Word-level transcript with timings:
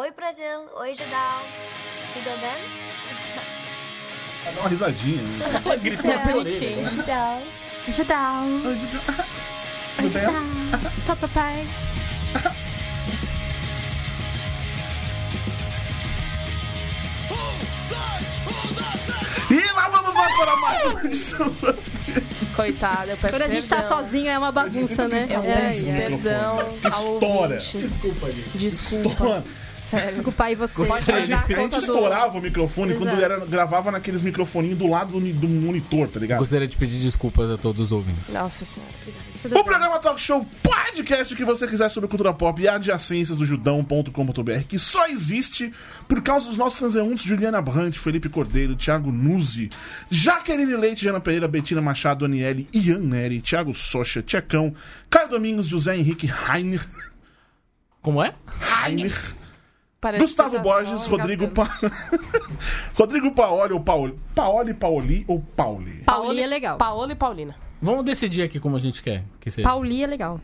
Oi, 0.00 0.10
Brasil. 0.12 0.60
Oi, 0.76 0.94
Judal. 0.94 1.42
Tudo 2.14 2.30
bem? 2.40 2.58
Ela 4.46 4.54
dá 4.54 4.60
uma 4.62 4.68
risadinha. 4.70 5.20
Né? 5.22 5.60
Ela 5.64 5.76
gritou 5.76 6.10
É 6.10 6.16
na 6.16 6.22
minha 6.24 6.34
bonitinho. 6.36 6.78
orelha. 6.78 6.92
Judal. 6.92 7.38
Ajudar. 7.88 8.44
Tudo 9.96 10.12
bem? 10.12 10.22
Ajudar. 10.24 10.92
Tá, 11.06 11.16
papai. 11.16 11.66
E 19.50 19.72
lá 19.74 19.88
vamos 19.88 20.14
nós 20.14 20.36
para 20.36 20.56
mais 20.56 20.84
uma 20.94 21.04
edição. 21.04 21.54
Coitada, 22.54 23.12
eu 23.12 23.16
peço 23.16 23.34
Quando 23.34 23.42
a 23.42 23.48
gente 23.48 23.68
tá 23.68 23.76
perdão. 23.80 23.98
sozinho 23.98 24.30
é 24.30 24.38
uma 24.38 24.52
bagunça, 24.52 25.08
né? 25.08 25.26
É, 25.28 25.38
peço 25.40 25.88
é. 25.88 26.08
perdão 26.08 26.58
Estoura. 26.84 27.56
Desculpa, 27.56 28.30
gente. 28.30 28.58
Desculpa. 28.58 29.08
Estoura. 29.10 29.44
Sério. 29.80 30.10
Desculpa 30.12 30.44
aí 30.44 30.54
você. 30.54 30.74
Gostaria 30.76 31.14
A 31.14 31.20
de- 31.20 31.26
gente, 31.26 31.34
a 31.38 31.46
gente 31.46 31.54
conta 31.56 31.76
do- 31.76 31.86
estourava 31.86 32.38
o 32.38 32.40
microfone 32.40 32.94
quando 32.94 33.08
Exato. 33.08 33.22
era, 33.24 33.46
gravava 33.46 33.90
naqueles 33.90 34.22
microfoninhos 34.22 34.78
do 34.78 34.86
lado 34.86 35.18
do, 35.18 35.32
do 35.32 35.48
monitor, 35.48 36.08
tá 36.08 36.20
ligado? 36.20 36.38
Gostaria 36.38 36.68
de 36.68 36.76
pedir 36.76 36.98
desculpas 37.00 37.50
a 37.50 37.56
todos 37.58 37.80
os 37.86 37.92
ouvintes. 37.92 38.32
Nossa 38.34 38.64
senhora. 38.64 38.92
O 39.42 39.64
programa 39.64 39.98
Talk 39.98 40.20
Show 40.20 40.46
podcast 40.62 41.34
que 41.34 41.46
você 41.46 41.66
quiser 41.66 41.88
sobre 41.88 42.10
cultura 42.10 42.30
pop 42.34 42.60
e 42.60 42.68
adjacências 42.68 43.38
do 43.38 43.46
judão.com.br, 43.46 44.64
que 44.68 44.78
só 44.78 45.06
existe 45.08 45.72
por 46.06 46.20
causa 46.22 46.46
dos 46.50 46.58
nossos 46.58 46.78
transeuntes 46.78 47.24
Juliana 47.24 47.62
Brandt, 47.62 47.98
Felipe 47.98 48.28
Cordeiro, 48.28 48.76
Thiago 48.76 49.10
Nuzzi, 49.10 49.70
Jaqueline 50.10 50.76
Leite, 50.76 51.02
Jana 51.04 51.20
Pereira, 51.20 51.48
Betina 51.48 51.80
Machado, 51.80 52.26
Aniele, 52.26 52.68
Ian 52.74 52.98
Neri, 52.98 53.40
Thiago 53.40 53.72
Socha, 53.72 54.22
Tchecão, 54.22 54.74
Caio 55.08 55.30
Domingos, 55.30 55.66
José 55.66 55.96
Henrique 55.96 56.26
Rainer, 56.26 56.86
Como 58.02 58.22
é? 58.22 58.34
Rainer, 58.46 59.12
Parece 60.00 60.24
Gustavo 60.24 60.56
tá 60.56 60.62
Borges, 60.62 61.06
Rodrigo 61.06 61.48
pa... 61.48 61.78
Rodrigo 62.96 63.32
Paoli 63.32 63.74
ou 63.74 63.80
Paoli? 63.80 64.18
Paoli, 64.34 64.72
Paoli 64.72 65.24
ou 65.28 65.40
Pauli? 65.54 66.02
Pauli 66.06 66.40
é 66.40 66.46
legal. 66.46 66.78
Paola 66.78 67.12
e 67.12 67.14
Paulina. 67.14 67.54
Vamos 67.82 68.04
decidir 68.04 68.42
aqui 68.42 68.58
como 68.58 68.76
a 68.76 68.78
gente 68.78 69.02
quer 69.02 69.24
que 69.38 69.50
seja. 69.50 69.68
Pauli 69.68 70.02
é 70.02 70.06
legal. 70.06 70.40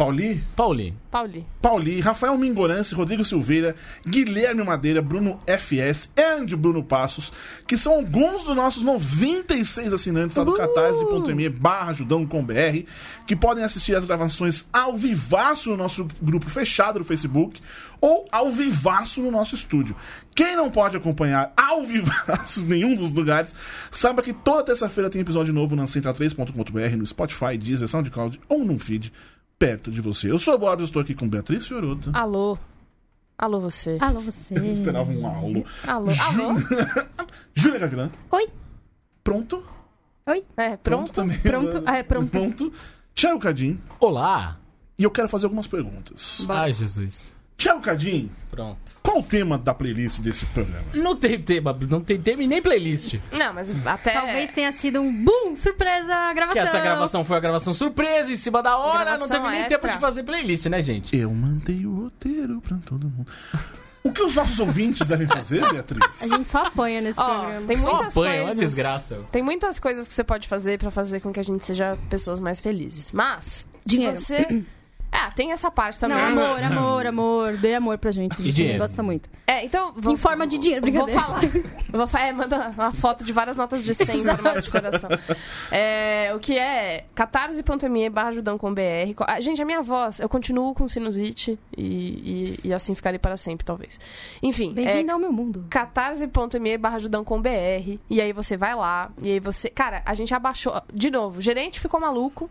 Pauli? 0.00 0.42
Pauli. 0.56 0.94
Pauli. 1.10 1.46
Pauli, 1.60 2.00
Rafael 2.00 2.34
Mingorance, 2.38 2.94
Rodrigo 2.94 3.22
Silveira, 3.22 3.76
Guilherme 4.08 4.64
Madeira, 4.64 5.02
Bruno 5.02 5.38
FS, 5.46 6.10
and 6.16 6.46
Bruno 6.56 6.82
Passos, 6.82 7.30
que 7.66 7.76
são 7.76 7.92
alguns 7.96 8.42
dos 8.42 8.56
nossos 8.56 8.82
96 8.82 9.92
assinantes 9.92 10.34
lá 10.34 10.42
do 10.42 10.54
catarse.me 10.54 11.50
barra 11.50 11.90
ajudão 11.90 12.26
com 12.26 12.42
BR, 12.42 12.86
que 13.26 13.36
podem 13.36 13.62
assistir 13.62 13.94
as 13.94 14.06
gravações 14.06 14.64
ao 14.72 14.96
vivaço 14.96 15.68
no 15.68 15.76
nosso 15.76 16.08
grupo 16.22 16.48
fechado 16.48 17.00
do 17.00 17.04
Facebook 17.04 17.60
ou 18.00 18.26
ao 18.32 18.48
vivaço 18.48 19.20
no 19.20 19.30
nosso 19.30 19.54
estúdio. 19.54 19.94
Quem 20.34 20.56
não 20.56 20.70
pode 20.70 20.96
acompanhar 20.96 21.52
ao 21.54 21.84
vivaço 21.84 22.60
em 22.60 22.68
nenhum 22.68 22.96
dos 22.96 23.12
lugares, 23.12 23.54
saiba 23.90 24.22
que 24.22 24.32
toda 24.32 24.64
terça-feira 24.64 25.10
tem 25.10 25.20
episódio 25.20 25.52
novo 25.52 25.76
na 25.76 25.84
central3.com.br, 25.84 26.96
no 26.96 27.06
Spotify, 27.06 27.58
Deezer, 27.58 27.86
SoundCloud 27.86 28.40
ou 28.48 28.64
num 28.64 28.78
feed 28.78 29.12
perto 29.60 29.92
de 29.92 30.00
você. 30.00 30.30
Eu 30.30 30.38
sou 30.38 30.54
o 30.54 30.58
Bob, 30.58 30.82
estou 30.82 31.02
aqui 31.02 31.14
com 31.14 31.28
Beatriz 31.28 31.68
Fioroto. 31.68 32.10
Alô. 32.14 32.56
Alô, 33.36 33.60
você. 33.60 33.98
Alô, 34.00 34.18
você. 34.20 34.54
Esperava 34.54 35.10
um 35.12 35.26
alô. 35.26 35.64
Alô. 35.86 36.10
Alô. 36.10 36.60
Júlia 37.54 37.78
Gavilã. 37.78 38.10
Oi. 38.30 38.48
Pronto? 39.22 39.62
Oi. 40.26 40.44
É, 40.56 40.78
pronto. 40.78 41.12
também. 41.12 41.38
Pronto. 41.38 41.82
Ah, 41.84 41.98
é 41.98 42.02
pronto. 42.02 42.30
Pronto. 42.30 42.72
Thiago 43.14 43.38
Cadim. 43.38 43.78
Olá. 44.00 44.58
E 44.98 45.04
eu 45.04 45.10
quero 45.10 45.28
fazer 45.28 45.44
algumas 45.44 45.66
perguntas. 45.66 46.42
Bora. 46.46 46.60
Ai, 46.60 46.72
Jesus. 46.72 47.30
Thiago 47.60 47.80
Cadim, 47.82 48.30
Pronto. 48.50 48.78
qual 49.02 49.18
o 49.18 49.22
tema 49.22 49.58
da 49.58 49.74
playlist 49.74 50.20
desse 50.20 50.46
programa? 50.46 50.82
Não 50.94 51.14
tem 51.14 51.38
tema, 51.42 51.76
não 51.88 52.00
tem 52.00 52.18
tema 52.18 52.42
e 52.42 52.46
nem 52.46 52.62
playlist. 52.62 53.18
Não, 53.30 53.52
mas 53.52 53.74
até... 53.86 54.12
Talvez 54.14 54.50
tenha 54.50 54.72
sido 54.72 54.98
um 55.02 55.12
boom, 55.12 55.54
surpresa, 55.54 56.32
gravação. 56.32 56.52
Que 56.54 56.58
essa 56.58 56.80
gravação 56.80 57.22
foi 57.22 57.36
a 57.36 57.40
gravação 57.40 57.74
surpresa, 57.74 58.32
em 58.32 58.36
cima 58.36 58.62
da 58.62 58.78
hora, 58.78 59.10
Gravação 59.10 59.28
não 59.28 59.36
teve 59.36 59.50
nem 59.50 59.60
extra. 59.60 59.78
tempo 59.78 59.92
de 59.92 60.00
fazer 60.00 60.22
playlist, 60.22 60.64
né, 60.66 60.80
gente? 60.80 61.14
Eu 61.14 61.30
mandei 61.34 61.84
o 61.84 62.04
roteiro 62.04 62.62
pra 62.62 62.78
todo 62.78 63.06
mundo. 63.06 63.30
O 64.02 64.10
que 64.10 64.22
os 64.22 64.34
nossos 64.34 64.58
ouvintes 64.58 65.06
devem 65.06 65.28
fazer, 65.28 65.60
Beatriz? 65.70 66.22
A 66.22 66.26
gente 66.28 66.48
só 66.48 66.64
apanha 66.64 67.02
nesse 67.02 67.20
Ó, 67.20 67.40
programa. 67.40 67.66
tem 67.66 67.76
Só 67.76 67.90
muitas 67.94 68.16
apanha, 68.16 68.40
uma 68.40 68.46
coisas... 68.46 68.64
desgraça. 68.64 69.20
Tem 69.30 69.42
muitas 69.42 69.78
coisas 69.78 70.08
que 70.08 70.14
você 70.14 70.24
pode 70.24 70.48
fazer 70.48 70.78
pra 70.78 70.90
fazer 70.90 71.20
com 71.20 71.30
que 71.30 71.38
a 71.38 71.44
gente 71.44 71.62
seja 71.62 71.98
pessoas 72.08 72.40
mais 72.40 72.58
felizes. 72.58 73.12
Mas, 73.12 73.66
de 73.84 73.96
Dinheiro. 73.96 74.16
você... 74.16 74.64
Ah, 75.12 75.30
tem 75.30 75.52
essa 75.52 75.70
parte 75.70 75.98
também. 75.98 76.16
Não, 76.16 76.26
amor, 76.26 76.62
amor, 76.62 77.06
amor. 77.06 77.56
Dê 77.56 77.74
amor 77.74 77.98
pra 77.98 78.10
gente. 78.10 78.32
A 78.38 78.42
gente 78.42 78.54
dinheiro. 78.54 78.78
gosta 78.78 79.02
muito. 79.02 79.28
É, 79.46 79.64
então... 79.64 79.92
Vou, 79.96 80.12
Em 80.12 80.16
forma 80.16 80.46
de 80.46 80.56
dinheiro, 80.56 80.80
Vou 80.82 80.90
brincadeira. 81.06 81.20
falar. 81.20 81.40
Vou 81.92 82.06
fa- 82.06 82.20
é, 82.20 82.32
manda 82.32 82.68
uma 82.70 82.92
foto 82.92 83.24
de 83.24 83.32
várias 83.32 83.56
notas 83.56 83.82
de 83.84 83.92
100 83.94 84.22
vermelhas 84.22 84.64
de 84.64 84.70
coração. 84.70 85.10
É, 85.70 86.32
o 86.34 86.38
que 86.38 86.56
é 86.58 87.04
catarse.me 87.14 88.08
barra 88.10 88.30
com 88.58 88.72
BR. 88.72 89.14
Ah, 89.26 89.40
Gente, 89.40 89.60
a 89.60 89.64
minha 89.64 89.82
voz, 89.82 90.20
eu 90.20 90.28
continuo 90.28 90.74
com 90.74 90.88
sinusite 90.88 91.58
e, 91.76 92.58
e, 92.62 92.68
e 92.68 92.72
assim 92.72 92.94
ficarei 92.94 93.18
para 93.18 93.36
sempre, 93.36 93.64
talvez. 93.64 93.98
Enfim, 94.42 94.70
é 94.70 94.74
Bem-vindo 94.74 95.12
ao 95.12 95.18
meu 95.18 95.32
mundo. 95.32 95.66
catarse.me 95.68 96.78
barra 96.78 96.98
com 97.24 97.40
BR. 97.42 97.98
E 98.08 98.20
aí 98.20 98.32
você 98.32 98.56
vai 98.56 98.74
lá, 98.74 99.10
e 99.20 99.32
aí 99.32 99.40
você... 99.40 99.68
Cara, 99.70 100.02
a 100.06 100.14
gente 100.14 100.32
abaixou... 100.34 100.80
De 100.92 101.10
novo, 101.10 101.38
o 101.38 101.42
gerente 101.42 101.80
ficou 101.80 101.98
maluco. 102.00 102.48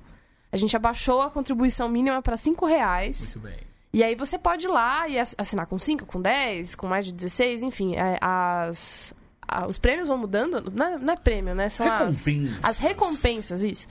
A 0.51 0.57
gente 0.57 0.75
abaixou 0.75 1.21
a 1.21 1.29
contribuição 1.29 1.87
mínima 1.89 2.21
para 2.21 2.35
5 2.37 2.65
reais. 2.65 3.35
Muito 3.35 3.47
bem. 3.47 3.59
E 3.93 4.03
aí 4.03 4.15
você 4.15 4.37
pode 4.37 4.65
ir 4.65 4.69
lá 4.69 5.07
e 5.07 5.17
ass- 5.19 5.35
assinar 5.37 5.65
com 5.65 5.77
5, 5.79 6.05
com 6.05 6.21
10, 6.21 6.75
com 6.75 6.87
mais 6.87 7.05
de 7.05 7.11
16, 7.11 7.63
enfim. 7.63 7.95
é, 7.95 8.17
as, 8.21 9.13
os 9.67 9.77
prêmios 9.79 10.07
vão 10.07 10.17
mudando. 10.17 10.71
Não 10.71 10.85
é, 10.85 10.97
não 10.97 11.13
é 11.13 11.17
prêmio, 11.17 11.55
né? 11.55 11.69
São 11.69 11.85
as, 11.85 12.25
Recompensas. 12.25 12.59
as 12.63 12.79
recompensas, 12.79 13.63
isso. 13.63 13.87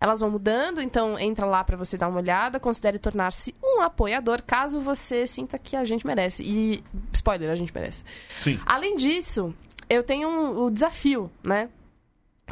Elas 0.00 0.20
vão 0.20 0.30
mudando, 0.30 0.80
então 0.82 1.16
entra 1.18 1.46
lá 1.46 1.62
pra 1.62 1.76
você 1.76 1.96
dar 1.96 2.08
uma 2.08 2.18
olhada. 2.18 2.58
Considere 2.58 2.98
tornar-se 2.98 3.54
um 3.62 3.80
apoiador, 3.82 4.42
caso 4.42 4.80
você 4.80 5.26
sinta 5.26 5.58
que 5.58 5.76
a 5.76 5.84
gente 5.84 6.06
merece. 6.06 6.42
E, 6.42 6.82
spoiler, 7.12 7.50
a 7.50 7.54
gente 7.54 7.72
merece. 7.74 8.04
Sim. 8.40 8.58
Além 8.66 8.96
disso, 8.96 9.54
eu 9.88 10.02
tenho 10.02 10.28
um- 10.28 10.64
o 10.64 10.70
desafio, 10.70 11.30
né? 11.42 11.68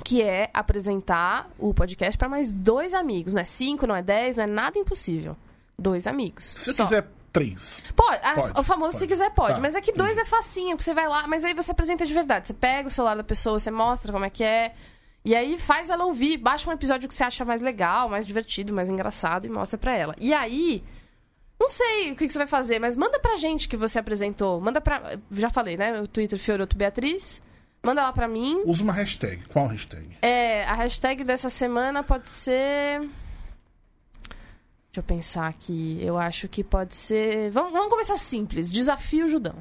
Que 0.04 0.22
é 0.22 0.48
apresentar 0.54 1.50
o 1.58 1.74
podcast 1.74 2.16
pra 2.16 2.28
mais 2.28 2.52
dois 2.52 2.94
amigos. 2.94 3.34
Não 3.34 3.42
é 3.42 3.44
cinco, 3.44 3.86
não 3.86 3.94
é 3.94 4.02
dez, 4.02 4.36
não 4.36 4.44
é 4.44 4.46
nada 4.46 4.78
impossível. 4.78 5.36
Dois 5.78 6.06
amigos. 6.06 6.44
Se 6.56 6.72
Só. 6.72 6.84
quiser 6.84 7.06
três. 7.32 7.82
Pode, 7.94 8.20
ah, 8.22 8.34
Pode, 8.34 8.60
o 8.60 8.62
famoso 8.64 8.92
se 8.92 8.98
pode. 9.00 9.08
quiser 9.08 9.30
pode. 9.30 9.54
Tá, 9.54 9.60
mas 9.60 9.74
é 9.74 9.80
que 9.80 9.92
dois 9.92 10.16
é 10.18 10.24
facinho, 10.24 10.70
porque 10.70 10.84
você 10.84 10.94
vai 10.94 11.08
lá, 11.08 11.26
mas 11.26 11.44
aí 11.44 11.54
você 11.54 11.70
apresenta 11.70 12.04
de 12.06 12.12
verdade. 12.14 12.48
Você 12.48 12.54
pega 12.54 12.88
o 12.88 12.90
celular 12.90 13.16
da 13.16 13.24
pessoa, 13.24 13.58
você 13.58 13.70
mostra 13.70 14.12
como 14.12 14.24
é 14.24 14.30
que 14.30 14.42
é. 14.44 14.74
E 15.24 15.34
aí 15.36 15.58
faz 15.58 15.90
ela 15.90 16.04
ouvir, 16.06 16.38
baixa 16.38 16.68
um 16.68 16.72
episódio 16.72 17.08
que 17.08 17.14
você 17.14 17.22
acha 17.22 17.44
mais 17.44 17.60
legal, 17.60 18.08
mais 18.08 18.26
divertido, 18.26 18.72
mais 18.72 18.88
engraçado 18.88 19.46
e 19.46 19.50
mostra 19.50 19.78
pra 19.78 19.94
ela. 19.96 20.14
E 20.18 20.32
aí. 20.32 20.82
Não 21.58 21.68
sei 21.68 22.12
o 22.12 22.16
que 22.16 22.26
que 22.26 22.32
você 22.32 22.38
vai 22.38 22.46
fazer, 22.46 22.78
mas 22.78 22.96
manda 22.96 23.20
pra 23.20 23.36
gente 23.36 23.68
que 23.68 23.76
você 23.76 23.98
apresentou. 23.98 24.58
Manda 24.60 24.80
pra. 24.80 25.18
Já 25.30 25.50
falei, 25.50 25.76
né? 25.76 26.00
O 26.00 26.08
Twitter 26.08 26.38
Fioroto 26.38 26.74
Beatriz. 26.76 27.42
Manda 27.82 28.02
lá 28.02 28.12
pra 28.12 28.28
mim. 28.28 28.62
Usa 28.66 28.82
uma 28.82 28.92
hashtag. 28.92 29.44
Qual 29.48 29.66
hashtag? 29.66 30.16
É, 30.20 30.64
a 30.64 30.74
hashtag 30.74 31.24
dessa 31.24 31.48
semana 31.48 32.02
pode 32.02 32.28
ser. 32.28 33.00
Deixa 33.00 34.98
eu 34.98 35.02
pensar 35.02 35.46
aqui. 35.48 35.98
Eu 36.02 36.18
acho 36.18 36.48
que 36.48 36.62
pode 36.62 36.94
ser. 36.94 37.50
Vamos, 37.50 37.72
vamos 37.72 37.88
começar 37.88 38.16
simples. 38.16 38.70
Desafio 38.70 39.28
Judão. 39.28 39.54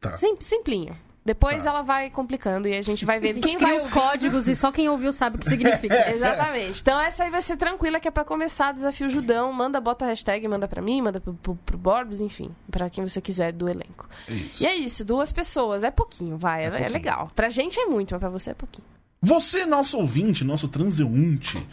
Tá. 0.00 0.16
Sim, 0.16 0.34
simplinho. 0.40 0.98
Depois 1.24 1.64
Tá. 1.64 1.70
ela 1.70 1.82
vai 1.82 2.10
complicando 2.10 2.68
e 2.68 2.76
a 2.76 2.82
gente 2.82 3.04
vai 3.04 3.18
vendo 3.18 3.36
gente 3.36 3.44
quem 3.46 3.56
cria 3.56 3.78
vai 3.78 3.78
os 3.78 3.88
códigos 3.90 4.46
e 4.46 4.54
só 4.54 4.70
quem 4.70 4.88
ouviu 4.90 5.10
sabe 5.12 5.36
o 5.36 5.38
que 5.38 5.46
significa. 5.46 5.94
Exatamente. 6.14 6.80
Então 6.82 7.00
essa 7.00 7.24
aí 7.24 7.30
vai 7.30 7.40
ser 7.40 7.56
tranquila, 7.56 7.98
que 7.98 8.06
é 8.06 8.10
pra 8.10 8.24
começar 8.24 8.72
Desafio 8.74 9.08
Judão. 9.08 9.50
Manda, 9.52 9.80
bota 9.80 10.04
a 10.04 10.08
hashtag, 10.08 10.46
manda 10.46 10.68
pra 10.68 10.82
mim, 10.82 11.00
manda 11.00 11.20
pro, 11.20 11.32
pro, 11.34 11.54
pro 11.56 11.78
Borbs, 11.78 12.20
enfim. 12.20 12.50
Pra 12.70 12.90
quem 12.90 13.06
você 13.06 13.22
quiser 13.22 13.52
do 13.52 13.68
elenco. 13.68 14.06
Isso. 14.28 14.62
E 14.62 14.66
é 14.66 14.74
isso, 14.74 15.02
duas 15.04 15.32
pessoas. 15.32 15.82
É 15.82 15.90
pouquinho, 15.90 16.36
vai. 16.36 16.64
É, 16.64 16.66
é 16.66 16.70
pouquinho. 16.70 16.92
legal. 16.92 17.30
Pra 17.34 17.48
gente 17.48 17.80
é 17.80 17.86
muito, 17.86 18.12
mas 18.12 18.20
pra 18.20 18.28
você 18.28 18.50
é 18.50 18.54
pouquinho. 18.54 18.86
Você, 19.22 19.64
nosso 19.64 19.96
ouvinte, 19.96 20.44
nosso 20.44 20.68
transeunte, 20.68 21.66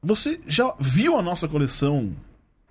você 0.00 0.38
já 0.46 0.72
viu 0.78 1.16
a 1.16 1.22
nossa 1.22 1.48
coleção 1.48 2.12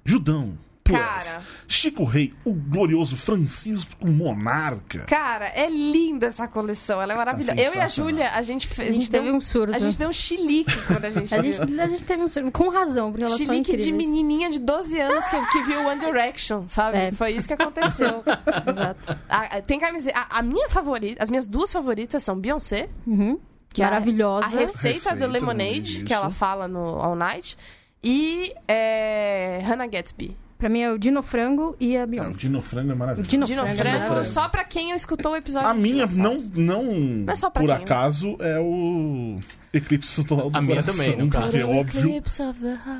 Judão 0.06 0.58
Cara. 0.84 1.42
Chico 1.68 2.04
Rei, 2.04 2.34
o 2.44 2.54
glorioso 2.54 3.16
Francisco 3.16 4.06
Monarca. 4.06 5.00
Cara, 5.06 5.48
é 5.48 5.70
linda 5.70 6.26
essa 6.28 6.48
coleção, 6.48 7.02
ela 7.02 7.14
é 7.14 7.16
maravilhosa. 7.16 7.56
Tá 7.56 7.62
eu 7.62 7.74
e 7.76 7.80
a. 7.80 7.88
Júlia, 7.88 8.32
a 8.32 8.42
gente 8.42 8.68
fez. 8.68 8.90
A 8.90 8.94
gente 8.94 9.10
teve 9.12 9.32
um 9.32 9.40
surto. 9.40 9.74
A 9.76 9.80
gente 9.80 9.98
deu 9.98 10.10
um 10.10 10.14
chilique 10.14 10.76
quando 10.88 11.06
a 11.06 11.10
gente 11.12 11.34
A 11.34 11.42
viu. 11.42 11.54
gente, 11.54 11.80
a 11.80 11.88
gente 11.88 12.04
teve 12.06 12.24
um 12.24 12.28
surto. 12.28 12.52
Com 12.52 12.70
razão, 12.70 13.12
porque 13.12 13.24
elas 13.24 13.38
Chilique 13.38 13.78
de 13.78 13.92
menininha 13.92 14.50
de 14.50 14.60
12 14.60 15.00
anos 15.00 15.26
que, 15.28 15.46
que 15.52 15.64
viu 15.64 15.86
One 15.86 16.00
Direction, 16.00 16.68
sabe? 16.68 16.98
É. 16.98 17.12
Foi 17.12 17.32
isso 17.32 17.48
que 17.48 17.54
aconteceu. 17.54 18.24
Exato. 18.68 19.18
A- 19.30 19.58
a- 19.58 19.62
tem 19.62 19.80
camiseta. 19.80 20.18
A, 20.30 20.40
a 20.40 20.42
minha 20.42 20.68
favorita, 20.70 21.24
as 21.24 21.30
minhas 21.30 21.48
duas 21.48 21.72
favoritas 21.72 22.24
são 22.24 22.38
Beyoncé, 22.38 22.90
Uhum. 23.08 23.40
que 23.70 23.82
é 23.82 23.86
a- 23.86 23.90
Maravilhosa. 23.92 24.46
A, 24.46 24.50
receita, 24.50 25.10
Receita, 25.10 25.16
do 25.16 25.28
Lemonade, 25.32 26.04
que 26.04 26.14
ela 26.14 26.30
fala 26.30 26.68
no 26.68 26.80
All 27.00 27.16
Night, 27.16 27.58
e 28.04 28.54
é, 28.68 29.62
Hannah 29.64 29.88
Gatsby. 29.88 30.36
Pra 30.62 30.70
mim 30.70 30.82
é 30.82 30.92
o 30.92 31.00
Dinofrango 31.00 31.76
e 31.80 31.98
a 31.98 32.02
Ah, 32.02 32.04
o 32.04 32.08
Beyoncé. 32.08 32.40
Dinofrango 32.40 32.92
é 32.92 32.94
O 32.94 32.98
maravilhoso. 32.98 33.30
Dinofrango. 33.32 33.68
Dino 33.68 34.20
é 34.20 34.24
só 34.24 34.48
pra 34.48 34.64
quem 34.64 34.92
escutou 34.92 35.32
o 35.32 35.36
episódio. 35.36 35.68
A 35.68 35.74
minha, 35.74 36.06
não, 36.06 36.38
dinossauros. 36.38 36.52
não, 36.52 37.26
é 37.28 37.36
só 37.36 37.50
pra 37.50 37.62
por 37.64 37.68
quem, 37.68 37.78
né? 37.78 37.84
acaso, 37.84 38.38
é 38.40 38.60
o 38.60 39.40
Eclipse 39.74 40.24
Total 40.24 40.52
do 40.52 40.56
A 40.56 40.62
minha 40.62 40.84
Coração, 40.84 41.04
também, 41.04 41.18
no 41.18 41.32
caso. 41.32 41.46
porque 41.46 41.58
é 41.58 41.66
óbvio, 41.66 42.24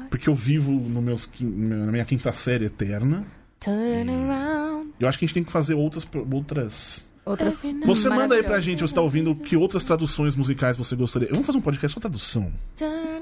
porque 0.10 0.28
eu 0.30 0.34
vivo 0.34 0.72
no 0.72 1.04
meus, 1.04 1.30
na 1.40 1.92
minha 1.92 2.04
quinta 2.04 2.34
série 2.34 2.66
eterna. 2.66 3.24
turn 3.60 4.10
around. 4.10 4.90
Eu 5.00 5.08
acho 5.08 5.20
que 5.20 5.26
a 5.26 5.28
gente 5.28 5.36
tem 5.36 5.44
que 5.44 5.52
fazer 5.52 5.76
outras... 5.76 6.08
outras... 6.34 7.06
Outras... 7.24 7.60
Você 7.86 8.10
manda 8.10 8.34
aí 8.34 8.42
pra 8.42 8.60
gente, 8.60 8.82
você 8.82 8.96
tá 8.96 9.02
ouvindo, 9.02 9.36
que 9.36 9.56
outras 9.56 9.84
traduções 9.84 10.36
musicais 10.36 10.76
você 10.76 10.96
gostaria. 10.96 11.28
Vamos 11.32 11.46
fazer 11.46 11.60
um 11.60 11.62
podcast 11.62 11.94
só 11.94 12.00
tradução. 12.00 12.52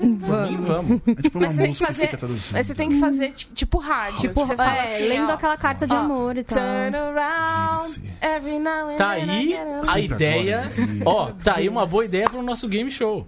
Vamos. 0.01 0.65
vamos. 0.67 1.01
É 1.05 1.21
tipo 1.21 1.37
uma 1.37 1.47
Mas 1.47 1.55
você 1.55 1.57
tem 1.57 1.63
que 1.63 1.67
música 1.67 1.87
que 1.87 1.93
fazer. 1.93 2.05
fica 2.05 2.17
traduzindo. 2.17 2.53
Mas 2.53 2.65
você 2.65 2.73
tem 2.75 2.89
que 2.89 2.99
fazer 2.99 3.31
ti- 3.31 3.49
tipo 3.53 3.77
rádio. 3.77 4.19
Tipo, 4.21 4.45
você 4.45 4.55
fala 4.55 4.77
é, 4.77 4.95
assim, 4.95 5.09
lendo 5.09 5.29
ó, 5.29 5.33
aquela 5.33 5.57
carta 5.57 5.85
de 5.85 5.93
ó, 5.93 5.97
amor 5.97 6.37
e 6.37 6.43
tal. 6.43 6.57
Turn 6.57 6.95
around. 6.95 8.01
Every 8.21 8.59
now 8.59 8.89
and 8.89 8.95
Tá 8.95 9.09
aí 9.09 9.53
a- 9.89 9.99
ideia. 9.99 10.59
agora. 10.61 11.03
Ó, 11.05 11.31
tá 11.43 11.53
aí 11.57 11.67
uma 11.67 11.85
boa 11.85 12.05
ideia 12.05 12.23
pro 12.23 12.41
nosso 12.41 12.67
game 12.69 12.89
show. 12.89 13.27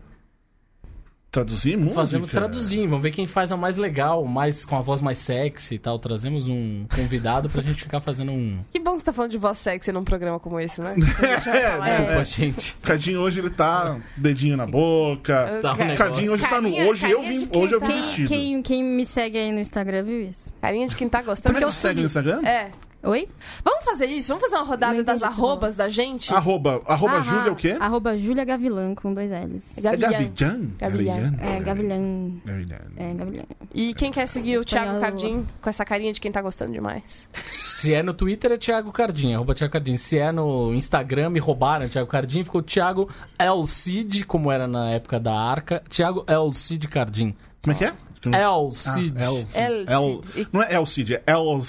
Traduzir 1.31 1.77
música? 1.77 1.95
Fazemos 1.95 2.29
traduzir, 2.29 2.85
vamos 2.87 3.01
ver 3.01 3.11
quem 3.11 3.25
faz 3.25 3.53
a 3.53 3.57
mais 3.57 3.77
legal, 3.77 4.25
mais 4.25 4.65
com 4.65 4.75
a 4.75 4.81
voz 4.81 4.99
mais 4.99 5.17
sexy 5.17 5.75
e 5.75 5.79
tal. 5.79 5.97
Trazemos 5.97 6.49
um 6.49 6.85
convidado 6.93 7.49
pra 7.49 7.63
gente 7.63 7.83
ficar 7.83 8.01
fazendo 8.01 8.33
um. 8.33 8.59
Que 8.69 8.77
bom 8.79 8.91
que 8.95 8.99
você 8.99 9.05
tá 9.05 9.13
falando 9.13 9.31
de 9.31 9.37
voz 9.37 9.57
sexy 9.57 9.93
num 9.93 10.03
programa 10.03 10.41
como 10.41 10.59
esse, 10.59 10.81
né? 10.81 10.93
É, 11.21 11.79
Desculpa, 11.79 12.13
é. 12.21 12.25
gente. 12.25 12.75
Cadinho 12.83 13.21
hoje 13.21 13.39
ele 13.39 13.49
tá 13.49 13.97
dedinho 14.17 14.57
na 14.57 14.65
boca. 14.65 15.59
Tá 15.61 15.71
um. 15.73 15.95
Cadinho 15.95 16.33
hoje 16.33 16.43
tá 16.43 16.59
no. 16.59 16.69
Carinha- 16.69 16.91
Hoje 16.91 17.09
eu 17.09 17.21
carinha 17.21 17.39
vim, 17.39 17.49
hoje 17.57 17.75
eu 17.75 17.79
vim 17.79 17.87
tá- 17.87 17.93
vestido. 17.93 18.27
Quem, 18.27 18.39
quem, 18.51 18.61
quem 18.61 18.83
me 18.83 19.05
segue 19.05 19.37
aí 19.37 19.51
no 19.53 19.59
Instagram 19.61 20.03
viu 20.03 20.21
isso? 20.27 20.51
Carinha 20.61 20.85
de 20.87 20.95
quem 20.97 21.07
tá 21.07 21.21
gostando. 21.21 21.53
Como 21.55 21.65
é 21.65 21.71
você 21.71 21.79
segue 21.79 22.01
no 22.01 22.07
Instagram? 22.07 22.41
É. 22.45 22.71
Oi? 23.03 23.27
Vamos 23.63 23.83
fazer 23.83 24.05
isso? 24.05 24.27
Vamos 24.27 24.43
fazer 24.43 24.57
uma 24.57 24.65
rodada 24.65 25.03
das 25.03 25.23
arrobas 25.23 25.75
da 25.75 25.89
gente? 25.89 26.31
Arroba, 26.31 26.81
arroba 26.85 27.13
Aham. 27.15 27.23
Júlia 27.23 27.51
o 27.51 27.55
quê? 27.55 27.75
Arroba 27.79 28.15
Júlia 28.15 28.45
Gavilã, 28.45 28.93
com 28.93 29.11
dois 29.13 29.29
L's. 29.29 29.75
Gavilhã. 29.81 30.07
É 30.07 30.11
Gavilhã? 30.11 30.71
Gavilhã. 30.77 31.37
É, 31.41 31.59
Gavilhã. 31.59 32.31
Gavilhã. 32.45 32.77
É, 32.95 33.13
Gavilhã. 33.13 33.43
E 33.73 33.93
quem 33.95 34.11
quer 34.11 34.27
seguir 34.27 34.57
o. 34.57 34.65
Thiago 34.65 34.99
Cardim 34.99 35.45
com 35.61 35.69
essa 35.69 35.83
carinha 35.83 36.13
de 36.13 36.21
quem 36.21 36.31
tá 36.31 36.41
gostando 36.41 36.71
demais? 36.71 37.27
Se 37.43 37.93
é 37.93 38.03
no 38.03 38.13
Twitter 38.13 38.51
é 38.51 38.57
Thiago 38.57 38.91
Cardim, 38.91 39.33
arroba 39.33 39.55
Thiago 39.55 39.73
Cardim. 39.73 39.97
Se 39.97 40.19
é 40.19 40.31
no 40.31 40.71
Instagram, 40.73 41.31
me 41.31 41.39
roubaram 41.39 41.89
Thiago 41.89 42.07
Cardim, 42.07 42.43
ficou 42.43 42.61
Thiago 42.61 43.09
Elcid, 43.39 44.23
como 44.25 44.51
era 44.51 44.67
na 44.67 44.91
época 44.91 45.19
da 45.19 45.33
Arca. 45.33 45.81
Thiago 45.89 46.23
Elcid 46.27 46.87
Cardim. 46.87 47.35
Como 47.63 47.75
é 47.75 47.77
que 47.77 47.85
é? 47.85 47.93
Elcid. 48.29 49.15
Ah, 49.17 49.23
El, 49.23 49.47
El- 49.55 49.85
El, 49.89 50.21
não 50.53 50.61
é 50.61 50.73
Elcid, 50.75 51.11
é 51.11 51.23
El. 51.27 51.61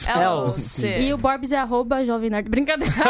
Elcid. 0.49 0.85
E 1.01 1.13
o 1.15 1.19
Borbs 1.19 1.51
é 1.53 1.57
arroba 1.59 2.05
Jovem 2.05 2.31
Nerd. 2.31 2.49
Brincadeira. 2.49 2.93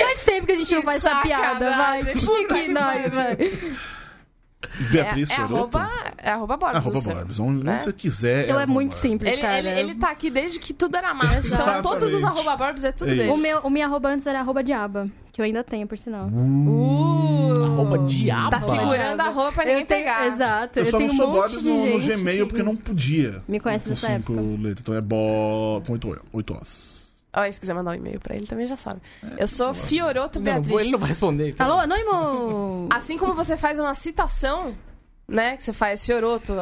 Faz 0.00 0.24
tempo 0.24 0.46
que 0.46 0.52
a 0.52 0.56
gente 0.56 0.72
não 0.74 0.80
Que 0.80 0.86
faz 0.86 1.04
essa 1.04 1.20
piada, 1.22 1.70
vai. 1.70 2.02
Tinha 2.04 2.48
que 2.48 2.68
nós, 2.68 3.10
vai. 3.12 3.36
Beatriz 4.90 5.30
é, 5.30 5.34
é 5.34 5.36
arroba, 5.38 5.90
é 6.18 6.30
arroba 6.30 6.56
Borbs. 6.56 6.76
Arroba 6.76 7.00
seu. 7.00 7.14
Borbs. 7.14 7.38
Onde, 7.38 7.64
né? 7.64 7.78
você 7.78 7.92
quiser. 7.92 8.44
Seu 8.44 8.54
é 8.54 8.58
arroba 8.58 8.72
muito 8.72 8.90
Borbs. 8.92 9.02
simples, 9.10 9.32
Ele, 9.32 9.42
cara. 9.42 9.58
ele, 9.58 9.68
ele 9.68 9.94
tá 9.96 10.10
aqui 10.10 10.30
desde 10.30 10.58
que 10.58 10.72
tudo 10.72 10.96
era 10.96 11.12
massa. 11.12 11.54
Então 11.54 11.82
todos 11.82 12.14
os 12.14 12.24
arroba 12.24 12.56
Borbs 12.56 12.84
é 12.84 12.92
tudo 12.92 13.10
É 13.10 13.14
dele. 13.14 13.30
O 13.30 13.36
meu, 13.36 13.58
o 13.60 13.70
minha 13.70 13.86
arroba 13.86 14.08
antes 14.10 14.26
era 14.26 14.40
arroba 14.40 14.62
diaba, 14.62 15.08
que 15.32 15.40
eu 15.40 15.44
ainda 15.44 15.62
tenho, 15.64 15.86
por 15.86 15.98
sinal. 15.98 16.26
Uh, 16.28 17.64
Arroba 17.64 17.98
diaba. 18.00 18.50
Tá 18.50 18.60
segurando 18.60 19.20
a 19.20 19.28
roupa 19.28 19.52
pra 19.52 19.64
ninguém 19.64 19.86
tenho, 19.86 20.00
pegar. 20.00 20.26
Exato. 20.28 20.78
Eu 20.78 20.84
Eu, 20.84 20.90
só 20.90 20.98
tenho 20.98 21.08
não 21.08 21.14
um 21.14 21.16
sou 21.16 21.26
monte 21.28 21.36
Borbs 21.54 21.64
no, 21.64 21.86
no 21.86 22.00
Gmail 22.00 22.44
que 22.44 22.48
porque 22.52 22.62
não 22.62 22.76
podia. 22.76 23.42
Me 23.48 23.58
conhece 23.60 23.84
com 23.84 23.90
dessa 23.90 24.06
cinco 24.08 24.32
época. 24.32 24.48
letras. 24.62 24.80
Então 24.80 24.94
é 24.94 25.00
bo... 25.00 25.82
com 25.86 25.92
oito, 25.94 26.20
oito 26.32 26.58
Os. 26.60 27.01
Ó, 27.34 27.44
e 27.44 27.52
se 27.52 27.58
quiser 27.60 27.74
mandar 27.74 27.92
um 27.92 27.94
e-mail 27.94 28.20
pra 28.20 28.36
ele, 28.36 28.46
também 28.46 28.66
já 28.66 28.76
sabe. 28.76 29.00
Eu 29.38 29.46
sou 29.46 29.72
Fioroto 29.72 30.38
Não, 30.38 30.44
não 30.46 30.52
Beatriz. 30.54 30.70
vou- 30.70 30.80
ele 30.80 30.90
não 30.90 30.98
vai 30.98 31.08
responder. 31.08 31.48
então. 31.50 31.66
Alô, 31.66 31.80
anônimo! 31.80 32.88
Assim 32.92 33.16
como 33.16 33.34
você 33.34 33.56
faz 33.56 33.78
uma 33.80 33.94
citação, 33.94 34.74
né? 35.26 35.56
Que 35.56 35.64
você 35.64 35.72
faz 35.72 36.04
Fioroto, 36.04 36.52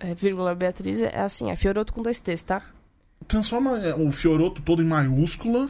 é, 0.00 0.12
vírgula 0.14 0.54
Beatriz, 0.54 1.00
é 1.00 1.20
assim, 1.20 1.50
é 1.50 1.54
Fioroto 1.56 1.92
com 1.92 2.02
dois 2.02 2.20
T's, 2.20 2.42
tá? 2.42 2.62
Transforma 3.28 3.78
é, 3.78 3.94
o 3.94 4.10
Fioroto 4.10 4.60
todo 4.62 4.82
em 4.82 4.86
maiúscula. 4.86 5.68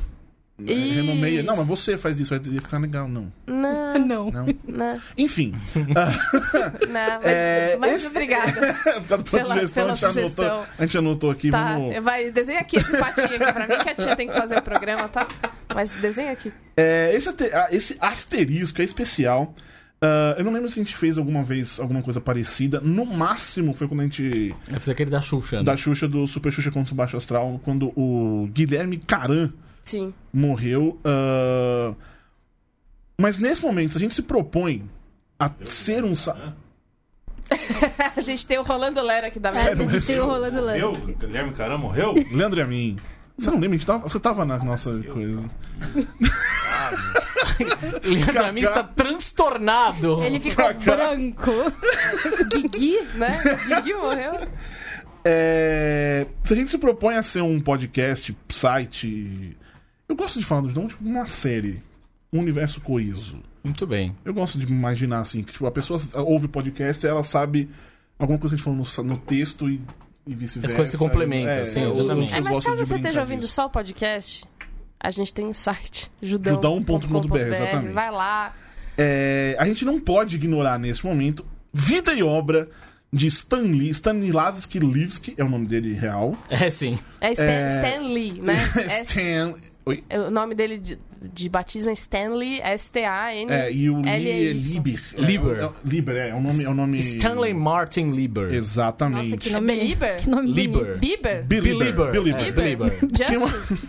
É, 0.66 0.72
Isso. 0.72 0.94
Renomeia. 0.94 1.42
Não, 1.42 1.56
mas 1.56 1.66
você 1.66 1.96
faz 1.98 2.18
isso, 2.18 2.30
vai 2.30 2.42
ficar 2.60 2.78
legal, 2.78 3.08
não. 3.08 3.32
Não, 3.46 3.98
Não. 4.06 4.30
Não. 4.30 4.46
não, 4.66 5.00
Enfim. 5.18 5.54
não, 5.74 7.20
mas, 7.22 7.24
É, 7.24 7.76
mas 7.78 7.96
esse- 7.98 8.06
obrigada. 8.08 8.50
Obrigado 8.50 9.06
pela, 9.06 9.22
Pela- 9.22 9.44
sugestão, 9.44 9.84
pela 9.84 9.92
a, 9.92 9.94
gente 9.96 10.04
anotou, 10.04 10.12
sugestão. 10.44 10.64
a 10.78 10.82
gente 10.82 10.98
anotou 10.98 11.30
aqui. 11.30 11.50
Tá, 11.50 11.74
Vamos... 11.74 12.02
vai, 12.04 12.30
desenha 12.30 12.60
aqui 12.60 12.76
esse 12.76 12.96
patinho 12.96 13.26
aqui 13.42 13.52
pra 13.52 13.68
mim, 13.68 13.78
que 13.82 13.88
a 13.90 13.94
tia 13.94 14.16
tem 14.16 14.28
que 14.28 14.34
fazer 14.34 14.58
o 14.58 14.62
programa, 14.62 15.08
tá? 15.08 15.26
Mas 15.74 15.94
desenha 15.96 16.32
aqui. 16.32 16.52
É, 16.76 17.12
esse, 17.14 17.28
ah, 17.52 17.68
esse 17.70 17.96
asterisco 18.00 18.80
é 18.80 18.84
especial. 18.84 19.54
Ah, 20.02 20.34
eu 20.38 20.44
não 20.44 20.52
lembro 20.52 20.68
se 20.68 20.80
a 20.80 20.82
gente 20.82 20.96
fez 20.96 21.18
alguma 21.18 21.42
vez 21.42 21.78
alguma 21.78 22.02
coisa 22.02 22.20
parecida. 22.20 22.80
No 22.80 23.04
máximo 23.04 23.74
foi 23.74 23.86
quando 23.86 24.00
a 24.00 24.04
gente. 24.04 24.54
Eu 24.72 24.80
fiz 24.80 24.88
aquele 24.88 25.10
da 25.10 25.20
Xuxa. 25.20 25.58
né? 25.58 25.62
Da 25.62 25.76
Xuxa, 25.76 26.08
do 26.08 26.26
Super 26.26 26.50
Xuxa 26.50 26.70
contra 26.70 26.92
o 26.92 26.96
Baixo 26.96 27.16
Astral, 27.16 27.60
quando 27.62 27.88
o 27.96 28.48
Guilherme 28.52 28.96
Caran 28.98 29.50
Sim. 29.82 30.14
morreu. 30.32 30.98
ah, 31.04 31.94
Mas 33.18 33.38
nesse 33.38 33.62
momento, 33.62 33.92
se 33.92 33.98
a 33.98 34.00
gente 34.00 34.14
se 34.14 34.22
propõe 34.22 34.88
a 35.38 35.50
ser 35.64 36.04
um. 36.04 36.14
sa- 36.14 36.54
A 38.16 38.20
gente 38.20 38.46
tem 38.46 38.58
o 38.58 38.62
Rolando 38.62 39.02
Lera 39.02 39.26
aqui 39.26 39.40
da 39.40 39.50
mesa. 39.50 39.70
a 39.72 39.74
gente 39.74 40.06
tem 40.06 40.20
o 40.20 40.26
Rolando 40.26 40.60
Lando. 40.60 40.78
Eu? 40.78 40.92
Guilherme 40.92 41.52
Caram 41.52 41.78
morreu? 41.78 42.14
Leandro 42.30 42.60
e 42.60 42.62
a 42.62 42.66
mim. 42.66 42.96
Você 43.36 43.50
não 43.50 43.56
lembra? 43.58 43.70
A 43.70 43.78
gente 43.78 43.86
tava- 43.86 44.08
Você 44.08 44.20
tava 44.20 44.44
na 44.44 44.58
nossa 44.58 44.92
coisa. 45.02 45.44
Leandro 48.04 48.44
Amin 48.46 48.62
está 48.62 48.82
transtornado. 48.84 50.22
Ele 50.22 50.38
ficou 50.40 50.72
branco. 50.74 51.50
Guigui, 52.52 53.00
né? 53.14 53.40
Guigui 53.66 53.94
morreu. 53.94 54.34
É, 55.24 56.26
Se 56.44 56.52
a 56.52 56.56
gente 56.56 56.70
se 56.70 56.78
propõe 56.78 57.16
a 57.16 57.22
ser 57.22 57.42
um 57.42 57.60
podcast, 57.60 58.36
site. 58.50 59.56
Eu 60.10 60.16
gosto 60.16 60.38
de 60.38 60.44
falar 60.44 60.62
de 60.66 60.74
tipo, 60.88 61.04
uma 61.04 61.26
série. 61.26 61.80
Um 62.32 62.40
universo 62.40 62.80
coeso. 62.80 63.36
Muito 63.62 63.86
bem. 63.86 64.14
Eu 64.24 64.32
gosto 64.34 64.58
de 64.58 64.64
imaginar 64.72 65.18
assim, 65.20 65.42
que 65.42 65.52
tipo, 65.52 65.66
a 65.66 65.70
pessoa 65.70 65.98
ouve 66.16 66.48
podcast 66.48 67.04
e 67.04 67.08
ela 67.08 67.22
sabe 67.24 67.68
alguma 68.18 68.38
coisa 68.38 68.54
que 68.54 68.60
a 68.60 68.64
gente 68.64 68.64
falou 68.64 69.04
no, 69.06 69.14
no 69.14 69.18
texto 69.20 69.68
e, 69.68 69.80
e 70.26 70.34
vice-versa. 70.34 70.72
As 70.72 70.76
coisas 70.76 70.92
se 70.92 70.98
complementam, 70.98 71.52
É, 71.52 71.64
sim, 71.66 71.80
eu- 71.80 71.88
eu- 71.88 71.94
exatamente. 71.94 72.32
eu 72.32 72.38
É, 72.38 72.40
mas 72.40 72.60
caso 72.64 72.84
você 72.84 72.96
esteja 72.96 73.20
ouvindo 73.20 73.40
disso. 73.40 73.52
só 73.54 73.66
o 73.66 73.70
podcast, 73.70 74.44
a 74.98 75.10
gente 75.10 75.32
tem 75.34 75.46
o 75.46 75.54
site 75.54 76.10
judão.com.br. 76.22 76.92
Judão.com.br, 77.02 77.36
exatamente. 77.38 77.92
Vai 77.92 78.10
lá. 78.10 78.54
É, 78.98 79.56
a 79.58 79.64
gente 79.66 79.84
não 79.84 80.00
pode 80.00 80.36
ignorar 80.36 80.78
nesse 80.78 81.04
momento 81.06 81.44
vida 81.72 82.12
e 82.14 82.22
obra 82.22 82.68
de 83.12 83.26
Stan 83.26 83.62
Lee, 83.62 83.90
Stanislavski 83.90 84.78
Levski, 84.78 85.34
é 85.36 85.42
o 85.42 85.48
nome 85.48 85.66
dele 85.66 85.94
real. 85.94 86.36
É 86.48 86.70
sim. 86.70 86.98
É 87.20 87.32
Stan, 87.32 87.44
É. 87.44 87.76
Stan 87.94 88.02
Lee, 88.06 88.34
né? 88.40 88.54
É- 88.76 89.02
Stan. 89.02 89.54
Oi? 89.90 90.04
é- 90.08 90.20
o 90.20 90.30
nome 90.30 90.54
dele 90.54 90.78
de, 90.78 90.98
de 91.20 91.48
batismo 91.48 91.90
é 91.90 91.92
Stanley, 91.92 92.60
S-T-A-N. 92.60 93.52
É, 93.52 93.72
e 93.72 93.90
o 93.90 94.00
Lee 94.00 94.48
é. 94.48 94.52
Liber. 94.52 95.00
É, 95.14 95.20
Liber. 95.20 95.58
É, 95.58 95.64
é, 95.64 95.70
Liber, 95.84 96.16
é, 96.16 96.28
é 96.30 96.34
o 96.34 96.40
nome. 96.40 96.64
É 96.64 96.68
o 96.68 96.74
nome... 96.74 96.98
Stanley 96.98 97.54
Martin 97.54 98.10
Lieber. 98.10 98.52
Exatamente. 98.52 99.30
Nossa, 99.30 99.36
que 99.36 99.48
É 99.48 99.52
nome 99.52 99.66
Belieber? 99.66 100.22
Que 100.22 100.30
nome 100.30 100.50
É, 100.50 100.54
Lieber. 100.54 102.12
Bill 102.12 102.22
Lieber. 102.62 102.98
Justin? 103.16 103.80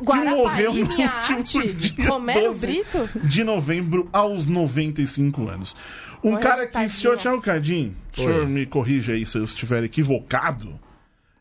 morreu 0.00 0.72
Guarapari, 0.72 0.80
no 0.80 0.88
minha 0.88 1.10
arte. 1.10 1.72
dia 1.72 2.08
Romero 2.08 2.40
12. 2.48 2.66
Brito? 2.66 3.10
de 3.24 3.44
novembro 3.44 4.08
aos 4.12 4.46
95 4.46 5.48
anos. 5.48 5.76
Um 6.22 6.30
Morreu 6.32 6.42
cara 6.42 6.66
de 6.66 6.72
que, 6.72 6.88
senhor 6.90 7.16
Thiago 7.16 7.40
Cardim, 7.40 7.94
o 8.16 8.22
senhor 8.22 8.46
me 8.46 8.66
corrija 8.66 9.12
aí 9.12 9.24
se 9.24 9.38
eu 9.38 9.44
estiver 9.44 9.84
equivocado, 9.84 10.78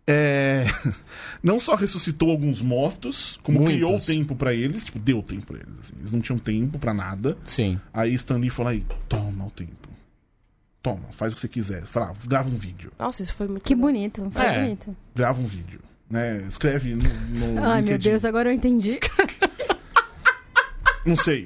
é, 0.06 0.45
não 1.44 1.60
só 1.60 1.76
ressuscitou 1.76 2.30
alguns 2.32 2.62
mortos, 2.62 3.40
como 3.44 3.60
Muitos. 3.60 3.76
criou 3.76 4.00
tempo 4.00 4.36
pra 4.36 4.54
eles, 4.54 4.86
tipo, 4.86 5.00
deu 5.00 5.22
tempo 5.24 5.46
pra 5.48 5.58
eles. 5.58 5.80
assim. 5.82 5.94
Eles 6.00 6.12
não 6.12 6.22
tinham 6.22 6.38
tempo 6.40 6.78
pra 6.80 6.94
nada. 6.94 7.38
Sim. 7.46 7.80
Aí 7.94 8.14
Stan 8.14 8.38
Lee 8.38 8.50
falou 8.50 8.72
aí, 8.72 8.84
toma 9.10 9.46
o 9.46 9.52
tempo. 9.52 9.90
Toma, 10.82 11.02
faz 11.12 11.34
o 11.34 11.36
que 11.36 11.42
você 11.42 11.48
quiser. 11.48 11.84
Fala, 11.84 12.12
ah, 12.12 12.16
grava 12.28 12.48
um 12.50 12.54
vídeo. 12.56 12.92
Nossa, 13.00 13.22
isso 13.24 13.34
foi 13.36 13.48
muito 13.48 13.64
Que 13.64 13.74
bonito. 13.74 14.30
Foi 14.32 14.46
É. 14.46 14.62
bonito. 14.62 14.96
Grava 15.16 15.42
um 15.42 15.46
vídeo. 15.48 15.80
Né? 16.08 16.44
Escreve 16.48 16.94
no, 16.94 17.02
no 17.04 17.64
Ai, 17.64 17.82
meu 17.82 17.94
LinkedIn. 17.94 18.10
Deus, 18.10 18.24
agora 18.26 18.50
eu 18.50 18.54
entendi. 18.54 19.00
Não 21.04 21.16
sei. 21.16 21.46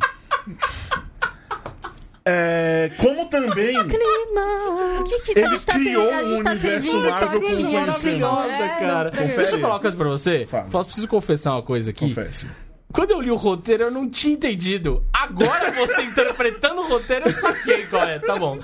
É, 2.32 2.92
como 2.98 3.26
também 3.28 3.74
Clima. 3.88 5.00
O 5.00 5.04
que 5.04 5.20
que 5.34 5.40
ele 5.40 5.60
tá 5.60 5.74
criou 5.74 6.06
servindo- 6.06 6.20
a 6.20 6.24
gente 6.24 6.40
um 6.40 6.44
tá 6.44 6.52
universo 6.52 6.84
servindo 6.92 7.10
Marvel 7.10 7.42
conhecemos. 7.42 7.72
Maravilhosa, 7.74 8.54
É, 8.64 8.68
cara. 8.80 9.12
Confere. 9.12 9.36
Deixa 9.38 9.56
eu 9.56 9.60
falar 9.60 9.74
uma 9.76 9.80
coisa 9.80 9.98
pra 9.98 10.08
você. 10.10 10.46
Fala. 10.50 10.64
Posso 10.70 10.88
preciso 10.88 11.08
confessar 11.08 11.52
uma 11.54 11.64
coisa 11.64 11.90
aqui. 11.92 12.08
Confesse. 12.10 12.48
Quando 12.92 13.12
eu 13.12 13.22
li 13.22 13.30
o 13.32 13.36
roteiro, 13.36 13.84
eu 13.84 13.92
não 13.92 14.10
tinha 14.10 14.34
entendido. 14.34 15.04
Agora 15.14 15.72
você 15.72 16.02
interpretando 16.04 16.82
o 16.82 16.88
roteiro, 16.88 17.26
eu 17.28 17.32
saquei 17.32 17.86
qual 17.88 18.04
é. 18.04 18.20
Tá 18.20 18.36
bom. 18.36 18.60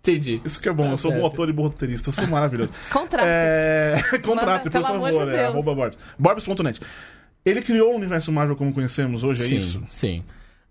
Entendi. 0.00 0.40
Isso 0.44 0.60
que 0.60 0.68
é 0.68 0.72
bom, 0.72 0.84
Tá 0.84 0.90
eu 0.92 0.96
sou 0.96 1.10
bom 1.10 1.20
certo. 1.22 1.32
ator 1.34 1.48
e 1.48 1.52
bom 1.52 1.62
roteirista, 1.64 2.08
eu 2.10 2.12
sou 2.12 2.26
maravilhoso. 2.28 2.72
Contrato. 2.92 3.24
É... 3.26 3.96
Contrato, 4.24 4.70
por 4.70 4.82
favor, 4.82 5.08
amor 5.08 5.10
de 5.10 5.16
é, 5.18 5.36
Deus. 5.36 5.48
arroba 5.50 5.74
Borbs. 5.74 5.98
Borbs.net. 6.18 6.80
Ele 7.44 7.60
criou 7.60 7.92
o 7.92 7.96
universo 7.96 8.30
Marvel 8.32 8.54
como 8.56 8.72
conhecemos 8.72 9.24
hoje, 9.24 9.44
é 9.44 9.46
sim, 9.48 9.56
isso? 9.58 9.82
Sim. 9.88 10.24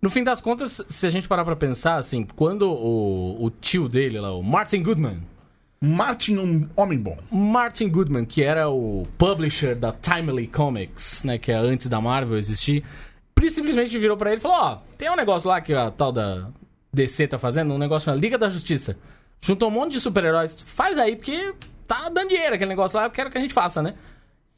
No 0.06 0.12
fim 0.12 0.24
das 0.24 0.40
contas, 0.40 0.86
se 0.88 1.08
a 1.08 1.10
gente 1.10 1.28
parar 1.28 1.44
pra 1.44 1.56
pensar, 1.56 1.96
assim, 1.96 2.28
quando 2.36 2.72
o, 2.72 3.44
o 3.44 3.50
tio 3.50 3.90
dele 3.90 4.20
lá, 4.20 4.32
o 4.38 4.44
Martin 4.44 4.84
Goodman, 4.84 5.18
Martin, 5.82 6.38
um 6.38 6.70
homem 6.76 7.00
bom. 7.00 7.18
Martin 7.32 7.90
Goodman, 7.90 8.24
que 8.24 8.44
era 8.44 8.70
o 8.70 9.08
publisher 9.18 9.74
da 9.74 9.92
Timely 9.92 10.46
Comics, 10.46 11.24
né, 11.24 11.40
que 11.40 11.52
é 11.52 11.56
antes 11.56 11.88
da 11.88 12.00
Marvel 12.00 12.38
existir, 12.38 12.84
simplesmente 13.50 13.98
virou 13.98 14.16
pra 14.16 14.30
ele 14.30 14.38
e 14.38 14.42
falou: 14.42 14.58
Ó, 14.58 14.78
tem 14.96 15.10
um 15.10 15.16
negócio 15.16 15.50
lá 15.50 15.60
que 15.60 15.74
a 15.74 15.90
tal 15.90 16.12
da 16.12 16.50
DC 16.94 17.28
tá 17.28 17.40
fazendo, 17.40 17.74
um 17.74 17.80
negócio 17.80 18.12
na 18.14 18.16
Liga 18.16 18.38
da 18.38 18.48
Justiça. 18.48 19.00
Juntou 19.42 19.70
um 19.70 19.72
monte 19.72 19.94
de 19.94 20.02
super-heróis, 20.02 20.62
faz 20.62 21.00
aí, 21.00 21.16
porque 21.16 21.52
tá 21.88 22.10
dando 22.10 22.30
dinheiro 22.30 22.54
aquele 22.54 22.70
negócio 22.70 22.96
lá, 22.96 23.08
eu 23.08 23.12
quero 23.12 23.32
que 23.32 23.40
a 23.40 23.42
gente 23.42 23.56
faça, 23.56 23.82
né? 23.82 23.96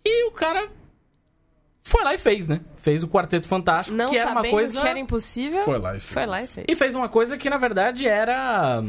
E 0.04 0.28
o 0.28 0.32
cara 0.32 0.68
foi 1.88 2.04
lá 2.04 2.14
e 2.14 2.18
fez, 2.18 2.48
né? 2.48 2.60
Fez 2.76 3.02
o 3.02 3.08
Quarteto 3.08 3.48
Fantástico, 3.48 3.96
Não 3.96 4.10
que 4.10 4.18
era 4.18 4.32
uma 4.32 4.44
coisa. 4.44 4.82
que 4.82 4.88
era 4.88 5.00
impossível. 5.00 5.64
Foi 5.64 5.80
lá 5.80 5.92
e 5.96 6.00
fez. 6.02 6.14
Foi 6.14 6.26
lá 6.26 6.44
e 6.44 6.48
fez. 6.48 6.66
E 6.68 6.76
fez 6.76 6.96
uma 6.96 7.08
coisa 7.08 7.38
que, 7.38 7.50
na 7.50 7.58
verdade, 7.58 8.06
era. 8.06 8.84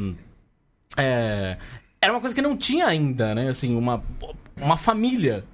é, 0.96 1.56
era 2.00 2.12
uma 2.12 2.20
coisa 2.20 2.34
que 2.34 2.42
não 2.42 2.56
tinha 2.56 2.86
ainda, 2.88 3.36
né? 3.36 3.48
Assim, 3.48 3.76
uma, 3.76 4.02
uma 4.56 4.76
família. 4.76 5.44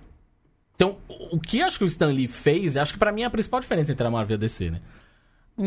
Então, 0.75 0.97
o 1.07 1.39
que 1.39 1.61
acho 1.61 1.77
que 1.77 1.85
o 1.85 1.87
Stan 1.87 2.07
Lee 2.07 2.27
fez, 2.27 2.79
acho 2.79 2.95
que 2.95 2.99
pra 2.99 3.13
mim 3.13 3.23
é 3.23 3.27
a 3.27 3.31
principal 3.31 3.61
diferença 3.61 3.93
entre 3.93 4.07
a 4.07 4.11
Marvel 4.11 4.35
e 4.35 4.39
a 4.39 4.41
DC, 4.41 4.71
né? 4.71 4.81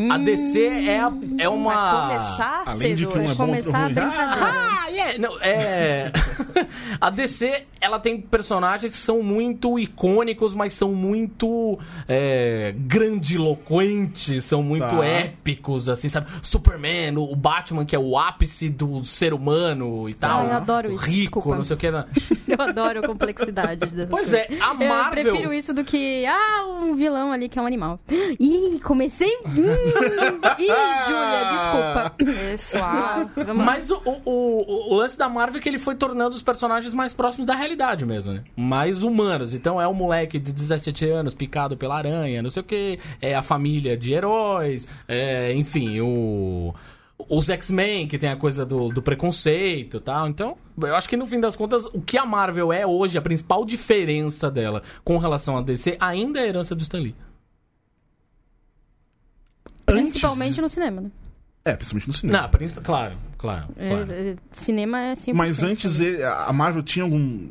A 0.09 0.17
DC 0.17 0.59
é, 0.85 0.99
a- 0.99 1.13
é 1.37 1.47
uma. 1.47 2.07
Vai 2.07 2.17
começar 2.17 2.63
Além 2.67 2.93
de 2.95 3.07
que 3.07 3.17
um 3.17 3.21
é 3.21 3.27
bom, 3.33 3.35
Começar 3.35 3.77
a 3.77 3.83
ruim. 3.83 3.93
brincadeira. 3.93 4.11
Ah, 4.35 4.87
yeah, 4.89 5.17
não, 5.17 5.39
é. 5.39 6.11
a 6.99 7.09
DC, 7.09 7.63
ela 7.79 7.97
tem 7.97 8.19
personagens 8.19 8.91
que 8.91 8.97
são 8.97 9.23
muito 9.23 9.79
icônicos, 9.79 10.53
mas 10.53 10.73
são 10.73 10.93
muito 10.93 11.79
é, 12.05 12.75
grandiloquentes, 12.77 14.43
são 14.43 14.61
muito 14.61 14.87
Tá. 14.87 15.05
épicos, 15.05 15.87
assim, 15.87 16.09
sabe? 16.09 16.27
Superman, 16.41 17.17
o 17.17 17.33
Batman, 17.35 17.85
que 17.85 17.95
é 17.95 17.99
o 17.99 18.17
ápice 18.17 18.67
do 18.69 19.05
ser 19.05 19.33
humano 19.33 20.09
e 20.09 20.13
tal. 20.13 20.39
Ai, 20.41 20.47
eu 20.47 20.53
adoro 20.57 20.89
o 20.89 20.91
isso, 20.93 21.05
Rico, 21.05 21.39
desculpa. 21.39 21.55
não 21.57 21.63
sei 21.63 21.75
o 21.75 21.79
que. 21.79 21.91
né? 21.91 22.05
Eu 22.47 22.61
adoro 22.61 22.99
a 22.99 23.03
complexidade 23.03 23.85
dessas 23.87 24.09
Pois 24.09 24.31
coisas. 24.31 24.33
é, 24.33 24.47
a 24.61 24.69
Eu 24.73 24.89
Marvel. 24.89 25.23
prefiro 25.31 25.53
isso 25.53 25.73
do 25.73 25.83
que, 25.83 26.25
ah, 26.25 26.65
um 26.81 26.95
vilão 26.95 27.31
ali 27.31 27.47
que 27.49 27.59
é 27.59 27.61
um 27.61 27.65
animal. 27.65 27.99
Ih, 28.39 28.79
comecei. 28.83 29.31
Hum. 29.45 29.76
Ih, 30.59 30.67
Júlia, 31.07 31.49
desculpa. 31.51 32.13
Pessoal. 32.49 33.29
Mas 33.55 33.89
o, 33.91 34.01
o, 34.05 34.21
o- 34.25 34.93
o 34.93 34.95
lance 34.95 35.17
da 35.17 35.29
Marvel 35.29 35.59
é 35.59 35.61
que 35.61 35.69
ele 35.69 35.79
foi 35.79 35.95
tornando 35.95 36.35
os 36.35 36.41
personagens 36.41 36.93
mais 36.93 37.13
próximos 37.13 37.45
da 37.45 37.55
realidade 37.55 38.05
mesmo, 38.05 38.33
né? 38.33 38.43
Mais 38.55 39.03
humanos. 39.03 39.53
Então 39.53 39.79
é 39.81 39.87
um 39.87 39.93
moleque 39.93 40.39
de 40.39 40.51
17 40.53 41.05
anos 41.09 41.33
picado 41.33 41.77
pela 41.77 41.95
aranha, 41.97 42.41
não 42.41 42.49
sei 42.49 42.61
o 42.61 42.65
que. 42.65 42.99
É 43.21 43.35
a 43.35 43.41
família 43.41 43.95
de 43.97 44.13
heróis, 44.13 44.87
é, 45.07 45.53
enfim, 45.53 45.99
o. 46.01 46.73
Os 47.29 47.49
X-Men, 47.49 48.07
que 48.07 48.15
tem 48.15 48.29
a 48.29 48.35
coisa 48.35 48.63
do, 48.63 48.89
do 48.89 49.01
preconceito 49.01 49.97
e 49.97 49.99
tal. 49.99 50.27
Então, 50.27 50.55
eu 50.79 50.95
acho 50.95 51.09
que 51.09 51.17
no 51.17 51.25
fim 51.25 51.39
das 51.39 51.55
contas, 51.55 51.87
o 51.87 51.99
que 51.99 52.15
a 52.15 52.23
Marvel 52.27 52.71
é 52.71 52.85
hoje, 52.85 53.17
a 53.17 53.21
principal 53.23 53.65
diferença 53.65 54.51
dela 54.51 54.83
com 55.03 55.17
relação 55.17 55.57
à 55.57 55.61
DC, 55.63 55.97
ainda 55.99 56.39
é 56.39 56.43
a 56.43 56.47
herança 56.47 56.75
do 56.75 56.83
Stan 56.83 56.99
Lee. 56.99 57.15
Principalmente 59.93 60.61
no 60.61 60.69
cinema, 60.69 61.01
né? 61.01 61.11
É, 61.65 61.75
principalmente 61.75 62.07
no 62.07 62.13
cinema. 62.13 62.41
Não, 62.43 62.49
prin- 62.49 62.69
claro, 62.69 63.15
claro. 63.37 63.67
É, 63.75 63.89
claro. 63.89 64.11
é, 64.11 64.35
cinema 64.51 64.99
é 65.01 65.13
100%. 65.15 65.33
Mas 65.33 65.63
antes 65.63 65.99
ele- 65.99 66.23
a 66.23 66.51
Marvel 66.53 66.81
tinha 66.83 67.03
algum, 67.03 67.49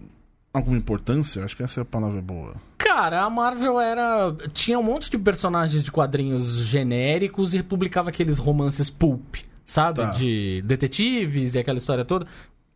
alguma 0.55 0.77
importância? 0.79 1.45
Acho 1.45 1.57
que 1.57 1.63
essa 1.63 1.81
é 1.81 1.83
a 1.83 1.85
palavra 1.85 2.21
boa. 2.23 2.55
Cara, 2.79 3.23
a 3.23 3.29
Marvel 3.31 3.79
era. 3.81 4.35
Tinha 4.55 4.79
um 4.79 4.83
monte 4.83 5.11
de 5.11 5.19
personagens 5.19 5.83
de 5.83 5.91
quadrinhos 5.93 6.65
genéricos 6.65 7.55
e 7.55 7.63
publicava 7.63 8.09
aqueles 8.11 8.39
romances 8.39 8.89
pulp, 8.89 9.37
sabe? 9.67 10.01
Tá. 10.01 10.11
De 10.13 10.63
detetives 10.65 11.55
e 11.55 11.59
aquela 11.59 11.79
história 11.79 12.05
toda. 12.05 12.27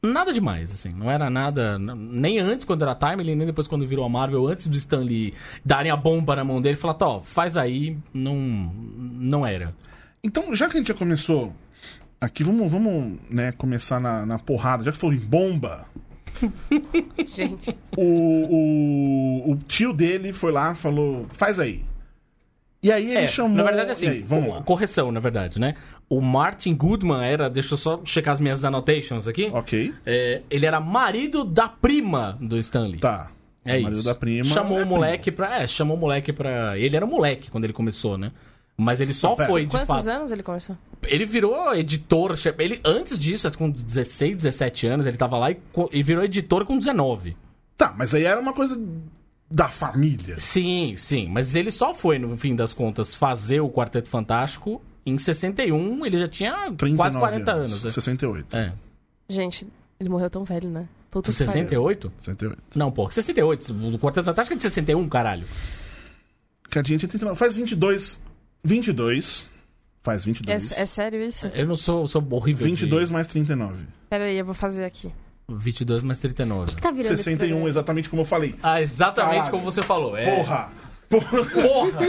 Nada 0.03 0.33
demais, 0.33 0.71
assim. 0.73 0.93
Não 0.93 1.11
era 1.11 1.29
nada. 1.29 1.79
Nem 1.79 2.39
antes, 2.39 2.65
quando 2.65 2.83
era 2.83 2.95
Timely, 2.95 3.35
nem 3.35 3.47
depois, 3.47 3.69
quando 3.69 3.87
virou 3.87 4.05
a 4.05 4.09
Marvel, 4.09 4.47
antes 4.47 4.67
do 4.67 4.77
Stan 4.77 5.01
Lee 5.01 5.35
darem 5.65 5.91
a 5.91 5.97
bomba 5.97 6.35
na 6.37 6.45
mão 6.45 6.61
dele 6.61 6.75
e 6.75 6.81
falar: 6.81 6.95
Tó, 6.95 7.21
faz 7.21 7.57
aí. 7.57 7.97
Não. 8.13 8.35
Não 8.35 9.47
era. 9.47 9.75
Então, 10.23 10.55
já 10.55 10.69
que 10.69 10.77
a 10.77 10.81
gente 10.81 10.89
já 10.89 10.95
começou 10.95 11.53
aqui, 12.21 12.43
vamos, 12.43 12.71
vamos 12.71 13.19
né, 13.31 13.53
começar 13.53 14.01
na, 14.01 14.25
na 14.25 14.39
porrada. 14.39 14.85
Já 14.85 14.93
que 14.93 14.99
falou 14.99 15.15
em 15.15 15.19
bomba, 15.19 15.87
Gente. 17.27 17.77
o, 17.97 18.03
o, 18.03 19.53
o 19.53 19.57
tio 19.57 19.93
dele 19.93 20.33
foi 20.33 20.53
lá 20.53 20.75
falou, 20.75 21.27
faz 21.33 21.59
aí. 21.59 21.85
E 22.83 22.91
aí 22.91 23.11
ele 23.11 23.19
É, 23.25 23.27
chamou... 23.27 23.57
na 23.57 23.63
verdade, 23.63 23.91
assim, 23.91 24.09
aí, 24.09 24.23
vamos 24.23 24.55
lá. 24.55 24.63
correção, 24.63 25.13
na 25.13 25.21
verdade, 25.21 25.59
né? 25.61 25.75
O 26.09 26.21
Martin 26.21 26.75
Goodman 26.75 27.23
era. 27.23 27.49
Deixa 27.51 27.75
eu 27.75 27.77
só 27.79 28.01
checar 28.05 28.33
as 28.35 28.41
minhas 28.41 28.65
annotations 28.65 29.29
aqui. 29.29 29.51
Ok, 29.53 29.95
É, 30.07 30.43
ele 30.51 30.65
era 30.67 30.81
marido 30.81 31.45
da 31.45 31.69
prima 31.69 32.39
do 32.41 32.57
Stan 32.59 32.87
Lee. 32.87 32.99
tá. 33.01 33.31
É 33.63 33.77
o 33.79 33.83
marido 33.83 33.99
isso. 33.99 34.09
da 34.09 34.15
prima... 34.15 34.45
Chamou 34.49 34.79
é 34.81 34.83
o 34.85 34.87
moleque 34.87 35.31
pra. 35.31 35.61
É, 35.63 35.67
chamou 35.67 35.95
o 35.95 36.01
moleque 36.01 36.33
pra. 36.33 36.79
Ele 36.79 36.97
era 36.97 37.05
moleque 37.05 37.51
quando 37.51 37.65
ele 37.65 37.75
começou, 37.75 38.17
né? 38.17 38.33
Mas 38.75 39.03
ele 39.03 39.13
só 39.13 39.35
pera. 39.35 39.47
foi, 39.51 39.67
de 39.67 39.71
Quantos 39.71 39.87
fato. 39.87 40.09
anos 40.09 40.33
ele 40.33 40.43
começou? 40.43 40.75
Ele 41.05 41.27
virou 41.27 41.75
editor. 41.75 42.35
Ele, 42.59 42.81
antes 42.83 43.19
disso, 43.21 43.53
com 43.59 43.71
16, 43.71 44.37
17 44.39 44.87
anos, 44.87 45.05
ele 45.07 45.19
tava 45.19 45.37
lá 45.37 45.51
e, 45.51 45.59
e 45.93 46.03
virou 46.03 46.25
editor 46.25 46.65
com 46.65 46.79
19. 46.79 47.37
Tá, 47.77 47.95
mas 47.95 48.15
aí 48.15 48.25
era 48.25 48.41
uma 48.41 48.55
coisa 48.55 48.81
da 49.51 49.69
família. 49.69 50.39
Sim, 50.39 50.95
sim. 50.97 51.29
Mas 51.29 51.57
ele 51.57 51.71
só 51.71 51.93
foi, 51.93 52.19
no 52.19 52.37
fim 52.37 52.55
das 52.55 52.73
contas, 52.73 53.15
fazer 53.15 53.61
o 53.61 53.69
Quarteto 53.69 54.09
Fantástico. 54.09 54.81
Em 55.05 55.19
61, 55.19 56.07
ele 56.07 56.19
já 56.19 56.29
tinha 56.29 56.53
39 56.73 56.97
quase 56.97 57.19
40 57.19 57.53
anos. 57.53 57.85
né? 57.85 57.91
68. 57.91 58.57
É. 58.57 58.73
Gente, 59.29 59.67
ele 59.99 60.09
morreu 60.09 60.31
tão 60.31 60.45
velho, 60.45 60.69
né? 60.69 60.89
Puta 61.11 61.33
Com 61.33 61.37
68? 61.37 62.13
68. 62.21 62.63
Não, 62.77 62.93
pô. 62.93 63.11
68. 63.11 63.73
O 63.73 63.99
Quarteto 63.99 64.27
Fantástico 64.27 64.55
é 64.55 64.57
de 64.57 64.63
61, 64.63 65.09
caralho. 65.09 65.45
Cadinha 66.69 66.99
tinha 66.99 67.09
39. 67.09 67.37
Faz 67.37 67.55
22. 67.57 68.23
22. 68.63 69.45
Faz 70.03 70.25
22. 70.25 70.73
É, 70.73 70.83
é 70.83 70.87
sério 70.87 71.21
isso? 71.23 71.47
Eu 71.49 71.67
não 71.67 71.77
sou, 71.77 72.07
sou 72.07 72.25
horrível. 72.31 72.65
22 72.67 73.11
mais 73.11 73.27
39. 73.27 73.85
Pera 74.09 74.25
aí, 74.25 74.37
eu 74.39 74.45
vou 74.45 74.55
fazer 74.55 74.85
aqui. 74.85 75.13
De 75.59 75.65
22 75.65 76.03
mais 76.03 76.19
39. 76.19 76.77
Tá 76.77 76.91
virando 76.91 77.01
esse 77.01 77.25
61, 77.25 77.49
programa? 77.49 77.69
exatamente 77.69 78.09
como 78.09 78.23
eu 78.23 78.27
falei. 78.27 78.55
Ah, 78.63 78.81
exatamente 78.81 79.33
Caralho. 79.33 79.51
como 79.51 79.65
você 79.65 79.83
falou. 79.83 80.17
É. 80.17 80.37
Porra! 80.37 80.73
Porra! 81.09 81.45
Porra! 81.45 82.01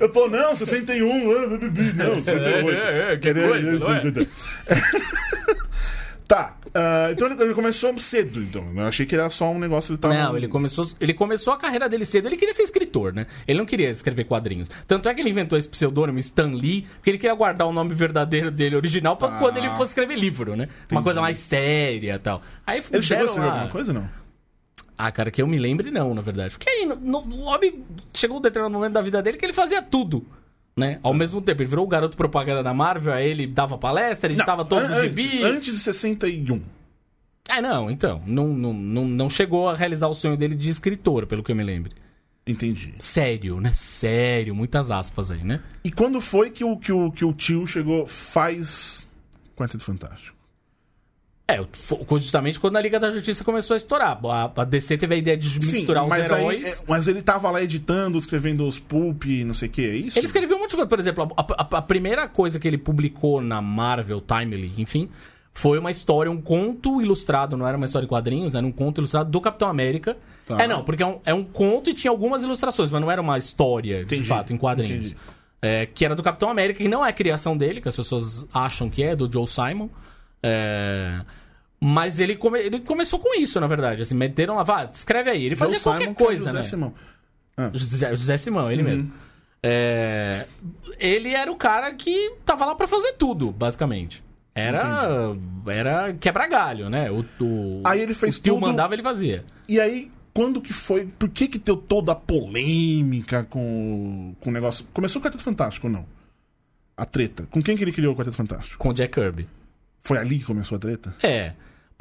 Eu 0.00 0.08
tô, 0.08 0.28
não, 0.28 0.54
61, 0.54 1.08
ah, 1.08 1.46
não, 1.94 2.22
68. 2.22 2.70
É, 2.70 3.12
é, 3.12 3.16
que 3.16 3.32
coisa, 3.32 3.72
não 3.78 3.92
é? 3.92 4.02
Tá, 6.32 6.56
ah, 6.74 7.08
então 7.12 7.28
ele, 7.30 7.42
ele 7.42 7.52
começou 7.52 7.94
cedo, 7.98 8.40
então. 8.40 8.64
Eu 8.74 8.86
achei 8.86 9.04
que 9.04 9.14
era 9.14 9.28
só 9.28 9.50
um 9.50 9.58
negócio 9.58 9.92
ele 9.92 9.98
tava... 9.98 10.14
Não, 10.14 10.34
ele 10.34 10.48
começou, 10.48 10.88
ele 10.98 11.12
começou 11.12 11.52
a 11.52 11.58
carreira 11.58 11.90
dele 11.90 12.06
cedo. 12.06 12.26
Ele 12.26 12.38
queria 12.38 12.54
ser 12.54 12.62
escritor, 12.62 13.12
né? 13.12 13.26
Ele 13.46 13.58
não 13.58 13.66
queria 13.66 13.90
escrever 13.90 14.24
quadrinhos. 14.24 14.70
Tanto 14.88 15.10
é 15.10 15.14
que 15.14 15.20
ele 15.20 15.28
inventou 15.28 15.58
esse 15.58 15.68
pseudônimo 15.68 16.18
Stan 16.20 16.46
Lee, 16.54 16.86
porque 16.94 17.10
ele 17.10 17.18
queria 17.18 17.34
guardar 17.34 17.68
o 17.68 17.72
nome 17.72 17.92
verdadeiro 17.92 18.50
dele 18.50 18.76
original 18.76 19.14
pra 19.14 19.28
Ah. 19.28 19.38
quando 19.38 19.58
ele 19.58 19.68
fosse 19.70 19.90
escrever 19.90 20.16
livro, 20.18 20.56
né? 20.56 20.70
Uma 20.90 21.02
coisa 21.02 21.20
mais 21.20 21.36
séria 21.36 22.14
e 22.14 22.18
tal. 22.18 22.40
Aí 22.66 22.78
Ele 22.90 23.02
chegou 23.02 23.24
a 23.24 23.26
escrever 23.26 23.46
lá- 23.48 23.52
alguma 23.52 23.70
coisa, 23.70 23.92
não? 23.92 24.08
Ah, 24.96 25.12
cara, 25.12 25.30
que 25.30 25.42
eu 25.42 25.46
me 25.46 25.58
lembre, 25.58 25.90
não, 25.90 26.14
na 26.14 26.22
verdade. 26.22 26.50
Porque 26.56 26.70
aí, 26.70 26.86
no, 26.86 26.96
no, 26.96 27.18
o 27.18 27.40
homem 27.42 27.84
chegou 28.14 28.38
um 28.38 28.40
determinado 28.40 28.72
momento 28.72 28.92
da 28.94 29.02
vida 29.02 29.22
dele 29.22 29.36
que 29.36 29.44
ele 29.44 29.52
fazia 29.52 29.82
tudo. 29.82 30.24
Né? 30.76 30.98
Ao 31.02 31.12
mesmo 31.12 31.40
tempo, 31.42 31.60
ele 31.60 31.68
virou 31.68 31.84
o 31.84 31.88
garoto 31.88 32.16
propaganda 32.16 32.62
da 32.62 32.72
Marvel, 32.72 33.12
aí 33.12 33.28
ele 33.28 33.46
dava 33.46 33.76
palestra, 33.76 34.32
editava 34.32 34.64
todos 34.64 34.90
os 34.90 34.96
antes, 34.96 35.08
gibis. 35.08 35.42
Antes 35.42 35.74
de 35.74 35.80
61. 35.80 36.62
É, 37.48 37.60
não, 37.60 37.90
então. 37.90 38.22
Não, 38.26 38.48
não, 38.48 38.72
não, 38.72 39.04
não 39.04 39.30
chegou 39.30 39.68
a 39.68 39.76
realizar 39.76 40.08
o 40.08 40.14
sonho 40.14 40.36
dele 40.36 40.54
de 40.54 40.70
escritor, 40.70 41.26
pelo 41.26 41.42
que 41.42 41.52
eu 41.52 41.56
me 41.56 41.62
lembre. 41.62 41.92
Entendi. 42.46 42.94
Sério, 42.98 43.60
né? 43.60 43.72
Sério, 43.72 44.54
muitas 44.54 44.90
aspas 44.90 45.30
aí, 45.30 45.44
né? 45.44 45.60
E 45.84 45.92
quando 45.92 46.20
foi 46.20 46.50
que 46.50 46.64
o, 46.64 46.76
que 46.76 46.92
o, 46.92 47.10
que 47.12 47.24
o 47.24 47.32
tio 47.32 47.66
chegou, 47.66 48.06
faz 48.06 49.06
Quarteto 49.54 49.84
Fantástico? 49.84 50.36
É, 51.54 52.18
justamente 52.18 52.58
quando 52.60 52.76
a 52.76 52.80
Liga 52.80 52.98
da 53.00 53.10
Justiça 53.10 53.42
começou 53.44 53.74
a 53.74 53.76
estourar. 53.76 54.18
A, 54.24 54.50
a 54.62 54.64
DC 54.64 54.96
teve 54.98 55.14
a 55.14 55.18
ideia 55.18 55.36
de 55.36 55.58
misturar 55.58 56.04
os 56.04 56.08
mas, 56.08 56.30
aí, 56.32 56.40
heróis. 56.40 56.80
é, 56.82 56.84
mas 56.88 57.08
ele 57.08 57.22
tava 57.22 57.50
lá 57.50 57.62
editando, 57.62 58.16
escrevendo 58.18 58.66
os 58.66 58.78
pulp, 58.78 59.24
não 59.44 59.54
sei 59.54 59.68
o 59.68 59.70
que, 59.70 59.82
é 59.86 59.94
isso? 59.96 60.18
Ele 60.18 60.26
escreveu 60.26 60.56
um 60.56 60.60
monte 60.60 60.70
de 60.70 60.76
coisa. 60.76 60.88
Por 60.88 60.98
exemplo, 61.00 61.32
a, 61.36 61.40
a- 61.42 61.78
a 61.78 61.82
primeira 61.82 62.26
coisa 62.28 62.58
que 62.58 62.66
ele 62.66 62.78
publicou 62.78 63.40
na 63.40 63.60
Marvel, 63.62 64.20
Timely, 64.20 64.72
enfim, 64.78 65.08
foi 65.54 65.78
uma 65.78 65.90
história, 65.90 66.30
um 66.30 66.40
conto 66.40 67.02
ilustrado, 67.02 67.56
não 67.56 67.66
era 67.68 67.76
uma 67.76 67.84
história 67.86 68.06
em 68.06 68.08
quadrinhos, 68.08 68.54
era 68.54 68.66
um 68.66 68.72
conto 68.72 69.00
ilustrado 69.00 69.30
do 69.30 69.40
Capitão 69.40 69.68
América. 69.68 70.16
Tá. 70.46 70.62
É, 70.62 70.66
não, 70.66 70.82
porque 70.82 71.02
é 71.02 71.06
um, 71.06 71.20
é 71.26 71.34
um 71.34 71.44
conto 71.44 71.90
e 71.90 71.94
tinha 71.94 72.10
algumas 72.10 72.42
ilustrações, 72.42 72.90
mas 72.90 73.00
não 73.00 73.10
era 73.10 73.20
uma 73.20 73.36
história, 73.38 74.02
Entendi, 74.02 74.22
de 74.22 74.26
fato, 74.28 74.52
em 74.52 74.56
quadrinhos. 74.56 75.14
É, 75.60 75.86
que 75.86 76.04
era 76.04 76.16
do 76.16 76.22
Capitão 76.24 76.50
América, 76.50 76.82
que 76.82 76.88
não 76.88 77.06
é 77.06 77.12
criação 77.12 77.56
dele, 77.56 77.80
que 77.80 77.88
as 77.88 77.94
pessoas 77.94 78.44
acham 78.52 78.90
que 78.90 79.02
é, 79.02 79.14
do 79.14 79.30
Joe 79.32 79.46
Simon. 79.46 79.88
É, 80.42 81.20
Mas 81.84 82.20
ele, 82.20 82.36
come- 82.36 82.60
ele 82.60 82.78
começou 82.80 83.18
com 83.18 83.34
isso, 83.38 83.58
na 83.58 83.66
verdade. 83.66 84.02
Assim, 84.02 84.14
meteram 84.14 84.54
lá, 84.54 84.62
vá, 84.62 84.88
escreve 84.92 85.30
aí. 85.30 85.44
Ele 85.46 85.56
fazia 85.56 85.74
Joe 85.78 85.82
qualquer 85.82 86.02
Simon, 86.04 86.12
é 86.12 86.14
coisa, 86.14 86.44
José 86.44 86.56
né? 86.56 86.62
Simão. 86.62 86.94
José, 87.74 88.10
José 88.16 88.36
Simão, 88.36 88.70
ele 88.70 88.82
mesmo. 88.82 89.12
É, 89.62 90.46
ele 90.98 91.30
era 91.34 91.50
o 91.50 91.56
cara 91.56 91.92
que 91.94 92.34
tava 92.44 92.64
lá 92.64 92.74
pra 92.74 92.86
fazer 92.86 93.12
tudo, 93.14 93.50
basicamente. 93.50 94.22
Era, 94.54 95.34
era 95.66 96.12
quebra-galho, 96.14 96.88
né? 96.90 97.10
O, 97.10 97.24
o, 97.40 97.80
Aí 97.84 98.00
ele 98.00 98.14
fez 98.14 98.36
o 98.36 98.40
tio 98.42 98.54
tudo- 98.54 98.66
mandava, 98.66 98.94
ele 98.94 99.02
fazia. 99.02 99.42
E 99.68 99.80
aí, 99.80 100.10
quando 100.34 100.60
que 100.60 100.72
foi? 100.72 101.06
Por 101.18 101.28
que 101.30 101.48
que 101.48 101.58
deu 101.58 101.76
toda 101.76 102.12
a 102.12 102.14
polêmica 102.14 103.44
com, 103.44 104.34
com 104.40 104.50
o 104.50 104.52
negócio? 104.52 104.84
Começou 104.92 105.20
o 105.20 105.24
Quarteto 105.24 105.42
Fantástico 105.42 105.86
ou 105.86 105.92
não? 105.92 106.06
A 106.96 107.06
treta. 107.06 107.46
Com 107.50 107.62
quem 107.62 107.76
que 107.76 107.82
ele 107.84 107.92
criou 107.92 108.12
o 108.12 108.16
Quarteto 108.16 108.36
Fantástico? 108.36 108.78
Com 108.78 108.90
o 108.90 108.92
Jack 108.94 109.14
Kirby. 109.14 109.48
Foi 110.02 110.18
ali 110.18 110.38
que 110.38 110.44
começou 110.44 110.76
a 110.76 110.78
treta? 110.78 111.14
É. 111.22 111.52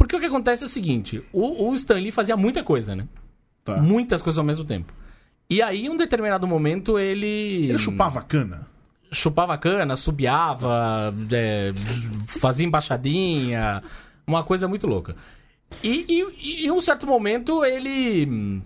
Porque 0.02 0.16
o 0.16 0.20
que 0.20 0.26
acontece 0.26 0.64
é 0.64 0.66
o 0.66 0.70
seguinte: 0.70 1.24
o, 1.32 1.70
o 1.70 1.76
Stan 1.76 1.94
Lee 1.94 2.10
fazia 2.12 2.36
muita 2.36 2.64
coisa, 2.64 2.96
né? 2.96 3.08
Tá. 3.64 3.78
Muitas 3.78 4.20
coisas 4.20 4.40
ao 4.40 4.44
mesmo 4.44 4.66
tempo. 4.66 4.92
E 5.48 5.62
aí, 5.62 5.86
em 5.86 5.90
um 5.90 5.96
determinado 5.96 6.48
momento, 6.48 6.98
ele. 6.98 7.68
Ele 7.70 7.78
chupava 7.78 8.18
a 8.20 8.24
cana? 8.24 8.68
chupava 9.14 9.58
cana, 9.58 9.96
subiava, 9.98 11.14
é, 11.34 11.72
fazia 12.26 12.66
embaixadinha, 12.66 13.84
uma 14.26 14.42
coisa 14.44 14.68
muito 14.68 14.88
louca. 14.88 15.16
E, 15.84 16.06
e- 16.10 16.62
e 16.64 16.66
em 16.66 16.72
um 16.72 16.82
certo 16.82 17.06
momento 17.06 17.64
ele. 17.64 18.62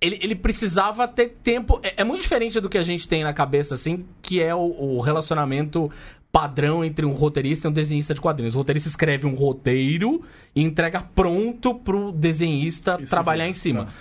Ele, 0.00 0.18
ele 0.22 0.34
precisava 0.36 1.06
ter 1.08 1.36
tempo. 1.42 1.80
É, 1.82 2.00
é 2.02 2.04
muito 2.04 2.22
diferente 2.22 2.60
do 2.60 2.68
que 2.70 2.78
a 2.78 2.82
gente 2.82 3.06
tem 3.08 3.24
na 3.24 3.32
cabeça, 3.34 3.74
assim, 3.74 4.06
que 4.22 4.40
é 4.40 4.54
o, 4.54 4.60
o 4.60 5.00
relacionamento 5.00 5.90
padrão 6.30 6.84
entre 6.84 7.04
um 7.06 7.12
roteirista 7.12 7.66
e 7.66 7.70
um 7.70 7.72
desenhista 7.72 8.14
de 8.14 8.20
quadrinhos. 8.20 8.54
O 8.54 8.58
roteirista 8.58 8.88
escreve 8.88 9.26
um 9.26 9.34
roteiro 9.34 10.22
e 10.54 10.62
entrega 10.62 11.00
pronto 11.14 11.74
pro 11.74 12.12
desenhista 12.12 12.98
Isso 13.00 13.10
trabalhar 13.10 13.44
mesmo, 13.44 13.50
em 13.50 13.54
cima. 13.54 13.84
tá. 13.86 13.92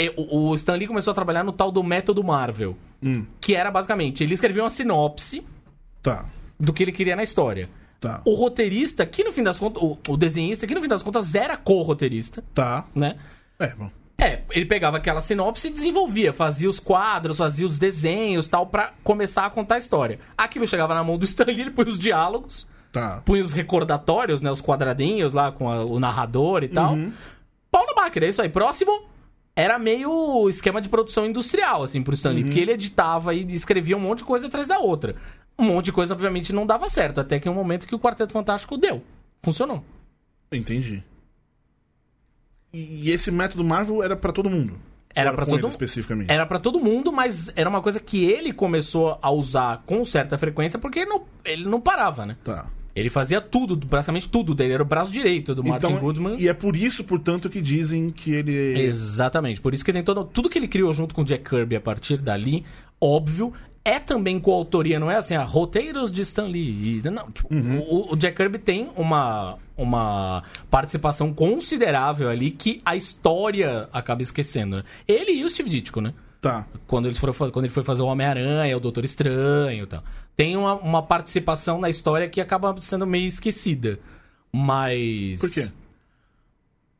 E 0.00 0.12
O, 0.16 0.50
o 0.50 0.54
Stan 0.54 0.74
Lee 0.74 0.86
começou 0.86 1.10
a 1.10 1.14
trabalhar 1.14 1.42
no 1.44 1.52
tal 1.52 1.70
do 1.72 1.82
método 1.82 2.22
Marvel. 2.22 2.76
Hum, 3.02 3.24
Que 3.40 3.54
era 3.54 3.70
basicamente, 3.70 4.22
ele 4.24 4.34
escrevia 4.34 4.62
uma 4.62 4.70
sinopse 4.70 5.44
tá. 6.02 6.26
do 6.58 6.72
que 6.72 6.82
ele 6.82 6.92
queria 6.92 7.16
na 7.16 7.22
história. 7.22 7.68
Tá. 8.00 8.22
O 8.24 8.34
roteirista, 8.34 9.04
que 9.04 9.24
no 9.24 9.32
fim 9.32 9.42
das 9.42 9.58
contas. 9.58 9.82
O, 9.82 9.98
o 10.08 10.16
desenhista, 10.16 10.66
que 10.68 10.74
no 10.74 10.80
fim 10.80 10.86
das 10.88 11.02
contas 11.02 11.34
era 11.34 11.56
co-roteirista, 11.56 12.44
Tá. 12.54 12.86
né? 12.94 13.16
É, 13.58 13.68
bom. 13.74 13.90
É, 14.20 14.40
ele 14.50 14.66
pegava 14.66 14.96
aquela 14.96 15.20
sinopse 15.20 15.68
e 15.68 15.70
desenvolvia, 15.72 16.32
fazia 16.32 16.68
os 16.68 16.80
quadros, 16.80 17.36
fazia 17.38 17.64
os 17.66 17.78
desenhos 17.78 18.48
tal, 18.48 18.66
pra 18.66 18.92
começar 19.04 19.46
a 19.46 19.50
contar 19.50 19.76
a 19.76 19.78
história. 19.78 20.18
Aquilo 20.36 20.66
chegava 20.66 20.92
na 20.94 21.04
mão 21.04 21.16
do 21.16 21.24
Stan 21.26 21.44
Lee, 21.44 21.60
ele 21.60 21.70
punha 21.70 21.88
os 21.88 21.98
diálogos, 21.98 22.66
Tá. 22.90 23.20
punha 23.24 23.42
os 23.42 23.52
recordatórios, 23.52 24.40
né? 24.40 24.50
Os 24.50 24.60
quadradinhos 24.62 25.32
lá 25.32 25.52
com 25.52 25.68
a- 25.70 25.84
o 25.84 26.00
narrador 26.00 26.64
e 26.64 26.68
tal. 26.68 26.94
Uhum. 26.94 27.12
Pau 27.70 27.86
na 27.86 27.94
máquina, 28.02 28.26
é 28.26 28.30
isso 28.30 28.42
aí. 28.42 28.48
Próximo. 28.48 29.02
Era 29.54 29.78
meio 29.78 30.48
esquema 30.48 30.80
de 30.80 30.88
produção 30.88 31.26
industrial, 31.26 31.82
assim, 31.82 32.02
pro 32.02 32.12
Uhum. 32.12 32.16
Stanley. 32.16 32.44
Porque 32.44 32.60
ele 32.60 32.72
editava 32.72 33.34
e 33.34 33.42
escrevia 33.52 33.96
um 33.96 34.00
monte 34.00 34.18
de 34.18 34.24
coisa 34.24 34.46
atrás 34.46 34.66
da 34.66 34.78
outra. 34.78 35.16
Um 35.58 35.64
monte 35.64 35.86
de 35.86 35.92
coisa, 35.92 36.14
obviamente, 36.14 36.52
não 36.52 36.64
dava 36.64 36.88
certo. 36.88 37.20
Até 37.20 37.38
que 37.38 37.48
um 37.48 37.54
momento 37.54 37.86
que 37.86 37.94
o 37.94 37.98
Quarteto 37.98 38.32
Fantástico 38.32 38.76
deu. 38.78 39.02
Funcionou. 39.42 39.84
Entendi. 40.50 41.02
E, 42.72 43.10
esse 43.10 43.30
método 43.30 43.64
Marvel 43.64 44.02
era 44.02 44.16
pra 44.16 44.32
todo 44.32 44.50
mundo? 44.50 44.74
Era 45.14 45.32
com 45.32 45.44
todo 45.46 45.68
especificamente? 45.68 46.30
Era 46.30 46.46
pra 46.46 46.58
todo 46.58 46.78
mundo, 46.78 47.12
mas 47.12 47.50
era 47.56 47.68
uma 47.68 47.80
coisa 47.80 47.98
que 47.98 48.24
ele 48.24 48.52
começou 48.52 49.18
a 49.20 49.30
usar 49.30 49.82
com 49.86 50.04
certa 50.04 50.38
frequência, 50.38 50.78
porque 50.78 51.00
ele 51.00 51.10
não, 51.10 51.22
ele 51.44 51.64
não 51.64 51.80
parava, 51.80 52.26
né? 52.26 52.36
Tá. 52.44 52.66
Ele 52.94 53.10
fazia 53.10 53.40
tudo, 53.40 53.76
basicamente 53.76 54.28
tudo 54.28 54.54
dele. 54.54 54.74
Era 54.74 54.82
o 54.82 54.86
braço 54.86 55.12
direito 55.12 55.54
do 55.54 55.62
Martin 55.62 55.96
Goodman. 55.96 56.36
E 56.36 56.48
é 56.48 56.54
por 56.54 56.74
isso, 56.74 57.04
portanto, 57.04 57.48
que 57.48 57.60
dizem 57.60 58.10
que 58.10 58.32
ele. 58.32 58.80
Exatamente. 58.80 59.60
Por 59.60 59.72
isso 59.72 59.84
que 59.84 59.92
tem 59.92 60.02
todo. 60.02 60.24
Tudo 60.24 60.48
que 60.48 60.58
ele 60.58 60.66
criou 60.66 60.92
junto 60.92 61.14
com 61.14 61.22
o 61.22 61.24
Jack 61.24 61.48
Kirby 61.48 61.76
a 61.76 61.80
partir 61.80 62.20
dali, 62.20 62.64
óbvio, 63.00 63.52
é 63.88 63.98
também 63.98 64.38
coautoria, 64.38 65.00
não 65.00 65.10
é 65.10 65.16
assim, 65.16 65.34
ah, 65.34 65.44
roteiros 65.44 66.12
de 66.12 66.20
Stan 66.22 66.46
Lee. 66.46 67.00
Não, 67.04 67.30
tipo, 67.30 67.48
o, 67.52 68.12
o 68.12 68.16
Jack 68.16 68.36
Kirby 68.36 68.58
tem 68.58 68.90
uma, 68.94 69.56
uma 69.76 70.42
participação 70.70 71.32
considerável 71.32 72.28
ali 72.28 72.50
que 72.50 72.82
a 72.84 72.94
história 72.94 73.88
acaba 73.90 74.20
esquecendo. 74.20 74.84
Ele 75.06 75.32
e 75.32 75.44
o 75.44 75.50
Steve 75.50 75.70
Ditko, 75.70 76.02
né? 76.02 76.12
Tá. 76.40 76.66
Quando 76.86 77.06
ele, 77.06 77.14
for, 77.14 77.50
quando 77.50 77.64
ele 77.64 77.72
foi 77.72 77.82
fazer 77.82 78.02
o 78.02 78.06
Homem-Aranha, 78.06 78.76
o 78.76 78.80
Doutor 78.80 79.04
Estranho 79.04 79.84
e 79.84 79.86
tal. 79.86 80.04
Tem 80.36 80.56
uma, 80.56 80.74
uma 80.74 81.02
participação 81.02 81.80
na 81.80 81.88
história 81.88 82.28
que 82.28 82.40
acaba 82.40 82.78
sendo 82.80 83.06
meio 83.06 83.26
esquecida. 83.26 83.98
Mas. 84.52 85.40
Por 85.40 85.50
quê? 85.50 85.68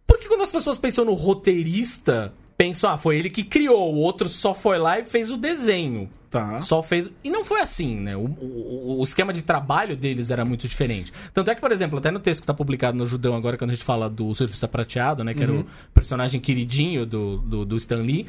Porque 0.06 0.26
quando 0.26 0.42
as 0.42 0.50
pessoas 0.50 0.78
pensam 0.78 1.04
no 1.04 1.12
roteirista, 1.12 2.32
pensam, 2.58 2.90
ah, 2.90 2.98
foi 2.98 3.16
ele 3.16 3.30
que 3.30 3.42
criou, 3.42 3.94
o 3.94 3.98
outro 3.98 4.28
só 4.28 4.52
foi 4.52 4.76
lá 4.78 4.98
e 4.98 5.04
fez 5.04 5.30
o 5.30 5.36
desenho. 5.38 6.10
Tá. 6.28 6.60
Só 6.60 6.82
fez. 6.82 7.10
E 7.24 7.30
não 7.30 7.42
foi 7.42 7.60
assim, 7.62 7.96
né? 7.96 8.14
O, 8.14 8.24
o- 8.24 8.96
o 9.00 9.04
esquema 9.04 9.32
de 9.32 9.40
trabalho 9.42 9.96
deles 9.96 10.30
era 10.30 10.44
muito 10.44 10.68
diferente. 10.68 11.10
Tanto 11.32 11.50
é 11.50 11.54
que, 11.54 11.60
por 11.62 11.72
exemplo, 11.72 11.98
até 11.98 12.10
no 12.10 12.18
texto 12.20 12.42
que 12.42 12.46
tá 12.46 12.52
publicado 12.52 12.98
no 12.98 13.06
Judão 13.06 13.34
agora, 13.34 13.56
quando 13.56 13.70
a 13.70 13.74
gente 13.74 13.84
fala 13.84 14.10
do 14.10 14.34
Surfista 14.34 14.68
Prateado, 14.68 15.24
né? 15.24 15.32
Que 15.32 15.42
era 15.42 15.52
o 15.52 15.64
personagem 15.94 16.38
queridinho 16.38 17.06
do, 17.06 17.38
do, 17.38 17.64
do 17.64 17.76
Stan 17.76 18.02
Lee. 18.02 18.26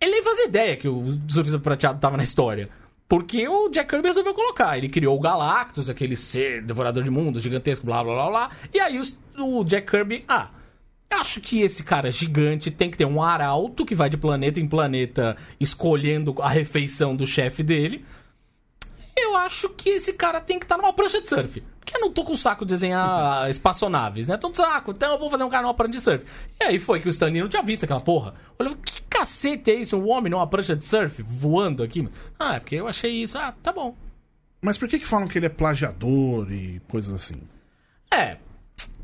Ele 0.00 0.10
nem 0.10 0.22
fazia 0.24 0.46
ideia 0.46 0.76
que 0.76 0.88
o 0.88 1.16
Surfista 1.28 1.60
Prateado 1.60 2.00
tava 2.00 2.16
na 2.16 2.24
história. 2.24 2.68
Porque 3.08 3.46
o 3.46 3.68
Jack 3.68 3.90
Kirby 3.90 4.08
resolveu 4.08 4.34
colocar. 4.34 4.76
Ele 4.76 4.88
criou 4.88 5.16
o 5.16 5.20
Galactus, 5.20 5.88
aquele 5.90 6.16
ser 6.16 6.62
devorador 6.64 7.04
de 7.04 7.10
mundos, 7.10 7.42
gigantesco, 7.42 7.86
blá 7.86 8.02
blá 8.02 8.14
blá 8.14 8.28
blá. 8.30 8.50
E 8.74 8.80
aí 8.80 8.98
os- 8.98 9.16
o 9.38 9.62
Jack 9.62 9.88
Kirby. 9.88 10.24
Ah, 10.26 10.48
acho 11.14 11.40
que 11.40 11.60
esse 11.60 11.82
cara 11.82 12.10
gigante 12.10 12.70
tem 12.70 12.90
que 12.90 12.96
ter 12.96 13.04
um 13.04 13.22
arauto 13.22 13.84
que 13.84 13.94
vai 13.94 14.08
de 14.08 14.16
planeta 14.16 14.60
em 14.60 14.68
planeta 14.68 15.36
escolhendo 15.60 16.34
a 16.40 16.48
refeição 16.48 17.14
do 17.14 17.26
chefe 17.26 17.62
dele. 17.62 18.04
Eu 19.16 19.36
acho 19.36 19.68
que 19.70 19.90
esse 19.90 20.12
cara 20.14 20.40
tem 20.40 20.58
que 20.58 20.64
estar 20.64 20.76
numa 20.76 20.92
prancha 20.92 21.20
de 21.20 21.28
surf. 21.28 21.62
Porque 21.78 21.96
eu 21.96 22.00
não 22.00 22.12
tô 22.12 22.24
com 22.24 22.36
saco 22.36 22.64
de 22.64 22.72
desenhar 22.72 23.50
espaçonaves, 23.50 24.26
né? 24.26 24.36
Tô 24.36 24.48
com 24.48 24.54
saco, 24.54 24.92
então 24.92 25.12
eu 25.12 25.18
vou 25.18 25.28
fazer 25.28 25.44
um 25.44 25.50
cara 25.50 25.62
numa 25.62 25.74
prancha 25.74 25.92
de 25.92 26.00
surf. 26.00 26.24
E 26.60 26.64
aí 26.64 26.78
foi 26.78 27.00
que 27.00 27.08
o 27.08 27.10
Stanley 27.10 27.40
não 27.40 27.48
tinha 27.48 27.62
visto 27.62 27.84
aquela 27.84 28.00
porra. 28.00 28.34
Olhou, 28.58 28.74
que 28.76 29.02
cacete 29.02 29.70
é 29.70 29.74
isso? 29.74 29.96
Um 29.96 30.08
homem 30.08 30.30
numa 30.30 30.46
prancha 30.46 30.74
de 30.74 30.84
surf 30.84 31.22
voando 31.22 31.82
aqui? 31.82 32.08
Ah, 32.38 32.54
é 32.54 32.60
porque 32.60 32.76
eu 32.76 32.88
achei 32.88 33.10
isso. 33.22 33.36
Ah, 33.36 33.54
tá 33.62 33.72
bom. 33.72 33.94
Mas 34.60 34.78
por 34.78 34.88
que 34.88 34.98
que 34.98 35.06
falam 35.06 35.26
que 35.26 35.38
ele 35.38 35.46
é 35.46 35.50
plagiador 35.50 36.50
e 36.52 36.80
coisas 36.88 37.12
assim? 37.12 37.42
É. 38.14 38.36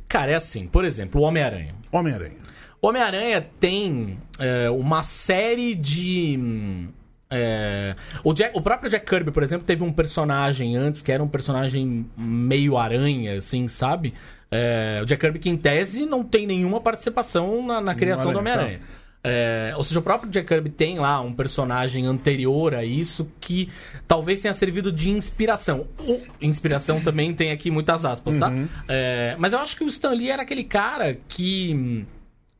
Cara, 0.08 0.32
é 0.32 0.34
assim. 0.34 0.66
Por 0.66 0.84
exemplo, 0.84 1.20
o 1.20 1.24
Homem-Aranha. 1.24 1.74
Homem-Aranha. 1.92 2.32
O 2.80 2.86
Homem-Aranha 2.88 3.46
tem 3.60 4.18
é, 4.38 4.70
uma 4.70 5.02
série 5.02 5.74
de. 5.74 6.88
é, 7.30 7.94
o, 8.24 8.32
Jack- 8.32 8.56
o 8.56 8.62
próprio 8.62 8.90
Jack 8.90 9.04
Kirby, 9.04 9.30
por 9.30 9.42
exemplo, 9.42 9.66
teve 9.66 9.82
um 9.82 9.92
personagem 9.92 10.76
antes 10.76 11.02
que 11.02 11.10
era 11.12 11.22
um 11.22 11.28
personagem 11.28 12.06
meio 12.16 12.78
aranha, 12.78 13.36
assim, 13.38 13.68
sabe? 13.68 14.14
É, 14.50 15.00
o 15.02 15.06
Jack 15.06 15.20
Kirby, 15.20 15.38
que 15.38 15.50
em 15.50 15.56
tese 15.56 16.06
não 16.06 16.24
tem 16.24 16.46
nenhuma 16.46 16.80
participação 16.80 17.66
na, 17.66 17.80
na 17.80 17.94
criação 17.94 18.32
do 18.32 18.38
Aranha, 18.38 18.78
tá. 18.78 18.84
É, 19.30 19.74
ou 19.76 19.82
seja, 19.82 19.98
o 20.00 20.02
próprio 20.02 20.30
Jack 20.30 20.46
Kirby 20.48 20.70
tem 20.70 20.98
lá 20.98 21.20
um 21.20 21.32
personagem 21.34 22.06
anterior 22.06 22.74
a 22.74 22.84
isso 22.84 23.30
que 23.40 23.68
talvez 24.06 24.40
tenha 24.40 24.54
servido 24.54 24.90
de 24.90 25.10
inspiração. 25.10 25.86
O, 25.98 26.20
inspiração 26.40 27.00
também 27.00 27.34
tem 27.34 27.50
aqui 27.50 27.70
muitas 27.70 28.04
aspas, 28.04 28.36
tá? 28.38 28.48
É, 28.88 29.36
mas 29.38 29.52
eu 29.52 29.58
acho 29.58 29.76
que 29.76 29.84
o 29.84 29.88
Stan 29.88 30.10
Lee 30.12 30.30
era 30.30 30.42
aquele 30.42 30.64
cara 30.64 31.18
que 31.28 32.06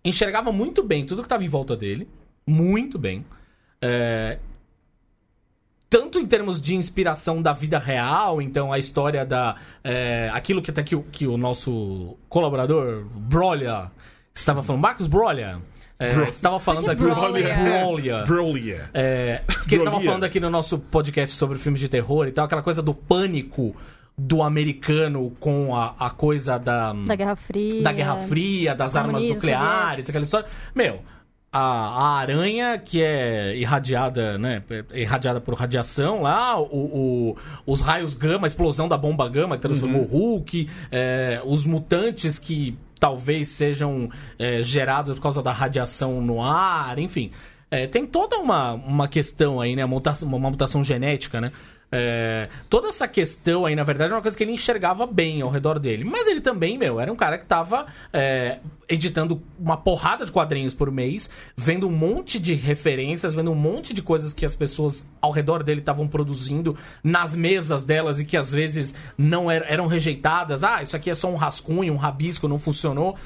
enxergava 0.04 0.52
muito 0.52 0.82
bem 0.82 1.06
tudo 1.06 1.22
que 1.22 1.26
estava 1.26 1.44
em 1.44 1.48
volta 1.48 1.76
dele. 1.76 2.06
Muito 2.46 2.98
bem. 2.98 3.24
É, 3.80 4.38
tanto 5.90 6.18
em 6.18 6.26
termos 6.26 6.60
de 6.60 6.76
inspiração 6.76 7.40
da 7.40 7.52
vida 7.52 7.78
real, 7.78 8.42
então 8.42 8.72
a 8.72 8.78
história 8.78 9.24
da. 9.24 9.56
é, 9.82 10.30
aquilo 10.34 10.60
que 10.60 10.70
até 10.70 10.82
que, 10.82 10.94
o- 10.94 11.02
que 11.04 11.26
o 11.26 11.36
nosso 11.38 12.16
colaborador, 12.28 13.06
Brolia, 13.06 13.90
estava 14.34 14.62
falando. 14.62 14.82
Marcos 14.82 15.06
Brolia. 15.06 15.60
É, 15.98 16.14
Bro- 16.14 16.24
estava 16.24 16.60
falando 16.60 16.90
aqui. 16.90 17.02
Brolia? 17.02 17.54
Brolia. 17.56 18.22
Brolia. 18.24 18.90
É, 18.94 19.42
que 19.68 19.74
ele 19.74 19.84
tava 19.84 19.96
Brolia. 19.96 20.06
falando 20.10 20.24
aqui 20.24 20.38
no 20.40 20.48
nosso 20.50 20.78
podcast 20.78 21.34
sobre 21.34 21.58
filmes 21.58 21.80
de 21.80 21.88
terror 21.88 22.26
e 22.28 22.32
tal, 22.32 22.44
aquela 22.44 22.62
coisa 22.62 22.80
do 22.82 22.94
pânico 22.94 23.74
do 24.16 24.42
americano 24.42 25.30
com 25.38 25.76
a, 25.76 25.94
a 25.98 26.10
coisa 26.10 26.58
da, 26.58 26.92
Da 26.92 27.14
Guerra 27.14 27.36
Fria. 27.36 27.82
da 27.82 27.92
Guerra 27.92 28.16
Fria, 28.28 28.74
das 28.74 28.96
armas 28.96 29.22
nucleares, 29.24 30.08
aquela 30.08 30.24
história. 30.24 30.46
Meu, 30.74 31.00
a, 31.52 31.60
a 31.60 32.18
aranha 32.18 32.76
que 32.78 33.00
é 33.00 33.56
irradiada, 33.56 34.36
né? 34.36 34.62
é 34.90 35.00
Irradiada 35.02 35.40
por 35.40 35.54
radiação 35.54 36.22
lá, 36.22 36.60
o, 36.60 36.66
o- 37.32 37.36
os 37.64 37.80
raios 37.80 38.12
gama, 38.14 38.46
a 38.46 38.48
explosão 38.48 38.88
da 38.88 38.98
bomba 38.98 39.28
gama 39.28 39.56
que 39.56 39.62
transformou 39.62 40.02
o 40.02 40.06
Hulk, 40.06 40.68
é, 40.90 41.40
os 41.44 41.64
mutantes 41.64 42.38
que 42.40 42.76
talvez 42.98 43.48
sejam 43.48 44.08
é, 44.38 44.62
gerados 44.62 45.14
por 45.14 45.22
causa 45.22 45.42
da 45.42 45.52
radiação 45.52 46.20
no 46.20 46.42
ar, 46.42 46.98
enfim. 46.98 47.30
É, 47.70 47.86
tem 47.86 48.06
toda 48.06 48.38
uma, 48.38 48.72
uma 48.72 49.08
questão 49.08 49.60
aí, 49.60 49.76
né? 49.76 49.84
Mutação, 49.84 50.28
uma 50.28 50.50
mutação 50.50 50.82
genética, 50.82 51.40
né? 51.40 51.52
É, 51.90 52.48
toda 52.68 52.88
essa 52.88 53.08
questão 53.08 53.64
aí, 53.64 53.74
na 53.74 53.82
verdade, 53.82 54.12
é 54.12 54.14
uma 54.14 54.20
coisa 54.20 54.36
que 54.36 54.44
ele 54.44 54.52
enxergava 54.52 55.06
bem 55.06 55.40
ao 55.40 55.48
redor 55.48 55.78
dele. 55.78 56.04
Mas 56.04 56.26
ele 56.26 56.40
também, 56.40 56.76
meu, 56.76 57.00
era 57.00 57.10
um 57.10 57.16
cara 57.16 57.38
que 57.38 57.46
tava 57.46 57.86
é, 58.12 58.58
editando 58.88 59.42
uma 59.58 59.76
porrada 59.76 60.26
de 60.26 60.30
quadrinhos 60.32 60.74
por 60.74 60.90
mês, 60.90 61.30
vendo 61.56 61.88
um 61.88 61.90
monte 61.90 62.38
de 62.38 62.52
referências, 62.54 63.34
vendo 63.34 63.50
um 63.50 63.54
monte 63.54 63.94
de 63.94 64.02
coisas 64.02 64.34
que 64.34 64.44
as 64.44 64.54
pessoas 64.54 65.08
ao 65.20 65.30
redor 65.30 65.62
dele 65.62 65.80
estavam 65.80 66.06
produzindo 66.06 66.76
nas 67.02 67.34
mesas 67.34 67.84
delas 67.84 68.20
e 68.20 68.24
que 68.24 68.36
às 68.36 68.52
vezes 68.52 68.94
não 69.16 69.50
er- 69.50 69.64
eram 69.66 69.86
rejeitadas. 69.86 70.62
Ah, 70.64 70.82
isso 70.82 70.94
aqui 70.94 71.08
é 71.08 71.14
só 71.14 71.30
um 71.30 71.36
rascunho, 71.36 71.94
um 71.94 71.96
rabisco, 71.96 72.46
não 72.46 72.58
funcionou. 72.58 73.16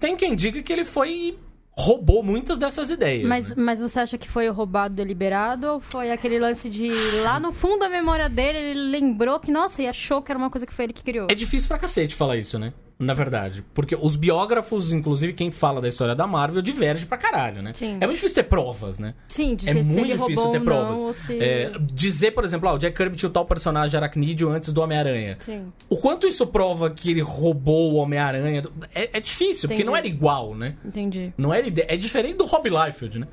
Tem 0.00 0.16
quem 0.16 0.34
diga 0.34 0.60
que 0.62 0.72
ele 0.72 0.84
foi 0.84 1.38
roubou 1.78 2.22
muitas 2.22 2.58
dessas 2.58 2.90
ideias. 2.90 3.28
Mas, 3.28 3.50
né? 3.50 3.54
mas 3.56 3.78
você 3.78 4.00
acha 4.00 4.18
que 4.18 4.28
foi 4.28 4.48
o 4.48 4.52
roubado 4.52 4.94
deliberado 4.94 5.66
ou 5.74 5.80
foi 5.80 6.10
aquele 6.10 6.38
lance 6.38 6.68
de 6.68 6.90
lá 7.22 7.38
no 7.38 7.52
fundo 7.52 7.80
da 7.80 7.88
memória 7.88 8.28
dele 8.28 8.58
ele 8.58 8.90
lembrou 8.90 9.38
que, 9.38 9.52
nossa, 9.52 9.80
e 9.82 9.86
achou 9.86 10.20
que 10.20 10.32
era 10.32 10.38
uma 10.38 10.50
coisa 10.50 10.66
que 10.66 10.72
foi 10.74 10.86
ele 10.86 10.92
que 10.92 11.02
criou? 11.02 11.28
É 11.30 11.34
difícil 11.34 11.68
pra 11.68 11.78
cacete 11.78 12.14
falar 12.14 12.36
isso, 12.36 12.58
né? 12.58 12.72
Na 12.98 13.14
verdade. 13.14 13.64
Porque 13.72 13.96
os 14.00 14.16
biógrafos, 14.16 14.90
inclusive 14.90 15.32
quem 15.32 15.52
fala 15.52 15.80
da 15.80 15.86
história 15.86 16.16
da 16.16 16.26
Marvel, 16.26 16.60
diverge 16.60 17.06
pra 17.06 17.16
caralho, 17.16 17.62
né? 17.62 17.72
Sim. 17.72 17.96
É 18.00 18.06
muito 18.06 18.16
difícil 18.16 18.34
ter 18.34 18.48
provas, 18.48 18.98
né? 18.98 19.14
Sim, 19.28 19.54
de 19.54 19.70
É 19.70 19.74
muito 19.74 20.16
difícil 20.18 20.50
ter 20.50 20.60
provas. 20.64 20.98
não, 20.98 21.12
se... 21.14 21.38
É, 21.40 21.70
dizer, 21.92 22.32
por 22.32 22.44
exemplo, 22.44 22.68
ah, 22.68 22.72
o 22.72 22.78
Jack 22.78 22.96
Kirby 22.96 23.14
tinha 23.16 23.28
o 23.28 23.32
tal 23.32 23.46
personagem 23.46 23.96
aracnídeo 23.96 24.48
antes 24.50 24.72
do 24.72 24.80
Homem-Aranha. 24.82 25.36
Sim. 25.38 25.72
O 25.88 25.96
quanto 25.96 26.26
isso 26.26 26.44
prova 26.48 26.90
que 26.90 27.12
ele 27.12 27.20
roubou 27.22 27.92
o 27.92 27.96
Homem-Aranha 27.98 28.64
é, 28.92 29.16
é 29.18 29.20
difícil, 29.20 29.68
porque 29.68 29.74
Entendi. 29.82 29.86
não 29.86 29.96
era 29.96 30.06
igual, 30.08 30.56
né? 30.56 30.74
Entendi. 30.84 31.32
Não 31.38 31.54
era 31.54 31.68
ide- 31.68 31.84
É 31.86 31.96
diferente 31.96 32.38
do 32.38 32.46
Rob 32.46 32.68
Liefeld, 32.68 33.20
né? 33.20 33.28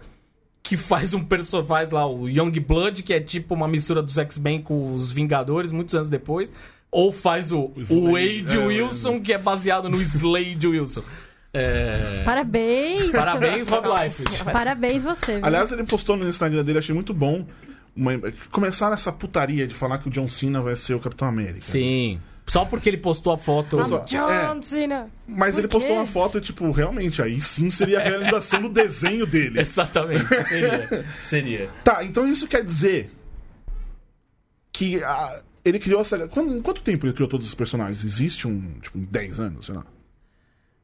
Que 0.61 0.77
faz 0.77 1.11
um 1.15 1.23
personagem, 1.23 1.67
faz 1.67 1.89
lá 1.89 2.05
o 2.07 2.29
Young 2.29 2.51
Blood, 2.59 3.01
que 3.01 3.13
é 3.15 3.19
tipo 3.19 3.55
uma 3.55 3.67
mistura 3.67 4.03
dos 4.03 4.17
X-Men 4.19 4.61
com 4.61 4.93
os 4.93 5.11
Vingadores, 5.11 5.71
muitos 5.71 5.95
anos 5.95 6.09
depois. 6.09 6.51
Ou 6.91 7.11
faz 7.11 7.51
o, 7.51 7.71
o, 7.89 8.11
Wade 8.13 8.57
é, 8.57 8.65
Wilson, 8.65 9.19
que 9.19 9.33
é 9.33 9.37
baseado 9.37 9.89
no 9.89 10.01
Slade 10.01 10.67
Wilson. 10.67 11.03
É... 11.53 12.21
Parabéns! 12.23 13.11
Parabéns, 13.11 13.67
Rob. 13.67 13.85
Senhora. 14.11 14.51
Parabéns 14.51 15.03
você, 15.03 15.35
viu? 15.35 15.45
Aliás, 15.45 15.71
ele 15.71 15.83
postou 15.83 16.17
no 16.17 16.27
Instagram 16.27 16.63
dele, 16.63 16.79
achei 16.79 16.93
muito 16.93 17.13
bom. 17.13 17.45
Uma... 17.95 18.11
Começaram 18.51 18.93
essa 18.93 19.11
putaria 19.11 19.65
de 19.65 19.73
falar 19.73 19.99
que 19.99 20.07
o 20.07 20.11
John 20.11 20.27
Cena 20.27 20.61
vai 20.61 20.75
ser 20.75 20.93
o 20.93 20.99
Capitão 20.99 21.27
América. 21.27 21.61
Sim. 21.61 22.19
Só 22.47 22.63
porque 22.63 22.89
ele 22.89 22.97
postou 22.97 23.33
a 23.33 23.37
foto. 23.37 23.77
Mas, 23.77 23.91
ó, 23.91 23.99
John 24.05 24.29
É. 24.29 24.61
Cena. 24.61 25.09
Mas 25.27 25.55
Por 25.55 25.61
ele 25.61 25.67
postou 25.67 25.93
quê? 25.93 25.97
uma 25.97 26.05
foto 26.05 26.37
e, 26.37 26.41
tipo, 26.41 26.69
realmente, 26.71 27.21
aí 27.21 27.41
sim 27.41 27.71
seria 27.71 27.99
a 27.99 28.03
realização 28.03 28.61
do 28.61 28.69
desenho 28.69 29.25
dele. 29.25 29.59
Exatamente. 29.61 30.27
Seria. 30.27 31.05
Seria. 31.21 31.69
Tá, 31.83 32.03
então 32.03 32.27
isso 32.27 32.47
quer 32.47 32.63
dizer 32.63 33.11
que 34.71 35.03
ah, 35.03 35.41
ele 35.65 35.79
criou 35.79 35.99
essa. 35.99 36.27
Quando, 36.27 36.55
em 36.55 36.61
quanto 36.61 36.81
tempo 36.81 37.07
ele 37.07 37.13
criou 37.13 37.27
todos 37.27 37.47
os 37.47 37.55
personagens? 37.55 38.03
Existe 38.03 38.47
um, 38.47 38.79
tipo, 38.79 38.97
em 38.97 39.03
10 39.03 39.39
anos, 39.39 39.65
sei 39.65 39.75
lá. 39.75 39.83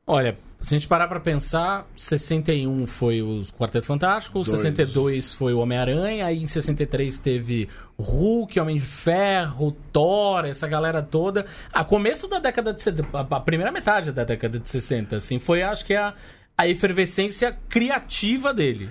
Olha, 0.08 0.38
se 0.60 0.74
a 0.74 0.78
gente 0.78 0.88
parar 0.88 1.08
pra 1.08 1.20
pensar, 1.20 1.88
61 1.96 2.88
foi 2.88 3.22
o 3.22 3.44
Quarteto 3.58 3.86
Fantástico, 3.86 4.40
Dois. 4.40 4.50
62 4.50 5.34
foi 5.34 5.54
o 5.54 5.60
Homem-Aranha, 5.60 6.26
aí 6.26 6.42
em 6.42 6.48
63 6.48 7.18
teve 7.20 7.70
Hulk, 7.98 8.60
Homem 8.60 8.78
de 8.78 8.84
Ferro, 8.84 9.72
Thor, 9.94 10.46
essa 10.46 10.68
galera 10.68 11.04
toda. 11.04 11.46
A 11.72 11.84
começo 11.84 12.28
da 12.28 12.40
década 12.40 12.74
de 12.74 12.82
60, 12.82 13.20
a 13.20 13.40
primeira 13.40 13.72
metade 13.72 14.12
da 14.12 14.24
década 14.24 14.60
de 14.60 14.68
60, 14.68 15.16
assim, 15.16 15.38
foi 15.38 15.62
acho 15.62 15.86
que 15.86 15.94
a, 15.94 16.16
a 16.58 16.68
efervescência 16.68 17.56
criativa 17.70 18.54
dele. 18.54 18.90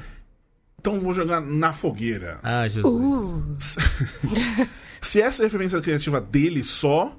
Então 0.81 0.99
vou 1.01 1.13
jogar 1.13 1.41
na 1.41 1.73
fogueira. 1.75 2.39
Ah, 2.43 2.67
Jesus. 2.67 3.77
Uh, 4.25 4.67
Se 5.01 5.21
essa 5.21 5.43
é 5.43 5.45
referência 5.45 5.81
criativa 5.81 6.21
dele 6.21 6.63
só, 6.63 7.17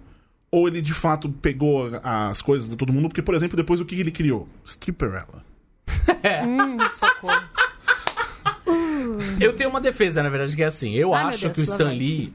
ou 0.50 0.68
ele 0.68 0.82
de 0.82 0.94
fato 0.94 1.30
pegou 1.30 1.90
as 2.04 2.42
coisas 2.42 2.70
de 2.70 2.76
todo 2.76 2.94
mundo, 2.94 3.08
porque, 3.10 3.22
por 3.22 3.34
exemplo, 3.34 3.58
depois 3.58 3.80
o 3.80 3.86
que 3.86 4.00
ele 4.00 4.12
criou? 4.12 4.48
Stripperella. 4.66 5.44
Socorro. 6.94 7.42
Eu 9.40 9.54
tenho 9.54 9.70
uma 9.70 9.82
defesa, 9.82 10.22
na 10.24 10.30
verdade, 10.30 10.56
que 10.56 10.64
é 10.64 10.66
assim. 10.66 10.94
Eu 10.94 11.14
Ai, 11.14 11.26
acho 11.26 11.42
Deus, 11.42 11.54
que 11.54 11.62
o 11.62 11.64
Stan. 11.64 11.90
Lee, 11.90 12.34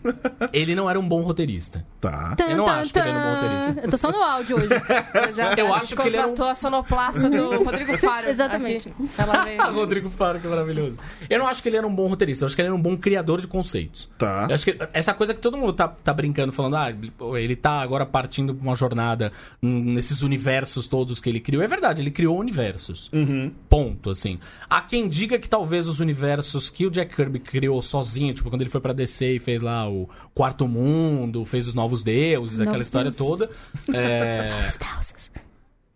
ele 0.52 0.74
não 0.74 0.88
era 0.88 0.98
um 0.98 1.06
bom 1.08 1.22
roteirista. 1.22 1.84
Tá. 2.00 2.34
tan, 2.36 2.44
Eu 2.50 2.56
não 2.56 2.64
tan, 2.66 2.72
acho 2.72 2.92
que 2.92 2.98
ele 2.98 3.08
é 3.08 3.12
um 3.12 3.14
bom 3.14 3.20
tan. 3.20 3.48
roteirista. 3.48 3.80
Eu 3.86 3.90
tô 3.90 3.98
só 3.98 4.10
no 4.12 4.22
áudio 4.22 4.56
hoje. 4.56 4.68
Eu, 4.72 5.32
já, 5.34 5.52
Eu 5.54 5.74
acho 5.74 5.94
que 5.96 6.02
ele 6.02 6.16
era 6.16 6.26
um- 6.26 6.30
contratou 6.30 6.48
a 6.48 6.54
sonoplasta 6.54 7.28
do 7.30 7.62
Rodrigo 7.64 7.96
Faro. 7.98 8.28
Exatamente. 8.28 8.88
aqui. 8.88 9.08
Ela 9.18 9.44
veio. 9.44 9.60
Ah, 9.62 9.66
Rodrigo 9.70 10.10
Faro, 10.10 10.38
que 10.40 10.46
maravilhoso. 10.48 10.98
Eu 11.28 11.38
não 11.38 11.46
acho 11.48 11.62
que 11.62 11.68
ele 11.68 11.76
era 11.76 11.86
um 11.86 11.94
bom 11.94 12.06
roteirista, 12.08 12.44
eu 12.44 12.46
acho 12.46 12.54
que 12.54 12.60
ele 12.62 12.68
era 12.68 12.74
um 12.76 12.80
bom 12.82 12.96
criador 12.96 13.40
de 13.40 13.46
conceitos. 13.46 14.08
Tá. 14.18 14.46
Eu 14.48 14.54
acho 14.54 14.64
que 14.64 14.78
essa 14.92 15.12
coisa 15.14 15.34
que 15.34 15.40
todo 15.40 15.56
mundo 15.56 15.72
tá, 15.72 15.88
tá 15.88 16.12
brincando, 16.12 16.52
falando, 16.52 16.76
ah, 16.76 16.92
ele 17.38 17.56
tá 17.56 17.80
agora 17.80 18.04
partindo 18.06 18.54
pra 18.54 18.62
uma 18.62 18.76
jornada 18.76 19.32
nesses 19.62 20.22
universos 20.22 20.86
todos 20.86 21.20
que 21.20 21.28
ele 21.28 21.40
criou. 21.40 21.62
É 21.62 21.66
verdade, 21.66 22.02
ele 22.02 22.10
criou 22.10 22.38
universos. 22.38 23.10
Uhum. 23.12 23.50
Ponto, 23.68 24.10
assim. 24.10 24.38
Há 24.68 24.80
quem 24.80 25.08
diga 25.08 25.38
que 25.38 25.48
talvez 25.48 25.88
os 25.88 26.00
universos 26.00 26.65
que 26.70 26.86
o 26.86 26.90
Jack 26.90 27.14
Kirby 27.14 27.38
criou 27.38 27.80
sozinho, 27.82 28.32
tipo, 28.34 28.48
quando 28.50 28.60
ele 28.62 28.70
foi 28.70 28.80
pra 28.80 28.92
DC 28.92 29.36
e 29.36 29.38
fez 29.38 29.62
lá 29.62 29.88
o 29.88 30.08
Quarto 30.34 30.66
Mundo, 30.68 31.44
fez 31.44 31.66
os 31.68 31.74
Novos 31.74 32.02
Deuses, 32.02 32.60
aquela 32.60 32.72
Novos 32.74 32.86
história 32.86 33.10
Deuses. 33.10 33.18
toda. 33.18 33.50
É... 33.96 34.50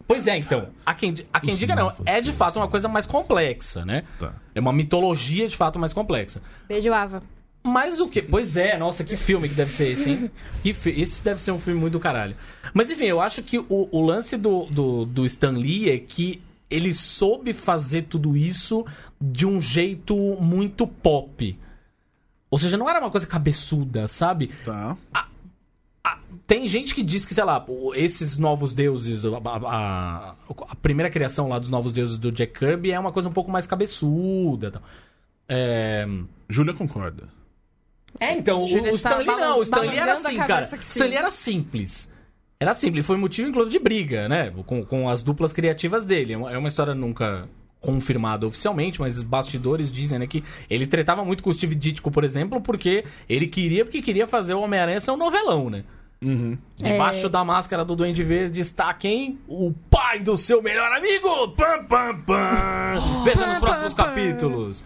Pois 0.06 0.26
é, 0.26 0.37
então. 0.37 0.70
Há 0.85 0.92
quem, 0.92 1.14
há 1.33 1.38
quem 1.38 1.54
diga 1.54 1.76
não. 1.76 1.85
Novos 1.85 2.04
É 2.04 2.16
de 2.16 2.22
Deuses. 2.22 2.37
fato 2.37 2.56
uma 2.56 2.66
coisa 2.66 2.88
mais 2.88 3.06
complexa, 3.06 3.85
né? 3.85 4.02
Tá. 4.18 4.35
É 4.52 4.59
uma 4.59 4.72
mitologia 4.72 5.46
de 5.46 5.56
fato 5.56 5.78
mais 5.78 5.92
complexa. 5.92 6.42
Beijo, 6.66 6.92
Ava. 6.92 7.22
Mas 7.62 8.00
o 8.00 8.09
que? 8.09 8.20
Pois 8.20 8.56
é, 8.56 8.76
nossa, 8.76 9.04
que 9.04 9.16
filme 9.16 9.48
que 9.48 9.54
deve 9.54 9.70
ser 9.70 9.88
esse, 9.92 10.11
hein? 10.11 10.30
Que 10.64 10.72
fi... 10.74 10.90
Esse 11.00 11.22
deve 11.22 11.40
ser 11.40 11.52
um 11.52 11.59
filme 11.61 11.78
muito 11.78 11.92
do 11.92 12.00
caralho. 12.00 12.35
Mas 12.74 12.90
enfim, 12.90 13.04
eu 13.04 13.20
acho 13.20 13.40
que 13.42 13.59
o, 13.59 13.66
o 13.68 14.00
lance 14.04 14.37
do, 14.37 14.64
do, 14.66 15.04
do 15.04 15.24
Stan 15.26 15.52
Lee 15.52 15.90
é 15.90 15.98
que 15.98 16.42
ele 16.70 16.92
soube 16.92 17.52
fazer 17.52 18.02
tudo 18.02 18.37
isso 18.37 18.87
de 19.20 19.44
um 19.46 19.61
jeito 19.61 20.14
muito 20.40 20.87
pop. 20.87 21.59
Ou 22.50 22.59
seja, 22.59 22.76
não 22.76 22.88
era 22.88 23.00
uma 23.00 23.11
coisa 23.11 23.26
cabeçuda, 23.26 24.06
sabe? 24.09 24.48
Tá. 24.64 24.96
Ah, 25.12 25.26
Tem 26.46 26.66
gente 26.66 26.94
que 26.94 27.02
diz 27.02 27.24
que, 27.24 27.35
sei 27.35 27.44
lá, 27.44 27.64
esses 27.94 28.37
novos 28.38 28.72
deuses, 28.72 29.24
a, 29.24 29.28
a- 29.66 30.35
a 30.68 30.74
primeira 30.76 31.09
criação 31.11 31.48
lá 31.48 31.59
dos 31.59 31.68
novos 31.68 31.92
deuses 31.92 32.16
do 32.16 32.33
Jack 32.33 32.59
Kirby 32.59 32.90
é 32.90 32.98
uma 32.98 33.12
coisa 33.12 33.28
um 33.28 33.33
pouco 33.33 33.50
mais 33.50 33.66
cabeçuda. 33.66 34.68
e 34.68 34.70
tal. 34.70 34.83
É. 35.48 36.06
Júlia 36.48 36.74
concorda. 36.74 37.28
É, 38.18 38.33
então, 38.33 38.64
o, 38.64 38.68
Júlia 38.68 38.92
o 38.92 38.94
está 38.96 39.11
Stan 39.20 39.33
Lee 39.33 39.40
não, 39.40 39.59
o 39.59 39.62
Stan 39.62 39.80
Lee 39.80 39.96
era 39.96 40.12
a 40.12 40.14
assim, 40.14 40.37
cara. 40.37 40.66
que 40.66 40.74
O 40.76 40.83
sim. 40.83 40.88
Stan 40.90 41.04
Lee 41.06 41.16
era 41.16 41.30
simples. 41.30 42.12
Era 42.61 42.75
simples, 42.75 43.07
foi 43.07 43.16
motivo, 43.16 43.49
inclusive, 43.49 43.79
de 43.79 43.83
briga, 43.83 44.29
né? 44.29 44.53
Com, 44.66 44.85
com 44.85 45.09
as 45.09 45.23
duplas 45.23 45.51
criativas 45.51 46.05
dele. 46.05 46.35
É 46.35 46.37
uma, 46.37 46.53
é 46.53 46.59
uma 46.59 46.68
história 46.68 46.94
nunca 46.94 47.49
confirmada 47.81 48.46
oficialmente, 48.46 49.01
mas 49.01 49.16
os 49.16 49.23
bastidores 49.23 49.90
dizem, 49.90 50.18
né, 50.18 50.27
que 50.27 50.44
ele 50.68 50.87
tretava 50.87 51.25
muito 51.25 51.42
com 51.42 51.49
o 51.49 51.55
Steve 51.55 51.75
Ditko, 51.75 52.11
por 52.11 52.23
exemplo, 52.23 52.61
porque 52.61 53.03
ele 53.27 53.46
queria, 53.46 53.83
porque 53.87 54.03
queria 54.03 54.27
fazer 54.27 54.53
o 54.53 54.61
Homem-Aranha 54.61 55.01
ser 55.01 55.11
um 55.12 55.16
novelão, 55.16 55.70
né? 55.70 55.85
Uhum. 56.23 56.59
Debaixo 56.77 57.25
É. 57.25 57.29
da 57.31 57.42
máscara 57.42 57.83
do 57.83 57.96
Duende 57.96 58.23
Verde 58.23 58.61
está 58.61 58.92
quem? 58.92 59.38
O 59.49 59.73
pai 59.90 60.20
do 60.20 60.37
seu 60.37 60.61
melhor 60.61 60.92
amigo! 60.92 61.49
Pam, 61.53 61.85
pam, 61.85 62.20
pam! 62.27 63.25
Veja 63.25 63.46
nos 63.46 63.59
próximos 63.59 63.94
capítulos. 63.94 64.85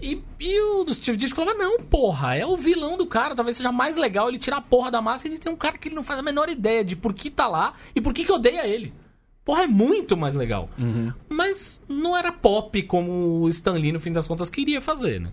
E, 0.00 0.22
e 0.38 0.60
o 0.60 0.84
do 0.84 0.92
Steve 0.92 1.16
Ditko 1.16 1.36
falava, 1.36 1.58
não, 1.58 1.80
porra, 1.80 2.36
é 2.36 2.44
o 2.44 2.56
vilão 2.56 2.96
do 2.96 3.06
cara. 3.06 3.34
Talvez 3.34 3.56
seja 3.56 3.72
mais 3.72 3.96
legal 3.96 4.28
ele 4.28 4.38
tirar 4.38 4.58
a 4.58 4.62
porra 4.62 4.90
da 4.90 5.00
máscara 5.00 5.34
e 5.34 5.38
tem 5.38 5.52
um 5.52 5.56
cara 5.56 5.78
que 5.78 5.88
ele 5.88 5.94
não 5.94 6.04
faz 6.04 6.18
a 6.18 6.22
menor 6.22 6.48
ideia 6.48 6.84
de 6.84 6.94
por 6.94 7.14
que 7.14 7.30
tá 7.30 7.46
lá 7.46 7.74
e 7.94 8.00
por 8.00 8.12
que, 8.12 8.24
que 8.24 8.32
odeia 8.32 8.66
ele. 8.66 8.92
Porra, 9.44 9.62
é 9.62 9.66
muito 9.68 10.16
mais 10.16 10.34
legal. 10.34 10.68
Mas 11.28 11.80
não 11.88 12.16
era 12.16 12.32
pop 12.32 12.82
como 12.82 13.42
o 13.42 13.48
Stan 13.48 13.74
Lee, 13.74 13.92
no 13.92 14.00
fim 14.00 14.12
das 14.12 14.26
contas, 14.26 14.50
queria 14.50 14.80
fazer, 14.80 15.20
né? 15.20 15.30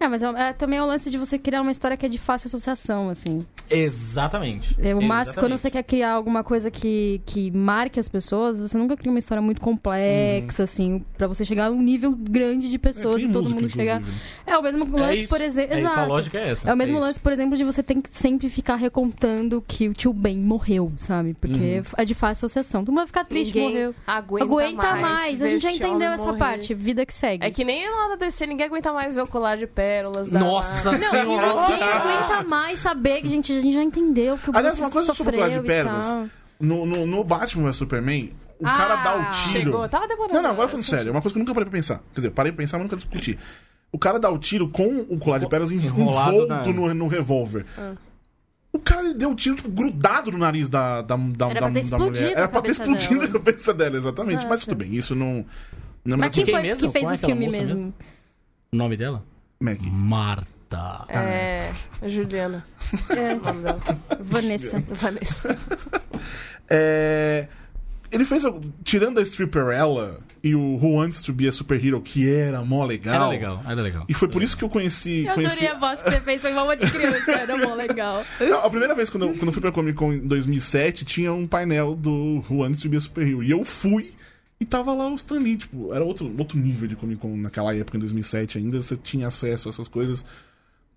É, 0.00 0.08
mas 0.08 0.22
é, 0.22 0.26
é 0.26 0.52
também 0.52 0.78
é 0.78 0.82
o 0.82 0.86
lance 0.86 1.10
de 1.10 1.18
você 1.18 1.38
criar 1.38 1.62
uma 1.62 1.72
história 1.72 1.96
que 1.96 2.04
é 2.04 2.08
de 2.08 2.18
fácil 2.18 2.48
associação, 2.48 3.08
assim. 3.08 3.46
Exatamente. 3.70 4.76
É, 4.80 4.94
o 4.94 5.02
máximo, 5.02 5.40
quando 5.40 5.56
você 5.56 5.70
quer 5.70 5.82
criar 5.82 6.12
alguma 6.12 6.42
coisa 6.44 6.70
que, 6.70 7.20
que 7.26 7.50
marque 7.50 7.98
as 8.00 8.08
pessoas, 8.08 8.58
você 8.58 8.76
nunca 8.78 8.96
cria 8.96 9.10
uma 9.10 9.18
história 9.18 9.42
muito 9.42 9.60
complexa, 9.60 10.62
assim, 10.64 11.04
pra 11.16 11.26
você 11.26 11.44
chegar 11.44 11.66
a 11.66 11.70
um 11.70 11.80
nível 11.80 12.14
grande 12.14 12.70
de 12.70 12.78
pessoas 12.78 13.22
É, 13.22 13.26
e 13.26 13.28
todo 13.28 13.44
música, 13.44 13.60
mundo 13.60 13.70
chegar. 13.70 14.00
inclusive. 14.00 14.22
É 14.46 14.58
o 14.58 14.62
mesmo 14.62 14.96
lance, 14.96 15.16
isso. 15.18 15.28
por 15.28 15.40
exemplo. 15.40 15.74
É 15.74 15.78
isso, 15.78 15.86
Exato. 15.86 16.00
a 16.00 16.06
lógica 16.06 16.38
é 16.38 16.50
essa. 16.50 16.70
É 16.70 16.74
o 16.74 16.76
mesmo 16.76 16.96
É 16.96 16.98
isso. 16.98 17.06
lance, 17.06 17.20
por 17.20 17.32
exemplo, 17.32 17.56
de 17.56 17.64
você 17.64 17.82
tem 17.82 18.00
que 18.00 18.08
sempre 18.14 18.48
ficar 18.48 18.76
recontando 18.76 19.62
que 19.66 19.88
o 19.88 19.94
tio 19.94 20.12
Ben 20.12 20.38
morreu, 20.38 20.92
sabe? 20.96 21.34
Porque 21.40 21.82
é 21.96 22.04
de 22.04 22.14
fácil 22.14 22.38
associação. 22.46 22.80
Todo 22.82 22.88
mundo 22.90 22.98
vai 22.98 23.06
ficar 23.06 23.24
triste, 23.24 23.54
Ninguém 23.54 23.70
morreu. 23.72 23.94
aguenta, 24.06 24.44
Aguenta 24.44 24.94
mais. 24.96 25.40
A 25.40 25.44
ver 25.44 25.50
gente 25.50 25.62
já 25.62 25.72
entendeu 25.72 26.10
essa 26.12 26.24
morrer. 26.26 26.38
parte. 26.38 26.74
Vida 26.74 27.04
que 27.04 27.12
segue. 27.12 27.44
É 27.46 27.50
que 27.50 27.64
nem 27.64 27.88
lá 27.90 28.08
da 28.08 28.16
DC, 28.16 28.46
ninguém 28.46 28.66
aguenta 28.66 28.92
mais 28.92 29.14
ver 29.14 29.22
o 29.22 29.26
colar 29.26 29.56
de 29.56 29.66
pérolas 29.66 30.30
da 30.30 30.38
Nossa 30.38 30.90
Marvel. 30.92 31.08
Não, 31.10 31.10
senhora! 31.10 31.68
ninguém 31.70 31.88
aguenta 31.88 32.42
mais 32.48 32.78
saber 32.80 33.20
que 33.22 33.26
a 33.26 33.30
gente, 33.30 33.57
a 33.58 33.62
gente 33.62 33.74
já 33.74 33.82
entendeu 33.82 34.38
que 34.38 34.50
o 34.50 34.56
Aliás, 34.56 34.74
Bruce 34.76 34.80
uma 34.82 34.90
coisa 34.90 35.14
sobre 35.14 35.36
o 35.40 35.48
de 35.50 35.60
Pérolas. 35.60 36.06
tal. 36.06 36.26
No, 36.60 36.84
no, 36.86 37.06
no 37.06 37.22
Batman 37.24 37.64
vs 37.68 37.76
Superman, 37.76 38.32
o 38.58 38.66
Ah, 38.66 38.72
cara 38.76 38.96
dá 38.96 39.16
o 39.16 39.30
tiro. 39.30 39.64
Chegou, 39.64 39.88
tava 39.88 40.08
demorando. 40.08 40.34
Não, 40.34 40.42
não, 40.42 40.50
agora 40.50 40.68
falando 40.68 40.84
sério, 40.84 41.08
é 41.08 41.12
uma 41.12 41.22
coisa 41.22 41.32
que 41.32 41.38
eu 41.38 41.40
nunca 41.40 41.54
parei 41.54 41.68
pra 41.68 41.78
pensar. 41.78 41.98
Quer 42.12 42.16
dizer, 42.20 42.30
parei 42.30 42.50
pra 42.52 42.62
pensar, 42.62 42.78
mas 42.78 42.84
nunca 42.86 42.96
discuti. 42.96 43.38
O 43.92 43.98
cara 43.98 44.18
dá 44.18 44.30
o 44.30 44.38
tiro 44.38 44.68
com 44.68 45.06
o 45.08 45.18
colar 45.18 45.38
de 45.38 45.48
pérolas 45.48 45.70
Enrolado 45.70 46.36
envolto 46.36 46.72
no, 46.72 46.92
no 46.92 47.06
revólver. 47.06 47.64
Ah. 47.78 47.92
O 48.72 48.78
cara 48.78 49.14
deu 49.14 49.30
o 49.30 49.34
tiro 49.34 49.56
tipo, 49.56 49.70
grudado 49.70 50.30
no 50.30 50.36
nariz 50.38 50.68
da, 50.68 51.00
da, 51.00 51.16
da, 51.16 51.46
Era 51.50 51.60
da, 51.60 51.70
pra 51.70 51.80
ter 51.80 51.88
da 51.90 51.98
mulher. 51.98 52.32
Era 52.32 52.48
pra 52.48 52.60
ter 52.60 52.72
explodido 52.72 53.14
dela. 53.20 53.24
a 53.24 53.32
cabeça 53.32 53.72
dela, 53.74 53.96
exatamente. 53.96 54.40
Mas 54.42 54.48
Nossa. 54.50 54.64
tudo 54.66 54.76
bem, 54.76 54.94
isso 54.94 55.14
não. 55.14 55.44
Não 56.04 56.14
é 56.16 56.18
Mas 56.18 56.34
quem 56.34 56.44
foi 56.44 56.62
mesmo? 56.62 56.86
que 56.86 56.92
fez 56.92 57.04
Qual 57.04 57.12
é 57.12 57.14
o 57.14 57.16
aquela 57.16 57.32
filme 57.32 57.46
moça 57.46 57.58
mesmo? 57.58 57.94
O 58.72 58.76
nome 58.76 58.96
dela? 58.96 59.24
Maggie. 59.60 59.90
Marta. 59.90 60.57
É. 61.08 61.72
Juliana. 62.06 62.64
É, 63.10 63.34
o 63.34 63.40
nome 63.40 63.62
dela. 63.62 63.80
Vanessa. 64.20 64.82
Vanessa. 64.88 65.58
É, 66.68 67.48
Ele 68.10 68.24
fez. 68.24 68.44
Tirando 68.84 69.18
a 69.18 69.22
Stripperella 69.22 70.20
e 70.42 70.54
o 70.54 70.76
Who 70.76 70.94
Wants 70.94 71.22
to 71.22 71.32
Be 71.32 71.48
a 71.48 71.52
Superhero, 71.52 72.00
que 72.00 72.28
era 72.28 72.62
mó 72.62 72.84
legal. 72.84 73.14
Era 73.14 73.28
legal, 73.28 73.62
era 73.66 73.82
legal. 73.82 74.04
E 74.08 74.14
foi 74.14 74.28
por 74.28 74.42
isso 74.42 74.56
que 74.56 74.64
eu 74.64 74.68
conheci. 74.68 75.26
Eu 75.26 75.34
conheci... 75.34 75.66
adorei 75.66 75.76
a 75.76 75.78
voz 75.78 76.02
que 76.02 76.10
você 76.10 76.20
fez, 76.20 76.40
foi 76.40 76.52
uma 76.52 76.76
de 76.76 76.90
criança, 76.90 77.32
era 77.32 77.56
mó 77.56 77.74
legal. 77.74 78.24
Não, 78.40 78.64
a 78.64 78.70
primeira 78.70 78.94
vez 78.94 79.10
quando 79.10 79.26
eu, 79.26 79.32
quando 79.34 79.48
eu 79.48 79.52
fui 79.52 79.60
pra 79.60 79.72
Comic 79.72 79.96
Con 79.98 80.12
em 80.12 80.26
2007, 80.26 81.04
tinha 81.04 81.32
um 81.32 81.46
painel 81.46 81.94
do 81.94 82.44
Who 82.48 82.58
Wants 82.58 82.80
to 82.80 82.88
Be 82.88 82.96
a 82.96 83.00
Superhero. 83.00 83.42
E 83.42 83.50
eu 83.50 83.64
fui 83.64 84.12
e 84.60 84.64
tava 84.64 84.92
lá 84.94 85.08
o 85.08 85.14
Stan 85.14 85.38
Lee. 85.38 85.56
Tipo, 85.56 85.92
era 85.92 86.04
outro, 86.04 86.32
outro 86.38 86.58
nível 86.58 86.88
de 86.88 86.96
Comic 86.96 87.20
Con 87.20 87.36
naquela 87.36 87.74
época, 87.74 87.96
em 87.96 88.00
2007 88.00 88.58
ainda. 88.58 88.80
Você 88.80 88.96
tinha 88.96 89.26
acesso 89.28 89.68
a 89.68 89.70
essas 89.70 89.88
coisas 89.88 90.24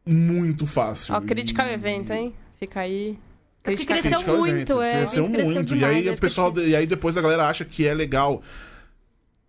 muito 0.05 0.65
fácil. 0.67 1.13
Ó, 1.15 1.21
crítica 1.21 1.63
ao 1.63 1.69
E- 1.69 1.73
evento, 1.73 2.11
hein? 2.13 2.33
Fica 2.59 2.79
aí. 2.81 3.17
Porque 3.63 3.85
Crítica 3.85 4.09
cresceu 4.09 4.31
ao 4.33 4.37
muito, 4.39 4.55
evento. 4.55 4.81
é, 4.81 4.91
Cresceu 4.97 5.25
cresceu 5.25 5.45
muito. 5.53 5.73
e 5.75 5.77
demais, 5.77 5.97
aí 5.97 6.07
é 6.07 6.11
o 6.11 6.17
pessoal. 6.17 6.57
E 6.57 6.75
aí 6.75 6.87
depois 6.87 7.15
a 7.17 7.21
galera 7.21 7.47
acha 7.47 7.63
que 7.63 7.85
é 7.87 7.93
legal. 7.93 8.41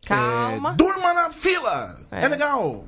Calma. 0.07 0.73
É, 0.73 0.75
durma 0.75 1.15
na 1.15 1.31
fila! 1.31 1.99
É, 2.11 2.25
É. 2.25 2.29
legal! 2.29 2.85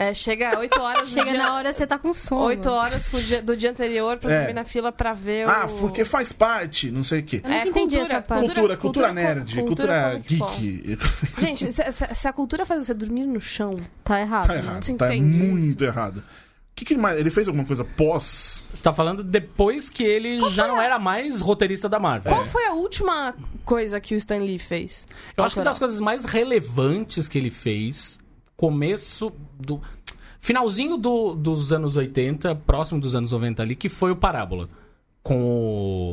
É, 0.00 0.14
chega 0.14 0.56
8 0.58 0.80
horas 0.80 1.08
do 1.08 1.14
Chega 1.14 1.30
dia... 1.32 1.38
na 1.42 1.54
hora, 1.56 1.72
você 1.72 1.84
tá 1.84 1.98
com 1.98 2.14
sono. 2.14 2.42
8 2.42 2.70
horas 2.70 3.08
pro 3.08 3.20
dia- 3.20 3.42
do 3.42 3.56
dia 3.56 3.70
anterior 3.70 4.16
pra 4.16 4.32
É. 4.32 4.38
dormir 4.38 4.52
na 4.54 4.64
fila 4.64 4.92
pra 4.92 5.12
ver 5.12 5.48
Ah, 5.48 5.66
o... 5.66 5.78
porque 5.78 6.04
faz 6.04 6.32
parte, 6.32 6.88
não 6.90 7.02
sei 7.02 7.18
o 7.18 7.22
quê. 7.24 7.40
É, 7.44 7.66
entendi 7.66 7.96
cultura, 7.96 8.02
essa 8.18 8.22
parte. 8.22 8.44
Cultura, 8.46 8.76
cultura, 8.76 9.12
nerd, 9.12 9.60
cultura 9.62 10.20
cultura, 10.24 10.48
geek. 10.56 10.98
Gente, 11.40 11.72
se, 11.72 11.92
se- 11.92 12.14
se 12.14 12.28
a 12.28 12.32
cultura 12.32 12.64
faz 12.64 12.86
você 12.86 12.94
dormir 12.94 13.24
no 13.24 13.40
chão... 13.40 13.76
Tá 14.04 14.20
errado. 14.20 14.46
Tá 14.46 14.54
errado. 14.56 14.82
Você 14.84 14.94
Tá 14.94 15.06
entende 15.14 15.36
muito 15.36 15.82
errado. 15.84 16.18
O 16.18 16.22
que, 16.78 16.84
que 16.84 16.92
ele 16.94 17.00
mais. 17.02 17.18
Ele 17.18 17.28
fez 17.30 17.48
alguma 17.48 17.64
coisa 17.66 17.82
pós. 17.84 18.62
Você 18.72 18.84
tá 18.84 18.92
falando 18.92 19.24
depois 19.24 19.90
que 19.90 20.04
ele 20.04 20.48
já 20.52 20.68
não 20.68 20.80
era 20.80 20.96
mais 20.96 21.40
roteirista 21.40 21.88
da 21.88 21.98
Marvel. 21.98 22.32
Qual 22.32 22.46
foi 22.46 22.66
a 22.66 22.72
última 22.72 23.34
coisa 23.64 23.98
que 24.00 24.14
o 24.14 24.16
Stan 24.16 24.36
Lee 24.38 24.60
fez? 24.60 25.04
Eu 25.36 25.42
acho 25.42 25.54
que 25.54 25.58
Autoral. 25.58 25.64
das 25.64 25.78
coisas 25.80 25.98
mais 25.98 26.24
relevantes 26.24 27.26
que 27.26 27.36
ele 27.36 27.50
fez, 27.50 28.20
começo 28.58 29.32
do. 29.58 29.80
Finalzinho 30.40 30.96
do- 30.96 31.34
dos 31.34 31.72
anos 31.72 31.96
80, 31.96 32.54
próximo 32.54 33.00
dos 33.00 33.14
anos 33.14 33.32
90 33.32 33.62
ali, 33.62 33.74
que 33.76 33.88
foi 33.88 34.10
o 34.10 34.16
Parábola. 34.16 34.68
Com 35.20 35.42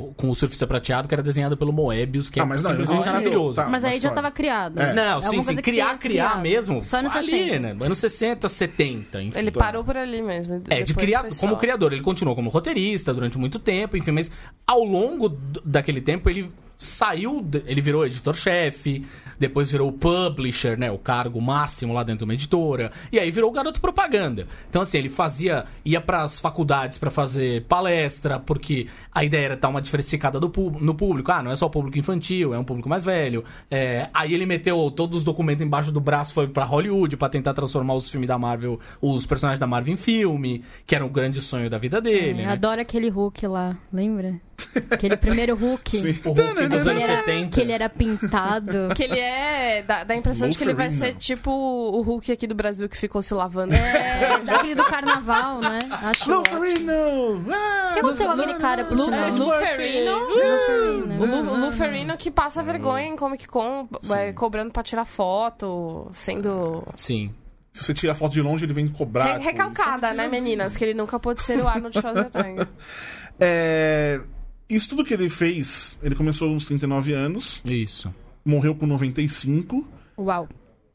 o, 0.09 0.13
com 0.17 0.29
o 0.29 0.35
surfista 0.35 0.67
prateado, 0.67 1.07
que 1.07 1.13
era 1.13 1.23
desenhado 1.23 1.55
pelo 1.55 1.71
Moebius, 1.71 2.29
que 2.29 2.37
Ah, 2.39 2.43
é 2.43 2.45
mas 2.45 2.63
não, 2.63 2.71
simplesmente 2.71 3.05
não 3.05 3.13
maravilhoso. 3.13 3.55
tá. 3.55 3.69
Mas 3.69 3.83
aí 3.85 3.91
já 3.91 3.95
história. 3.97 4.15
tava 4.15 4.31
criado. 4.31 4.77
É. 4.81 4.93
Não, 4.93 5.03
alguma 5.13 5.31
sim, 5.31 5.43
sim. 5.43 5.55
Criar, 5.55 5.61
criar 5.61 5.99
criado. 5.99 6.41
mesmo. 6.41 6.83
Só 6.83 7.01
nos 7.01 7.15
ali, 7.15 7.27
60. 7.31 7.59
né? 7.59 7.85
Anos 7.85 7.97
60, 7.99 8.49
70, 8.49 9.23
enfim. 9.23 9.39
Ele 9.39 9.51
parou 9.51 9.85
por 9.85 9.95
ali 9.95 10.21
mesmo. 10.21 10.61
É, 10.69 10.81
de 10.83 10.93
criar, 10.93 11.25
como 11.39 11.55
criador, 11.55 11.93
ele 11.93 12.01
continuou 12.01 12.35
como 12.35 12.49
roteirista 12.49 13.13
durante 13.13 13.37
muito 13.37 13.57
tempo, 13.57 13.95
enfim, 13.95 14.11
mas 14.11 14.29
ao 14.67 14.83
longo 14.83 15.29
daquele 15.63 16.01
tempo 16.01 16.29
ele 16.29 16.51
saiu, 16.77 17.45
ele 17.65 17.81
virou 17.81 18.05
editor-chefe, 18.05 19.05
depois 19.39 19.71
virou 19.71 19.91
publisher, 19.91 20.77
né, 20.77 20.91
o 20.91 20.97
cargo 20.97 21.41
máximo 21.41 21.93
lá 21.93 22.03
dentro 22.03 22.19
de 22.19 22.23
uma 22.25 22.33
editora, 22.33 22.91
e 23.11 23.19
aí 23.19 23.31
virou 23.31 23.49
o 23.49 23.53
garoto 23.53 23.81
propaganda. 23.81 24.47
Então 24.69 24.81
assim, 24.81 24.97
ele 24.97 25.09
fazia, 25.09 25.65
ia 25.83 25.99
pras 26.01 26.39
faculdades 26.39 26.97
pra 26.97 27.09
fazer 27.09 27.63
palestra, 27.63 28.39
porque 28.39 28.87
a 29.13 29.23
ideia 29.23 29.45
era 29.45 29.55
dar 29.55 29.69
uma 29.69 29.81
diversificada 29.81 30.39
do 30.39 30.51
no 30.79 30.95
público. 30.95 31.31
Ah, 31.31 31.43
não 31.43 31.51
é 31.51 31.55
só 31.55 31.65
o 31.65 31.69
público 31.69 31.97
infantil, 31.97 32.53
é 32.53 32.59
um 32.59 32.63
público 32.63 32.87
mais 32.87 33.03
velho. 33.03 33.43
É, 33.69 34.09
aí 34.13 34.33
ele 34.33 34.45
meteu 34.45 34.89
todos 34.91 35.17
os 35.17 35.23
documentos 35.23 35.65
embaixo 35.65 35.91
do 35.91 35.99
braço, 35.99 36.33
foi 36.33 36.47
pra 36.47 36.63
Hollywood 36.63 37.17
pra 37.17 37.27
tentar 37.27 37.53
transformar 37.53 37.93
os 37.95 38.09
filmes 38.09 38.27
da 38.27 38.37
Marvel, 38.37 38.79
os 39.01 39.25
personagens 39.25 39.59
da 39.59 39.67
Marvel 39.67 39.93
em 39.93 39.97
filme, 39.97 40.63
que 40.85 40.95
era 40.95 41.05
o 41.05 41.09
grande 41.09 41.41
sonho 41.41 41.69
da 41.69 41.77
vida 41.77 41.99
dele, 41.99 42.41
Eu 42.41 42.47
né? 42.47 42.53
adoro 42.53 42.79
aquele 42.81 43.09
Hulk 43.09 43.47
lá, 43.47 43.77
lembra? 43.91 44.39
Aquele 44.89 45.17
primeiro 45.17 45.55
Hulk. 45.55 45.97
Sim. 45.97 46.19
O 46.23 46.31
Hulk 46.31 46.64
dos 46.69 46.83
Que 46.83 46.89
anos 46.89 47.03
ele, 47.03 47.11
era, 47.11 47.23
70. 47.23 47.49
que 47.55 47.61
ele 47.61 47.71
era 47.71 47.89
pintado. 47.89 48.89
Que 48.95 49.03
ele 49.03 49.19
é. 49.19 49.83
Dá, 49.83 50.03
dá 50.03 50.13
a 50.13 50.17
impressão 50.17 50.47
de 50.49 50.57
que 50.57 50.63
ele 50.63 50.73
vai 50.73 50.89
ser 50.91 51.13
tipo 51.15 51.51
o 51.51 52.01
Hulk 52.01 52.31
aqui 52.31 52.47
do 52.47 52.55
Brasil 52.55 52.87
que 52.89 52.97
ficou 52.97 53.21
se 53.21 53.33
lavando. 53.33 53.73
É, 53.75 54.35
aquele 54.55 54.75
do 54.75 54.83
carnaval, 54.85 55.59
né? 55.59 55.79
Acho 55.91 56.39
ótimo. 56.39 56.57
Farino! 56.59 57.37
O 57.39 57.93
que 57.93 57.99
aconteceu 57.99 58.25
com 58.27 58.31
aquele 58.33 58.53
cara, 58.55 58.85
por. 58.85 58.95
Luferino. 58.97 60.17
O 61.19 61.25
Lu, 61.25 61.55
Lu 61.65 61.71
Ferrino 61.71 62.15
que 62.17 62.29
passa 62.31 62.61
vergonha 62.63 63.07
em 63.07 63.15
Comic 63.15 63.47
Con, 63.47 63.87
vai 64.03 64.33
cobrando 64.33 64.71
pra 64.71 64.83
tirar 64.83 65.05
foto, 65.05 66.07
sendo 66.11 66.83
Sim. 66.95 67.33
Se 67.73 67.83
você 67.83 67.93
tira 67.93 68.13
a 68.13 68.15
foto 68.15 68.31
de 68.31 68.41
longe, 68.41 68.63
ele 68.65 68.71
vem 68.73 68.87
cobrar. 68.87 69.37
re- 69.37 69.43
recalcada, 69.43 70.13
né, 70.13 70.27
meninas? 70.29 70.77
Que 70.77 70.85
ele 70.85 70.93
nunca 70.93 71.19
pôde 71.19 71.41
ser 71.43 71.57
o 71.61 71.67
Arnold 71.67 71.95
Schwarzenegger. 71.99 72.67
É, 73.37 74.21
Isso 74.69 74.89
tudo 74.89 75.03
que 75.05 75.13
ele 75.13 75.29
fez, 75.29 75.97
ele 76.01 76.15
começou 76.15 76.51
uns 76.51 76.65
39 76.65 77.13
anos, 77.13 77.61
Isso. 77.65 78.13
morreu 78.43 78.73
com 78.75 78.85
95. 78.87 79.87
Uau. 80.17 80.49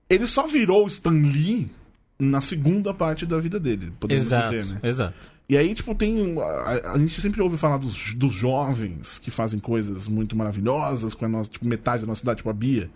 Ele 0.09 0.27
só 0.27 0.47
virou 0.47 0.87
Stan 0.89 1.11
Lee 1.11 1.71
na 2.19 2.41
segunda 2.41 2.93
parte 2.93 3.25
da 3.25 3.39
vida 3.39 3.61
dele, 3.61 3.93
podemos 4.01 4.25
Exato. 4.25 4.51
dizer, 4.51 4.73
né? 4.75 4.81
Exato. 4.83 5.31
E 5.49 5.57
aí, 5.57 5.75
tipo, 5.75 5.95
tem. 5.95 6.37
A, 6.41 6.93
a 6.93 6.99
gente 6.99 7.21
sempre 7.21 7.43
ouve 7.43 7.57
falar 7.57 7.77
dos, 7.79 8.15
dos 8.15 8.33
jovens 8.33 9.19
que 9.19 9.31
fazem 9.33 9.59
coisas 9.59 10.07
muito 10.07 10.37
maravilhosas 10.37 11.13
com 11.15 11.25
a 11.25 11.29
nossa, 11.29 11.51
tipo, 11.51 11.67
metade 11.67 12.03
da 12.03 12.07
nossa 12.07 12.23
idade, 12.23 12.37
tipo 12.39 12.51
a 12.51 12.53
Bia. 12.53 12.89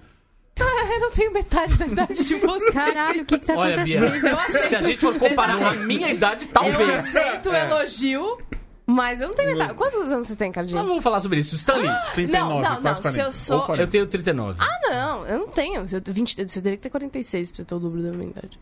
Eu 0.95 1.01
não 1.01 1.11
tenho 1.11 1.33
metade 1.33 1.77
da 1.77 1.87
idade 1.87 2.25
de 2.25 2.35
você. 2.37 2.73
Caralho, 2.73 3.23
o 3.23 3.25
que 3.25 3.39
que 3.39 3.45
tá 3.47 3.55
Olha, 3.57 3.83
Bia, 3.83 3.99
acontecendo? 4.05 4.27
Eu 4.29 4.39
aceito. 4.39 4.69
se 4.69 4.77
a 4.77 4.83
gente 4.83 4.99
for 4.99 5.19
comparar 5.19 5.67
a 5.67 5.73
minha 5.75 6.13
idade, 6.13 6.45
Eu 6.45 6.53
talvez. 6.53 6.91
aceito 6.91 7.51
o 7.51 7.55
elogio, 7.55 8.39
mas 8.87 9.21
eu 9.21 9.29
não 9.29 9.35
tenho 9.35 9.53
metade. 9.53 9.75
Quantos 9.75 10.13
anos 10.13 10.29
você 10.29 10.37
tem, 10.37 10.53
Cardinho? 10.53 10.79
Não 10.81 10.87
vamos 10.87 11.03
falar 11.03 11.21
sobre 11.21 11.41
isso. 11.41 11.55
Stanley, 11.57 11.91
39, 12.15 12.49
não, 12.49 12.61
não, 12.61 12.83
quase 12.83 13.01
não, 13.01 13.03
40. 13.03 13.13
se 13.13 13.21
eu 13.21 13.33
sou- 13.33 13.59
Ou 13.59 13.67
40. 13.67 13.83
eu 13.83 13.91
tenho 13.91 14.07
39. 14.07 14.61
Ah, 14.61 14.81
não, 14.91 15.27
eu 15.27 15.39
não 15.41 15.49
tenho. 15.49 15.87
Eu 15.91 16.01
tenho 16.01 16.15
20, 16.15 16.49
você 16.49 16.61
teria 16.63 16.77
que 16.77 16.83
ter 16.83 16.91
46 16.91 17.51
pra 17.51 17.57
você 17.57 17.65
ter 17.65 17.75
o 17.75 17.79
dobro 17.79 18.03
da 18.03 18.11
minha 18.13 18.31
idade. 18.31 18.59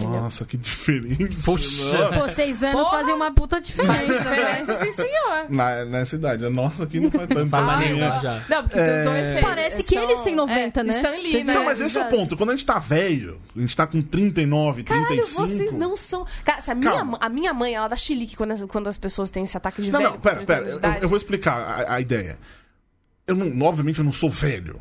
Nossa, 0.00 0.46
que 0.46 0.56
diferença. 0.56 1.44
Puxa. 1.44 2.08
Pô, 2.18 2.28
seis 2.30 2.62
anos 2.62 2.80
Porra. 2.82 2.98
fazem 2.98 3.14
uma 3.14 3.30
puta 3.32 3.60
diferença, 3.60 4.30
né? 4.30 4.62
Sim, 4.62 4.90
senhor. 4.90 5.46
Na, 5.50 5.84
nessa 5.84 6.14
idade. 6.16 6.48
Nossa, 6.48 6.84
aqui 6.84 6.98
não 6.98 7.10
faz 7.10 7.28
tanto. 7.28 7.50
Faz 7.50 7.68
assim, 7.68 7.78
nenhuma 7.80 8.08
né? 8.08 8.20
já. 8.22 8.42
Não, 8.48 8.62
porque 8.62 8.80
os 8.80 9.04
dois 9.04 9.26
têm. 9.28 9.42
Parece 9.42 9.82
que 9.82 9.94
são- 9.94 10.02
eles 10.02 10.20
têm 10.20 10.34
90, 10.34 10.80
é, 10.80 10.84
né? 10.84 10.96
Stan 10.96 11.10
Lee, 11.10 11.44
né? 11.44 11.54
Não, 11.54 11.64
mas 11.64 11.80
esse 11.80 11.98
é 11.98 12.06
o 12.06 12.08
ponto. 12.08 12.36
Quando 12.36 12.50
a 12.50 12.52
gente 12.54 12.64
tá 12.64 12.78
velho, 12.78 13.38
a 13.54 13.60
gente 13.60 13.76
tá 13.76 13.86
com 13.86 14.00
39, 14.00 14.82
Caralho, 14.82 15.06
35. 15.08 15.46
vocês 15.46 15.74
não 15.74 15.94
são. 15.94 16.26
Cara, 16.42 16.62
se 16.62 16.70
a 16.70 16.74
minha, 16.74 16.90
Calma. 16.90 17.18
a 17.20 17.28
minha 17.28 17.52
mãe, 17.52 17.74
ela 17.74 17.88
dá 17.88 17.96
chilique 17.96 18.34
quando 18.34 18.52
as, 18.52 18.62
quando 18.62 18.88
as 18.88 18.96
pessoas 18.96 19.30
têm 19.30 19.44
esse 19.44 19.56
ataque 19.56 19.82
de 19.82 19.90
Não, 19.90 19.98
velho. 20.00 20.12
não, 20.12 20.20
pera, 20.20 20.36
com 20.40 20.46
30 20.46 20.80
pera. 20.80 20.96
Eu, 20.96 21.02
eu 21.02 21.08
vou 21.08 21.16
explicar 21.18 21.54
a, 21.56 21.94
a 21.96 22.00
ideia. 22.00 22.38
Eu 23.26 23.34
não, 23.36 23.66
obviamente, 23.66 23.98
eu 23.98 24.04
não 24.04 24.12
sou 24.12 24.30
velho. 24.30 24.80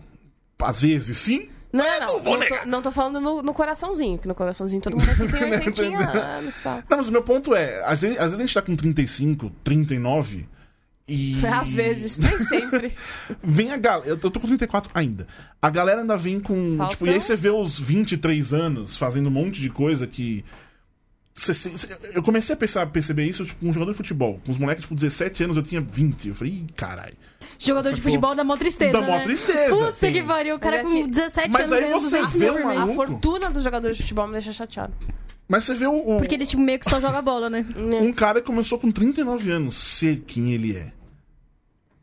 Às 0.61 0.81
vezes, 0.81 1.17
sim. 1.17 1.49
Não, 1.73 1.85
não, 1.85 1.99
não 2.07 2.19
vou 2.23 2.33
Não, 2.33 2.39
negar. 2.39 2.61
tô, 2.63 2.67
não 2.67 2.81
tô 2.81 2.91
falando 2.91 3.21
no, 3.21 3.41
no 3.41 3.53
coraçãozinho, 3.53 4.17
que 4.19 4.27
no 4.27 4.35
coraçãozinho 4.35 4.81
todo 4.81 4.97
mundo 4.97 5.09
aqui 5.09 5.27
tem 5.31 5.53
80 5.67 6.19
anos 6.19 6.55
e 6.57 6.59
tal. 6.59 6.83
Não, 6.89 6.97
mas 6.97 7.07
o 7.07 7.11
meu 7.11 7.23
ponto 7.23 7.55
é, 7.55 7.81
às 7.85 8.01
vezes, 8.01 8.17
às 8.17 8.23
vezes 8.31 8.39
a 8.39 8.41
gente 8.45 8.53
tá 8.53 8.61
com 8.61 8.75
35, 8.75 9.51
39 9.63 10.47
e... 11.07 11.35
Às 11.47 11.73
vezes, 11.73 12.17
nem 12.19 12.37
sempre. 12.45 12.93
Vem 13.43 13.71
a 13.71 13.77
galera. 13.77 14.09
Eu 14.09 14.17
tô 14.17 14.31
com 14.31 14.47
34 14.47 14.91
ainda. 14.93 15.27
A 15.61 15.69
galera 15.69 16.01
ainda 16.01 16.15
vem 16.15 16.39
com. 16.39 16.77
Falta- 16.77 16.91
Tipo, 16.93 17.07
e 17.07 17.09
aí 17.09 17.21
você 17.21 17.35
vê 17.35 17.49
os 17.49 17.77
23 17.79 18.53
anos 18.53 18.95
fazendo 18.97 19.27
um 19.27 19.31
monte 19.31 19.59
de 19.59 19.69
coisa 19.69 20.05
que. 20.07 20.45
Eu 22.13 22.21
comecei 22.21 22.53
a 22.53 22.57
pensar, 22.57 22.85
perceber 22.87 23.25
isso 23.25 23.45
tipo, 23.45 23.59
com 23.59 23.69
um 23.69 23.73
jogador 23.73 23.91
de 23.91 23.97
futebol. 23.97 24.39
Com 24.45 24.51
os 24.51 24.57
moleques, 24.57 24.83
tipo, 24.83 24.93
17 24.95 25.43
anos, 25.45 25.57
eu 25.57 25.63
tinha 25.63 25.81
20. 25.81 26.29
Eu 26.29 26.35
falei, 26.35 26.53
ih, 26.53 26.67
caralho. 26.75 27.17
Jogador 27.63 27.93
de 27.93 28.01
futebol 28.01 28.33
dá 28.35 28.43
mó 28.43 28.57
tristeza, 28.57 28.91
Dá 28.93 29.01
mó 29.01 29.17
né? 29.17 29.23
tristeza, 29.23 29.69
Puta 29.75 29.93
sim. 29.93 30.11
que 30.11 30.23
pariu, 30.23 30.55
o 30.55 30.59
cara 30.59 30.77
é 30.77 30.83
com 30.83 30.89
que- 30.89 31.07
17 31.07 31.49
Mas 31.51 31.61
anos 31.61 31.71
aí 31.73 31.81
ganhando 31.81 32.01
você 32.01 32.17
200 32.21 32.33
vê 32.33 32.39
mil 32.39 32.53
um 32.53 32.57
por 32.61 32.67
mês. 32.67 32.79
A 32.81 32.87
fortuna 32.87 33.51
dos 33.51 33.63
jogadores 33.63 33.97
de 33.97 34.03
futebol 34.03 34.25
me 34.27 34.33
deixa 34.33 34.51
chateado. 34.51 34.93
Mas 35.47 35.63
você 35.65 35.73
vê 35.75 35.85
o, 35.85 35.93
o- 35.93 36.17
Porque 36.17 36.33
ele, 36.35 36.45
tipo, 36.45 36.61
meio 36.61 36.79
que 36.79 36.89
só 36.89 36.99
joga 36.99 37.21
bola, 37.21 37.49
né? 37.49 37.65
um 38.01 38.11
cara 38.13 38.41
que 38.41 38.47
começou 38.47 38.79
com 38.79 38.89
39 38.91 39.51
anos 39.51 39.75
ser 39.75 40.21
quem 40.21 40.51
ele 40.51 40.75
é. 40.75 40.91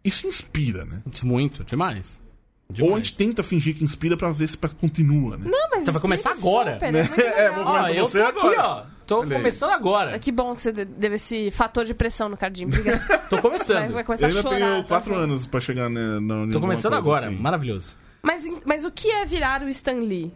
Isso 0.04 0.26
inspira, 0.26 0.84
né? 0.84 1.02
Muito, 1.24 1.64
demais. 1.64 2.20
Ou 2.68 2.74
a 2.74 2.76
demais. 2.76 3.06
gente 3.08 3.16
tenta 3.16 3.42
fingir 3.42 3.74
que 3.76 3.82
inspira 3.84 4.16
pra 4.16 4.30
ver 4.30 4.48
se 4.48 4.56
continua, 4.56 5.36
né? 5.38 5.46
Não, 5.50 5.70
mas 5.70 5.82
Então 5.82 5.92
vai 5.94 6.00
começar 6.00 6.30
agora. 6.32 6.74
super, 6.74 6.94
é 6.94 7.02
muito 7.02 7.20
É, 7.20 7.50
vou 7.50 7.64
Ó, 7.64 7.66
começa 7.66 7.92
eu 7.94 8.06
você 8.06 8.18
tô 8.22 8.28
aqui, 8.28 8.38
agora. 8.38 8.62
ó. 8.62 8.97
Tô 9.08 9.20
Olha 9.20 9.36
aí. 9.36 9.42
começando 9.42 9.70
agora. 9.70 10.18
Que 10.18 10.30
bom 10.30 10.54
que 10.54 10.60
você 10.62 10.70
de- 10.70 10.84
deu 10.84 11.12
esse 11.14 11.50
fator 11.50 11.84
de 11.84 11.94
pressão 11.94 12.28
no 12.28 12.36
Cardinho. 12.36 12.68
porque 12.70 12.90
Tô 13.30 13.36
Vai, 13.36 13.42
começando. 13.42 13.92
vai 13.92 14.04
começar 14.04 14.26
Eu 14.26 14.30
a 14.30 14.36
ainda 14.36 14.42
chorar. 14.42 14.56
tenho 14.70 14.82
tá? 14.82 14.88
4 14.88 15.14
anos 15.16 15.46
pra 15.46 15.60
chegar 15.60 15.88
na 15.88 16.20
Tô 16.52 16.60
começando 16.60 16.92
agora. 16.94 17.26
assim. 17.28 17.36
Maravilhoso. 17.36 17.96
Mas, 18.22 18.46
mas 18.66 18.84
o 18.84 18.90
que 18.90 19.10
é 19.10 19.24
virar 19.24 19.62
o 19.62 19.68
Stan 19.70 19.94
Lee? 20.00 20.30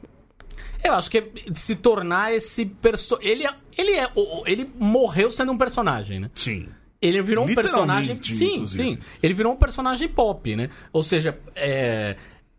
Eu 0.83 0.95
acho 0.95 1.11
que 1.11 1.19
é 1.19 1.25
se 1.55 1.77
tornar 1.77 2.33
esse 2.35 2.65
perso... 2.67 3.17
ele 3.21 3.47
é, 3.47 3.55
ele 3.79 3.93
é 3.93 4.09
o- 4.17 4.43
ele 4.47 4.69
morreu 4.79 5.31
sendo 5.31 5.53
um 5.53 5.59
personagem, 5.59 6.19
né? 6.19 6.31
Sim. 6.35 6.69
Ele 7.01 7.21
virou 7.21 7.45
um 7.45 7.55
personagem. 7.55 8.19
Sim, 8.23 8.55
inclusive. 8.55 8.91
sim. 8.93 8.99
Ele 9.23 9.35
virou 9.35 9.53
um 9.53 9.57
personagem 9.57 10.09
pop, 10.09 10.55
né? 10.57 10.71
Ou 10.93 11.03
seja, 11.03 11.39
é, 11.55 12.17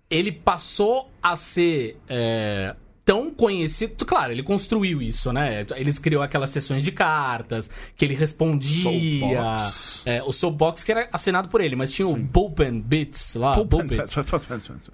ele 0.10 0.32
passou 0.32 1.10
a 1.23 1.36
ser 1.36 1.97
é, 2.10 2.76
tão 3.06 3.32
conhecido. 3.34 4.06
Claro, 4.06 4.32
ele 4.32 4.44
construiu 4.44 5.02
isso, 5.02 5.32
né? 5.32 5.66
Ele 5.76 5.94
criou 5.94 6.22
aquelas 6.22 6.50
sessões 6.50 6.84
de 6.84 6.92
cartas, 6.92 7.70
que 7.96 8.06
ele 8.06 8.13
respondia. 8.13 8.84
Soulbox. 8.84 10.02
É, 10.06 10.24
o 10.24 10.32
Soulbox 10.32 10.84
que 10.84 10.92
era 10.92 11.10
assinado 11.12 11.48
por 11.50 11.62
ele, 11.62 11.76
mas 11.76 11.92
tinha 11.92 12.08
o 12.08 12.16
Bullpen 12.16 12.82
Bits 12.82 13.36
lá. 13.36 13.56
Bullpen 13.56 13.88
Bits, 13.88 14.18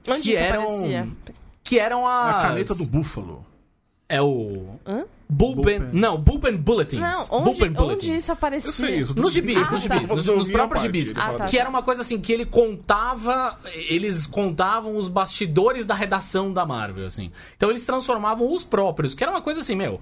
Onde 0.08 0.22
que 0.22 0.32
isso 0.32 0.44
eram. 0.44 1.16
Que 1.64 1.80
eram 1.80 2.08
as. 2.08 2.36
A 2.36 2.42
caneta 2.48 2.76
do 2.76 2.86
búfalo. 2.86 3.46
É 4.08 4.22
o. 4.22 4.80
Hã? 4.86 5.06
Bullpen. 5.32 5.80
Bullpen. 5.80 6.00
Não, 6.00 6.18
Bullpen 6.18 6.58
Bulletins. 6.58 7.00
Não, 7.00 7.22
onde, 7.32 7.44
Bullpen 7.46 7.68
onde 7.68 7.78
Bulletins. 7.78 8.18
isso 8.24 8.32
aparecia? 8.32 8.70
Eu 8.70 8.74
sei 8.74 9.00
isso. 9.00 9.16
Nos 9.16 9.32
gibis, 9.32 9.58
Ah, 9.58 9.72
nos 9.72 9.86
tá. 9.86 9.96
gibis, 9.96 10.10
nos, 10.16 10.28
Eu 10.28 10.38
nos 10.38 10.50
a 10.50 10.52
próprios 10.52 10.82
parte, 10.84 10.98
gibis. 11.00 11.14
Ah, 11.16 11.34
tá. 11.34 11.46
Que 11.46 11.60
era 11.60 11.70
uma 11.70 11.84
coisa 11.84 12.02
assim, 12.02 12.20
que 12.20 12.34
ele 12.34 12.46
contava, 12.46 13.60
eles 13.74 14.26
contavam 14.26 14.98
os 14.98 15.08
bastidores 15.08 15.86
da 15.86 15.94
redação 15.94 16.52
da 16.52 16.66
Marvel, 16.66 17.06
assim. 17.06 17.32
Então 17.56 17.70
eles 17.70 17.86
transformavam 17.86 18.52
os 18.52 18.64
próprios, 18.64 19.14
que 19.14 19.24
era 19.24 19.32
uma 19.32 19.42
coisa 19.42 19.62
assim, 19.62 19.76
meu. 19.76 20.00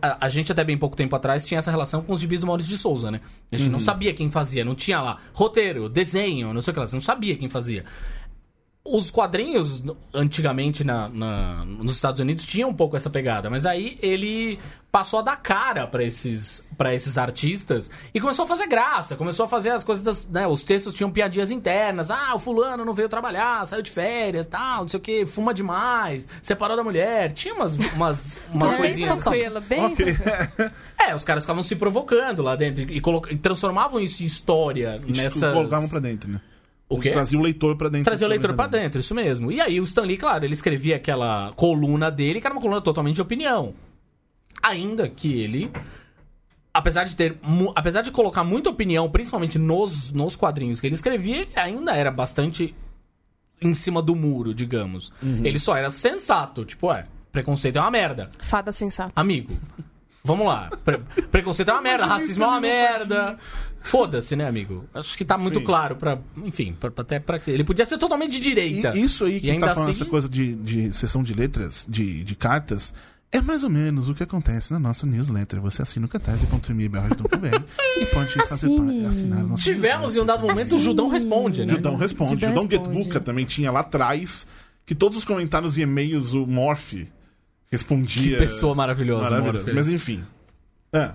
A, 0.00 0.26
a 0.26 0.28
gente 0.28 0.50
até 0.50 0.62
bem 0.64 0.76
pouco 0.78 0.94
tempo 0.96 1.14
atrás 1.14 1.44
tinha 1.46 1.58
essa 1.58 1.70
relação 1.70 2.02
com 2.02 2.12
os 2.12 2.20
gibis 2.20 2.40
do 2.40 2.46
Maurício 2.46 2.70
de 2.70 2.78
Souza, 2.78 3.10
né? 3.10 3.20
A 3.50 3.56
gente 3.56 3.70
não 3.70 3.80
sabia 3.80 4.12
quem 4.12 4.30
fazia, 4.30 4.64
não 4.64 4.74
tinha 4.74 5.00
lá 5.00 5.18
roteiro, 5.32 5.88
desenho, 5.88 6.52
não 6.52 6.60
sei 6.62 6.70
o 6.70 6.74
que 6.74 6.80
lá, 6.80 6.86
você 6.86 6.96
não 6.96 7.00
sabia 7.00 7.36
quem 7.36 7.48
fazia. 7.48 7.84
Os 8.84 9.12
quadrinhos, 9.12 9.80
antigamente 10.12 10.82
na, 10.82 11.08
na- 11.08 11.64
nos 11.64 11.94
Estados 11.94 12.20
Unidos, 12.20 12.44
tinham 12.44 12.68
um 12.70 12.74
pouco 12.74 12.96
essa 12.96 13.08
pegada, 13.08 13.48
mas 13.48 13.64
aí 13.64 13.96
ele 14.02 14.58
passou 14.90 15.20
a 15.20 15.22
dar 15.22 15.36
cara 15.36 15.86
pra 15.86 16.02
esses, 16.02 16.66
pra 16.76 16.92
esses 16.92 17.16
artistas 17.16 17.88
e 18.12 18.20
começou 18.20 18.44
a 18.44 18.48
fazer 18.48 18.66
graça, 18.66 19.14
começou 19.16 19.46
a 19.46 19.48
fazer 19.48 19.70
as 19.70 19.84
coisas 19.84 20.02
das. 20.02 20.26
Né, 20.28 20.48
os 20.48 20.64
textos 20.64 20.94
tinham 20.96 21.12
piadinhas 21.12 21.52
internas. 21.52 22.10
Ah, 22.10 22.34
o 22.34 22.40
fulano 22.40 22.84
não 22.84 22.92
veio 22.92 23.08
trabalhar, 23.08 23.64
saiu 23.68 23.82
de 23.82 23.90
férias, 23.90 24.46
tal, 24.46 24.80
não 24.82 24.88
sei 24.88 24.98
o 24.98 25.02
que, 25.02 25.24
fuma 25.26 25.54
demais, 25.54 26.26
separou 26.42 26.76
da 26.76 26.82
mulher. 26.82 27.30
Tinha 27.32 27.54
umas, 27.54 27.74
umas, 27.94 28.36
umas 28.52 28.68
Bem 28.72 28.76
coisinhas 28.78 29.12
assim. 29.12 29.20
tranquilo, 29.30 29.60
bem 29.60 29.84
Ok. 29.86 30.06
É, 31.08 31.14
os 31.14 31.24
caras 31.24 31.44
ficavam 31.44 31.62
se 31.62 31.76
provocando 31.76 32.42
lá 32.42 32.56
dentro 32.56 32.82
e, 32.82 33.00
colo- 33.00 33.22
e 33.30 33.36
transformavam 33.36 34.00
isso 34.00 34.22
em 34.24 34.26
história 34.26 34.96
E, 35.02 35.06
tipo, 35.06 35.16
nessas. 35.18 35.52
colocavam 35.52 35.88
pra 35.88 36.00
dentro, 36.00 36.28
né? 36.30 36.40
O 36.92 37.00
quê? 37.00 37.10
Trazia 37.10 37.38
o 37.38 37.42
leitor 37.42 37.76
pra 37.76 37.88
dentro. 37.88 38.04
Trazia 38.04 38.26
o 38.26 38.30
leitor 38.30 38.54
pra 38.54 38.64
história 38.66 38.84
dentro, 38.84 39.00
isso 39.00 39.14
mesmo. 39.14 39.50
E 39.50 39.60
aí 39.60 39.80
o 39.80 39.84
Stan 39.84 40.02
Lee, 40.02 40.16
claro, 40.16 40.44
ele 40.44 40.52
escrevia 40.52 40.96
aquela 40.96 41.52
coluna 41.52 42.10
dele, 42.10 42.40
que 42.40 42.46
era 42.46 42.54
uma 42.54 42.60
coluna 42.60 42.80
totalmente 42.80 43.16
de 43.16 43.22
opinião. 43.22 43.74
Ainda 44.62 45.08
que 45.08 45.40
ele. 45.40 45.70
Apesar 46.72 47.04
de 47.04 47.16
ter. 47.16 47.38
Apesar 47.74 48.02
de 48.02 48.10
colocar 48.10 48.44
muita 48.44 48.70
opinião, 48.70 49.10
principalmente 49.10 49.58
nos, 49.58 50.10
nos 50.10 50.36
quadrinhos 50.36 50.80
que 50.80 50.86
ele 50.86 50.94
escrevia, 50.94 51.42
ele 51.42 51.50
ainda 51.56 51.92
era 51.92 52.10
bastante 52.10 52.74
em 53.60 53.74
cima 53.74 54.02
do 54.02 54.14
muro, 54.14 54.52
digamos. 54.54 55.12
Ele 55.22 55.58
só 55.58 55.76
era 55.76 55.90
sensato, 55.90 56.64
tipo, 56.64 56.92
é, 56.92 57.06
preconceito 57.30 57.76
é 57.76 57.80
uma 57.80 57.90
merda. 57.90 58.30
fada 58.42 58.72
sensata. 58.72 59.12
Amigo, 59.14 59.52
vamos 60.24 60.46
lá. 60.46 60.70
Pre- 60.84 61.00
preconceito 61.30 61.70
é 61.70 61.72
uma 61.72 61.82
merda, 61.82 62.06
racismo 62.06 62.44
é 62.44 62.46
uma 62.46 62.60
merda. 62.60 63.36
Foda-se, 63.80 64.36
né, 64.36 64.46
amigo? 64.46 64.84
Acho 64.94 65.16
que 65.18 65.24
tá 65.24 65.36
muito 65.36 65.58
Sim. 65.58 65.64
claro 65.64 65.96
pra. 65.96 66.18
Enfim, 66.44 66.72
pra, 66.78 66.92
até 66.96 67.18
pra. 67.18 67.40
Ele 67.48 67.64
podia 67.64 67.84
ser 67.84 67.98
totalmente 67.98 68.32
de 68.32 68.40
direita. 68.40 68.96
E 68.96 69.02
isso 69.02 69.24
aí 69.24 69.40
que 69.40 69.48
E 69.48 69.50
ainda 69.50 69.66
tá 69.66 69.74
falando 69.74 69.90
assim- 69.90 70.02
essa 70.02 70.08
coisa 70.10 70.28
de, 70.28 70.54
de 70.54 70.92
sessão 70.92 71.22
de 71.22 71.34
letras, 71.34 71.84
de, 71.88 72.22
de 72.22 72.36
cartas, 72.36 72.94
é 73.32 73.40
mais 73.40 73.64
ou 73.64 73.70
menos 73.70 74.08
o 74.08 74.14
que 74.14 74.22
acontece 74.22 74.72
na 74.72 74.78
nossa 74.78 75.04
newsletter. 75.04 75.60
Você 75.60 75.82
assina 75.82 76.06
o 76.06 76.08
catarse.me 76.08 76.84
e 76.84 78.06
pode 78.06 78.34
fazer 78.34 78.66
Assine. 78.66 79.02
pa- 79.02 79.08
assinar 79.08 79.38
a 79.40 79.42
nossa 79.42 79.62
Tivemos 79.64 80.14
em 80.14 80.20
um 80.20 80.24
dado 80.26 80.46
momento 80.46 80.76
o 80.76 80.78
Judão 80.78 81.08
responde, 81.08 81.64
né? 81.64 81.72
Judão 81.72 81.96
responde. 81.96 82.32
Judão 82.46 82.62
Judão. 82.62 82.84
Getbuka 82.84 83.18
também 83.20 83.44
tinha 83.44 83.72
lá 83.72 83.80
atrás 83.80 84.46
que 84.86 84.94
todos 84.94 85.18
os 85.18 85.24
comentários 85.24 85.76
e 85.76 85.80
e-mails 85.82 86.34
o 86.34 86.46
Morph 86.46 86.94
respondia. 87.72 88.32
Que 88.32 88.36
pessoa 88.38 88.74
maravilhosa, 88.74 89.30
Maravilhoso. 89.30 89.64
Morph. 89.64 89.74
Mas 89.74 89.88
enfim. 89.88 90.22
Ah, 90.92 91.14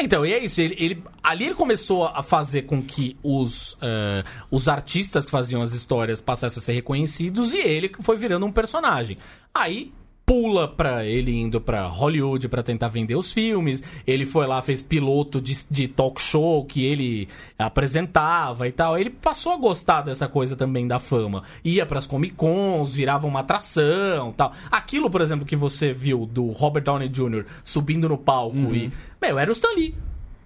Então, 0.00 0.24
e 0.24 0.32
é 0.32 0.42
isso. 0.44 0.60
Ele, 0.60 0.74
ele- 0.78 1.02
ali 1.22 1.44
ele 1.44 1.54
começou 1.54 2.06
a 2.06 2.22
fazer 2.22 2.62
com 2.62 2.80
que 2.82 3.16
os, 3.22 3.76
eh, 3.82 4.24
os 4.50 4.68
artistas 4.68 5.24
que 5.26 5.30
faziam 5.30 5.60
as 5.60 5.72
histórias 5.72 6.20
passassem 6.20 6.60
a 6.60 6.64
ser 6.64 6.72
reconhecidos 6.72 7.52
e 7.52 7.58
ele 7.58 7.90
foi 8.00 8.16
virando 8.16 8.46
um 8.46 8.52
personagem. 8.52 9.18
Aí 9.52 9.92
pula 10.28 10.68
pra 10.68 11.06
ele 11.06 11.34
indo 11.34 11.58
pra 11.58 11.86
Hollywood 11.86 12.50
pra 12.50 12.62
tentar 12.62 12.88
vender 12.88 13.16
os 13.16 13.32
filmes. 13.32 13.82
Ele 14.06 14.26
foi 14.26 14.46
lá, 14.46 14.60
fez 14.60 14.82
piloto 14.82 15.40
de, 15.40 15.54
de 15.70 15.88
talk 15.88 16.20
show 16.20 16.66
que 16.66 16.84
ele 16.84 17.26
apresentava 17.58 18.68
e 18.68 18.72
tal. 18.72 18.98
Ele 18.98 19.08
passou 19.08 19.54
a 19.54 19.56
gostar 19.56 20.02
dessa 20.02 20.28
coisa 20.28 20.54
também 20.54 20.86
da 20.86 20.98
fama. 20.98 21.44
Ia 21.64 21.86
pras 21.86 22.06
Comic 22.06 22.34
Cons, 22.34 22.94
virava 22.94 23.26
uma 23.26 23.40
atração 23.40 24.30
tal. 24.36 24.52
Aquilo, 24.70 25.08
por 25.08 25.22
exemplo, 25.22 25.46
que 25.46 25.56
você 25.56 25.94
viu 25.94 26.26
do 26.26 26.48
Robert 26.48 26.82
Downey 26.82 27.08
Jr. 27.08 27.46
subindo 27.64 28.06
no 28.06 28.18
palco 28.18 28.74
e. 28.74 28.92
Meu, 29.22 29.38
era 29.38 29.50
o 29.50 29.54
Stan 29.54 29.74
Lee 29.74 29.94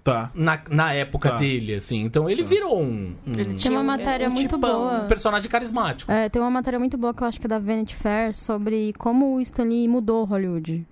tá. 0.03 0.31
na, 0.35 0.59
na 0.69 0.93
época 0.93 1.31
Tá. 1.31 1.37
dele, 1.37 1.75
assim. 1.75 2.01
Então 2.01 2.29
ele 2.29 2.43
virou 2.43 2.81
um, 2.81 3.13
um 3.25 3.31
Ele 3.31 3.45
Tem 3.45 3.55
tinha 3.55 3.71
uma 3.71 3.81
um- 3.81 3.85
matéria 3.85 4.27
um 4.27 4.31
muito 4.31 4.55
tipão. 4.55 4.59
boa. 4.81 4.99
personagem 5.05 5.49
carismático. 5.49 6.11
É, 6.11 6.29
tem 6.29 6.41
uma 6.41 6.51
matéria 6.51 6.77
muito 6.79 6.97
boa 6.97 7.13
que 7.13 7.23
eu 7.23 7.27
acho 7.27 7.39
que 7.39 7.45
é 7.47 7.49
da 7.49 7.59
Vanity 7.59 7.95
Fair 7.95 8.33
sobre 8.33 8.93
como 8.97 9.35
o 9.35 9.41
Stan 9.41 9.63
Lee 9.63 9.87
mudou 9.87 10.23
Hollywood. 10.25 10.85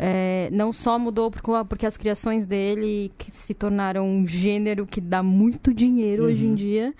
É, 0.00 0.48
não 0.52 0.72
só 0.72 0.96
mudou 0.98 1.30
por- 1.30 1.64
porque 1.66 1.84
as 1.84 1.96
criações 1.96 2.46
dele 2.46 3.10
que 3.18 3.32
se 3.32 3.52
tornaram 3.52 4.08
um 4.08 4.24
gênero 4.26 4.86
que 4.86 5.00
dá 5.00 5.22
muito 5.24 5.74
dinheiro 5.74 6.24
hoje 6.24 6.46
em 6.46 6.54
dia, 6.54 6.94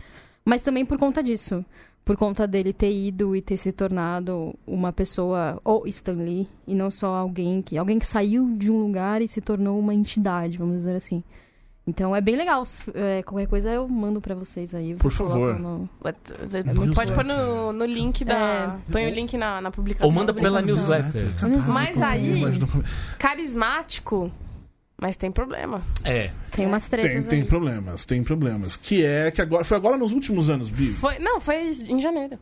mas 0.44 0.62
também 0.62 0.84
por 0.84 0.98
conta 0.98 1.22
disso. 1.22 1.64
Por 2.04 2.16
conta 2.16 2.46
dele 2.46 2.72
ter 2.72 2.90
ido 2.90 3.36
e 3.36 3.42
ter 3.42 3.58
se 3.58 3.70
tornado 3.70 4.54
uma 4.66 4.90
pessoa, 4.92 5.60
ou 5.62 5.86
Stan 5.86 6.14
Lee, 6.14 6.48
e 6.66 6.74
não 6.74 6.90
só 6.90 7.14
alguém 7.14 7.60
que. 7.60 7.76
Alguém 7.76 7.98
que 7.98 8.06
saiu 8.06 8.56
de 8.56 8.70
um 8.70 8.80
lugar 8.80 9.20
e 9.20 9.28
se 9.28 9.42
tornou 9.42 9.78
uma 9.78 9.92
entidade, 9.94 10.56
vamos 10.56 10.78
dizer 10.78 10.96
assim. 10.96 11.22
Então 11.88 12.14
é 12.14 12.20
bem 12.20 12.36
legal. 12.36 12.64
É, 12.94 13.22
qualquer 13.22 13.46
coisa 13.46 13.70
eu 13.70 13.88
mando 13.88 14.20
pra 14.20 14.34
vocês 14.34 14.74
aí. 14.74 14.88
vocês 14.88 15.00
Por 15.00 15.10
favor. 15.10 15.56
colocam 15.56 15.58
no- 15.58 15.88
Pode 16.02 16.78
muito 16.78 17.14
pôr 17.14 17.24
no, 17.24 17.72
no 17.72 17.84
link 17.86 18.26
da. 18.26 18.78
É. 18.86 18.92
Põe 18.92 19.06
o 19.06 19.10
link 19.14 19.38
na, 19.38 19.58
na 19.62 19.70
publicação. 19.70 20.06
Ou 20.06 20.12
manda 20.12 20.34
pela 20.34 20.60
newsletter. 20.60 21.32
Mas 21.72 22.02
aí- 22.02 22.40
Imagina- 22.40 22.68
Carismático, 23.18 24.30
mas 25.00 25.16
tem 25.16 25.30
problema. 25.32 25.80
É. 26.04 26.30
Tem 26.52 26.66
umas 26.66 26.86
tretas 26.86 27.10
Tem, 27.10 27.22
tem 27.22 27.40
aí. 27.42 27.46
problemas, 27.48 28.04
tem 28.04 28.22
problemas. 28.22 28.76
Que 28.76 29.04
é 29.06 29.30
que 29.30 29.40
agora. 29.40 29.64
Foi 29.64 29.76
agora 29.76 29.96
nos 29.96 30.12
últimos 30.12 30.50
anos, 30.50 30.70
Bi. 30.70 30.88
Foi, 30.88 31.18
não, 31.18 31.40
foi 31.40 31.70
em 31.70 32.00
janeiro. 32.00 32.38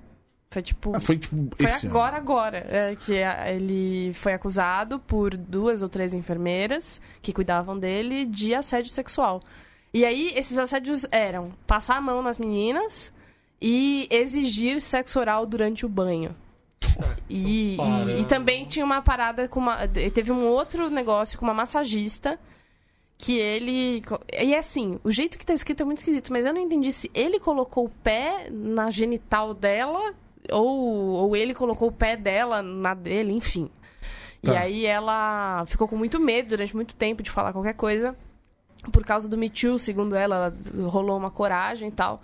Foi 0.50 0.62
tipo. 0.62 0.94
Ah, 0.96 1.00
foi 1.00 1.18
tipo 1.18 1.48
Foi 1.56 1.66
esse 1.66 1.86
agora, 1.86 2.16
ano. 2.16 2.18
agora, 2.18 2.58
é, 2.70 2.96
que 2.96 3.22
a- 3.22 3.52
ele 3.52 4.12
foi 4.14 4.32
acusado 4.32 4.98
por 5.00 5.36
duas 5.36 5.82
ou 5.82 5.88
três 5.88 6.14
enfermeiras 6.14 7.00
que 7.20 7.32
cuidavam 7.32 7.78
dele 7.78 8.24
de 8.24 8.54
assédio 8.54 8.90
sexual. 8.90 9.40
E 9.92 10.04
aí, 10.04 10.32
esses 10.36 10.58
assédios 10.58 11.06
eram 11.10 11.52
passar 11.66 11.96
a 11.96 12.00
mão 12.00 12.22
nas 12.22 12.38
meninas 12.38 13.12
e 13.60 14.06
exigir 14.10 14.80
sexo 14.80 15.18
oral 15.18 15.46
durante 15.46 15.84
o 15.84 15.88
banho. 15.88 16.34
E, 17.28 17.76
e- 17.76 18.20
e 18.20 18.24
também 18.26 18.64
tinha 18.66 18.84
uma 18.84 19.02
parada 19.02 19.48
com 19.48 19.58
uma. 19.60 19.86
Teve 19.88 20.30
um 20.32 20.46
outro 20.46 20.88
negócio 20.88 21.38
com 21.38 21.44
uma 21.44 21.54
massagista 21.54 22.38
que 23.18 23.36
ele. 23.38 24.02
E 24.40 24.54
é 24.54 24.58
assim, 24.58 24.98
o 25.02 25.10
jeito 25.10 25.36
que 25.38 25.44
tá 25.44 25.52
escrito 25.54 25.82
é 25.82 25.86
muito 25.86 25.98
esquisito, 25.98 26.32
mas 26.32 26.46
eu 26.46 26.54
não 26.54 26.60
entendi 26.60 26.92
se 26.92 27.10
ele 27.14 27.40
colocou 27.40 27.86
o 27.86 27.90
pé 28.02 28.48
na 28.50 28.90
genital 28.90 29.52
dela 29.52 30.14
ou, 30.52 30.68
ou 30.68 31.36
ele 31.36 31.54
colocou 31.54 31.88
o 31.88 31.92
pé 31.92 32.16
dela 32.16 32.62
na 32.62 32.94
dele, 32.94 33.32
enfim. 33.32 33.70
E 34.42 34.46
Tá. 34.46 34.60
aí 34.60 34.86
ela 34.86 35.64
ficou 35.66 35.88
com 35.88 35.96
muito 35.96 36.20
medo 36.20 36.50
durante 36.50 36.74
muito 36.76 36.94
tempo 36.94 37.22
de 37.22 37.30
falar 37.30 37.52
qualquer 37.52 37.74
coisa. 37.74 38.14
Por 38.92 39.04
causa 39.04 39.28
do 39.28 39.36
Me 39.36 39.50
Too, 39.50 39.78
segundo 39.78 40.14
ela, 40.14 40.36
ela 40.36 40.88
rolou 40.88 41.16
uma 41.16 41.30
coragem 41.30 41.88
e 41.88 41.92
tal. 41.92 42.20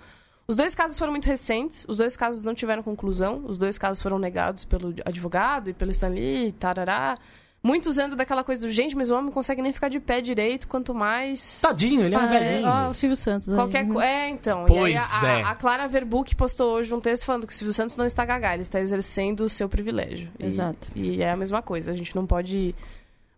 Os 0.46 0.54
dois 0.56 0.74
casos 0.74 0.98
foram 0.98 1.12
muito 1.12 1.26
recentes, 1.26 1.84
os 1.88 1.96
dois 1.96 2.16
casos 2.16 2.42
não 2.42 2.54
tiveram 2.54 2.82
conclusão, 2.82 3.42
os 3.46 3.56
dois 3.58 3.78
casos 3.78 4.02
foram 4.02 4.18
negados 4.18 4.64
pelo 4.64 4.94
advogado 5.04 5.70
e 5.70 5.72
pelo 5.72 5.90
Stanley, 5.90 6.52
tarará. 6.52 7.16
Muito 7.64 7.88
usando 7.88 8.16
daquela 8.16 8.42
coisa 8.42 8.60
do 8.60 8.68
gente, 8.68 8.96
mas 8.96 9.08
o 9.08 9.14
homem 9.14 9.26
não 9.26 9.32
consegue 9.32 9.62
nem 9.62 9.72
ficar 9.72 9.88
de 9.88 10.00
pé 10.00 10.20
direito, 10.20 10.66
quanto 10.66 10.92
mais 10.92 11.60
Tadinho, 11.60 12.02
ele 12.02 12.14
é 12.14 12.18
um 12.18 12.22
Ah, 12.22 12.26
velhinho. 12.26 12.66
ó, 12.68 12.90
o 12.90 12.94
Silvio 12.94 13.16
Santos. 13.16 13.54
Qualquer 13.54 13.84
né? 13.84 13.92
coisa. 13.92 14.08
É, 14.08 14.28
então. 14.30 14.64
Pois 14.66 14.92
e 14.92 14.96
aí 14.96 15.04
a, 15.22 15.26
é. 15.38 15.42
a, 15.42 15.50
a 15.50 15.54
Clara 15.54 15.86
Verbuck 15.86 16.34
postou 16.34 16.74
hoje 16.74 16.92
um 16.92 17.00
texto 17.00 17.24
falando 17.24 17.46
que 17.46 17.52
o 17.52 17.56
Silvio 17.56 17.72
Santos 17.72 17.96
não 17.96 18.04
está 18.04 18.24
gaga, 18.24 18.52
ele 18.54 18.62
está 18.62 18.80
exercendo 18.80 19.42
o 19.42 19.48
seu 19.48 19.68
privilégio. 19.68 20.28
E- 20.40 20.46
Exato. 20.46 20.88
E, 20.96 21.22
é 21.22 21.30
a 21.30 21.36
mesma 21.36 21.62
coisa. 21.62 21.92
A 21.92 21.94
gente 21.94 22.16
não 22.16 22.26
pode. 22.26 22.74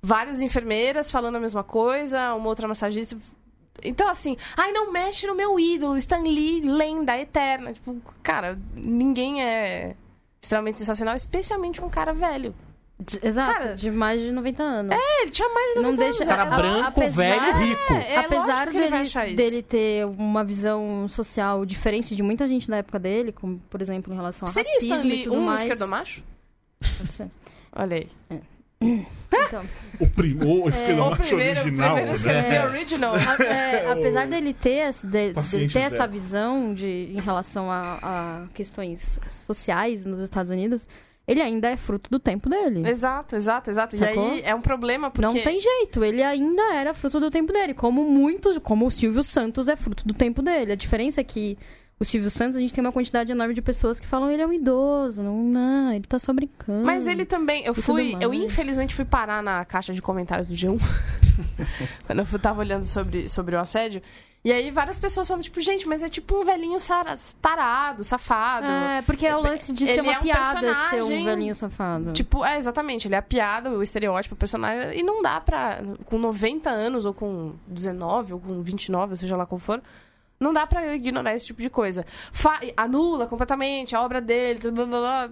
Várias 0.01 0.41
enfermeiras 0.41 1.11
falando 1.11 1.37
a 1.37 1.41
mesma 1.41 1.63
coisa, 1.63 2.33
uma 2.35 2.49
outra 2.49 2.67
massagista. 2.67 3.17
Então, 3.83 4.09
assim, 4.09 4.39
ai, 4.57 4.73
não 4.73 4.91
mexe 4.91 5.27
no 5.27 5.35
meu 5.35 5.61
ídolo, 5.61 5.99
Stan 5.99 6.23
Lee, 6.23 6.63
lenda 6.63 7.19
eterna. 7.19 7.75
Tipo, 7.75 7.97
cara, 8.23 8.59
ninguém 8.75 9.43
é 9.43 9.97
extremamente 10.41 10.79
sensacional, 10.79 11.15
especialmente 11.15 11.83
um 11.85 11.91
cara 11.91 12.15
velho. 12.15 12.55
De- 12.99 13.19
exato, 13.27 13.59
Cara, 13.59 13.75
de 13.75 13.91
mais 13.91 14.21
de 14.23 14.31
90 14.31 14.63
anos. 14.63 14.93
É, 14.93 15.23
ele 15.23 15.31
tinha 15.33 15.49
mais 15.49 15.69
de 15.71 15.75
Não 15.81 15.91
90 15.93 16.01
deixa- 16.05 16.23
anos. 16.23 16.29
Cara 16.29 16.43
Ela- 16.45 16.57
branco, 16.57 16.89
apesar- 17.01 17.17
velho, 17.17 17.57
rico. 17.59 17.93
É, 17.93 18.13
é 18.15 18.17
Apesar 18.19 18.71
dele, 18.71 18.97
isso. 19.03 19.19
dele 19.37 19.63
ter 19.63 20.07
uma 20.07 20.45
visão 20.45 21.07
social 21.09 21.67
diferente 21.67 22.15
de 22.15 22.23
muita 22.23 22.47
gente 22.47 22.69
da 22.69 22.77
época 22.77 22.99
dele, 23.01 23.33
como, 23.33 23.59
por 23.69 23.83
exemplo, 23.83 24.13
em 24.13 24.17
relação 24.17 24.47
a 24.47 24.51
Seria 24.51 24.71
racismo 24.75 24.95
Stanley 24.95 25.21
e 25.21 25.25
tudo 25.25 25.37
um 25.37 25.41
mais. 25.45 25.61
esquerdomacho? 25.63 26.23
Pode 26.99 27.13
ser. 27.13 27.29
Olha 27.75 27.97
aí. 27.97 28.09
Então, 29.47 29.65
O, 29.99 30.07
prim... 30.11 30.37
o 30.45 30.69
esquerdomacho 30.69 31.23
o 31.23 31.27
primeiro, 31.27 31.61
original, 31.61 31.95
primeiro 31.97 32.11
né? 32.11 32.17
esquerdo 32.41 32.71
original. 32.71 33.15
a- 33.15 33.45
é, 33.45 33.91
apesar 33.93 34.27
dele 34.27 34.53
ter, 34.53 34.91
de- 35.05 35.33
de 35.33 35.69
ter 35.73 35.79
essa 35.81 36.07
visão 36.07 36.75
de, 36.75 36.87
em 37.17 37.21
relação 37.21 37.71
a, 37.71 37.99
a 38.03 38.47
questões 38.53 39.19
sociais 39.47 40.05
nos 40.05 40.21
Estados 40.21 40.53
Unidos, 40.53 40.87
ele 41.27 41.41
ainda 41.41 41.71
é 41.71 41.77
fruto 41.77 42.11
do 42.11 42.19
tempo 42.19 42.49
dele. 42.49 42.89
Exato, 42.89 43.35
exato, 43.35 43.71
exato. 43.71 43.97
Sacou? 43.97 44.29
E 44.29 44.31
aí 44.33 44.43
é 44.45 44.55
um 44.55 44.61
problema 44.61 45.11
porque... 45.11 45.27
Não 45.27 45.43
tem 45.43 45.61
jeito, 45.61 46.05
ele 46.05 46.23
ainda 46.23 46.75
era 46.75 46.93
fruto 46.93 47.19
do 47.19 47.31
tempo 47.31 47.53
dele, 47.53 47.73
como 47.73 48.05
muitos, 48.05 48.59
como 48.59 48.87
o 48.87 48.91
Silvio 48.91 49.23
Santos 49.23 49.69
é 49.69 49.77
fruto 49.77 50.07
do 50.07 50.13
tempo 50.13 50.43
dele. 50.43 50.73
A 50.73 50.77
diferença 50.77 51.21
é 51.21 51.25
que 51.25 51.57
o 51.99 52.05
Silvio 52.05 52.31
Santos, 52.31 52.57
a 52.57 52.61
gente 52.61 52.75
tem 52.75 52.85
uma 52.85 52.93
quantidade 52.93 53.33
enorme 53.33 53.55
de 53.55 53.63
pessoas 53.63 53.99
que 53.99 54.07
falam 54.07 54.31
ele 54.31 54.43
é 54.43 54.47
um 54.47 54.53
idoso, 54.53 55.23
não, 55.23 55.43
não 55.43 55.93
ele 55.93 56.05
tá 56.05 56.19
só 56.19 56.33
brincando. 56.33 56.85
Mas 56.85 57.07
ele 57.07 57.25
também, 57.25 57.65
eu 57.65 57.75
fui, 57.75 58.17
eu 58.21 58.35
infelizmente 58.35 58.95
fui 58.95 59.05
parar 59.05 59.43
na 59.43 59.65
caixa 59.65 59.95
de 59.95 60.03
comentários 60.03 60.49
do 60.49 60.55
G1 60.55 60.79
quando 62.05 62.19
eu 62.19 62.39
tava 62.39 62.61
olhando 62.61 62.85
sobre, 62.85 63.29
sobre 63.29 63.57
o 63.57 63.61
assédio. 63.61 64.03
E 64.45 64.53
aí 64.53 64.71
várias 64.71 64.99
pessoas 64.99 65.27
falando, 65.27 65.43
tipo, 65.43 65.59
gente, 65.59 65.89
mas 65.89 66.03
é 66.03 66.09
tipo 66.09 66.37
um 66.37 66.45
velhinho 66.45 66.77
tarado, 67.41 68.05
safado. 68.05 68.67
É, 68.67 69.01
porque 69.01 69.27
é 69.27 69.35
o 69.35 69.41
lance 69.41 69.73
de 69.73 69.87
ser 69.87 69.93
Ele 69.93 70.01
uma 70.03 70.13
é 70.13 70.19
um 70.19 70.23
piada 70.23 70.75
ser 70.91 71.03
um 71.03 71.25
velhinho 71.25 71.55
safado. 71.55 72.13
Tipo, 72.13 72.45
é, 72.45 72.59
exatamente, 72.59 73.09
ele 73.09 73.15
é 73.15 73.19
a 73.19 73.23
piada, 73.23 73.71
o 73.71 73.83
estereótipo, 73.83 74.35
o 74.35 74.39
personagem, 74.39 75.01
e 75.01 75.03
não 75.03 75.23
dá 75.23 75.41
pra, 75.41 75.79
com 76.05 76.19
90 76.19 76.69
anos, 76.69 77.07
ou 77.07 77.15
com 77.15 77.55
19, 77.67 78.35
ou 78.35 78.41
com 78.41 78.61
29, 78.61 79.13
ou 79.13 79.17
seja 79.17 79.35
lá 79.35 79.47
qual 79.47 79.59
for, 79.59 79.81
não 80.39 80.53
dá 80.53 80.67
pra 80.67 80.95
ignorar 80.95 81.35
esse 81.35 81.47
tipo 81.47 81.63
de 81.63 81.71
coisa. 81.71 82.05
Fa- 82.31 82.61
anula 82.77 83.27
completamente 83.27 83.97
a 83.97 84.03
obra 84.03 84.21
dele, 84.21 84.59
blá, 84.71 84.85
blá, 84.85 85.01
blá. 85.01 85.31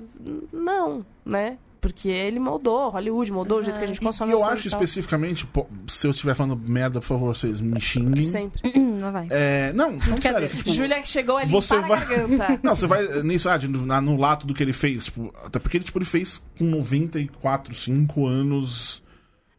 não, 0.50 1.04
né? 1.22 1.58
Porque 1.82 2.08
ele 2.08 2.38
moldou 2.38 2.90
Hollywood, 2.90 3.32
moldou 3.32 3.58
o 3.58 3.62
jeito 3.64 3.76
que 3.76 3.82
a 3.82 3.86
gente 3.88 3.96
E 3.96 4.00
consome 4.00 4.30
eu 4.30 4.36
as 4.36 4.42
acho 4.44 4.50
coisas 4.52 4.66
e 4.66 4.70
tal. 4.70 4.82
especificamente, 4.84 5.44
pô, 5.46 5.66
se 5.88 6.06
eu 6.06 6.12
estiver 6.12 6.32
falando 6.36 6.56
merda, 6.56 7.00
por 7.00 7.06
favor, 7.08 7.34
vocês 7.36 7.60
me 7.60 7.80
xinguem. 7.80 8.22
Sempre. 8.22 8.62
Não 8.78 9.10
vai. 9.10 9.26
É, 9.30 9.72
não, 9.72 9.90
não 9.90 10.22
sério. 10.22 10.48
que, 10.48 10.58
tipo, 10.58 10.70
Júlia 10.70 11.02
chegou 11.04 11.36
ali 11.36 11.50
você 11.50 11.76
vai-. 11.80 12.06
Não, 12.62 12.76
você 12.76 12.86
vai 12.86 13.04
nisso, 13.24 13.48
ah, 13.50 13.56
de, 13.56 13.66
na- 13.66 14.00
no 14.00 14.16
lato 14.16 14.46
do 14.46 14.54
que 14.54 14.62
ele 14.62 14.72
fez. 14.72 15.06
Tipo, 15.06 15.32
até 15.44 15.58
porque 15.58 15.76
ele, 15.78 15.84
tipo, 15.84 15.98
ele 15.98 16.04
fez 16.04 16.40
com 16.56 16.64
94, 16.64 17.74
5 17.74 18.26
anos. 18.28 19.02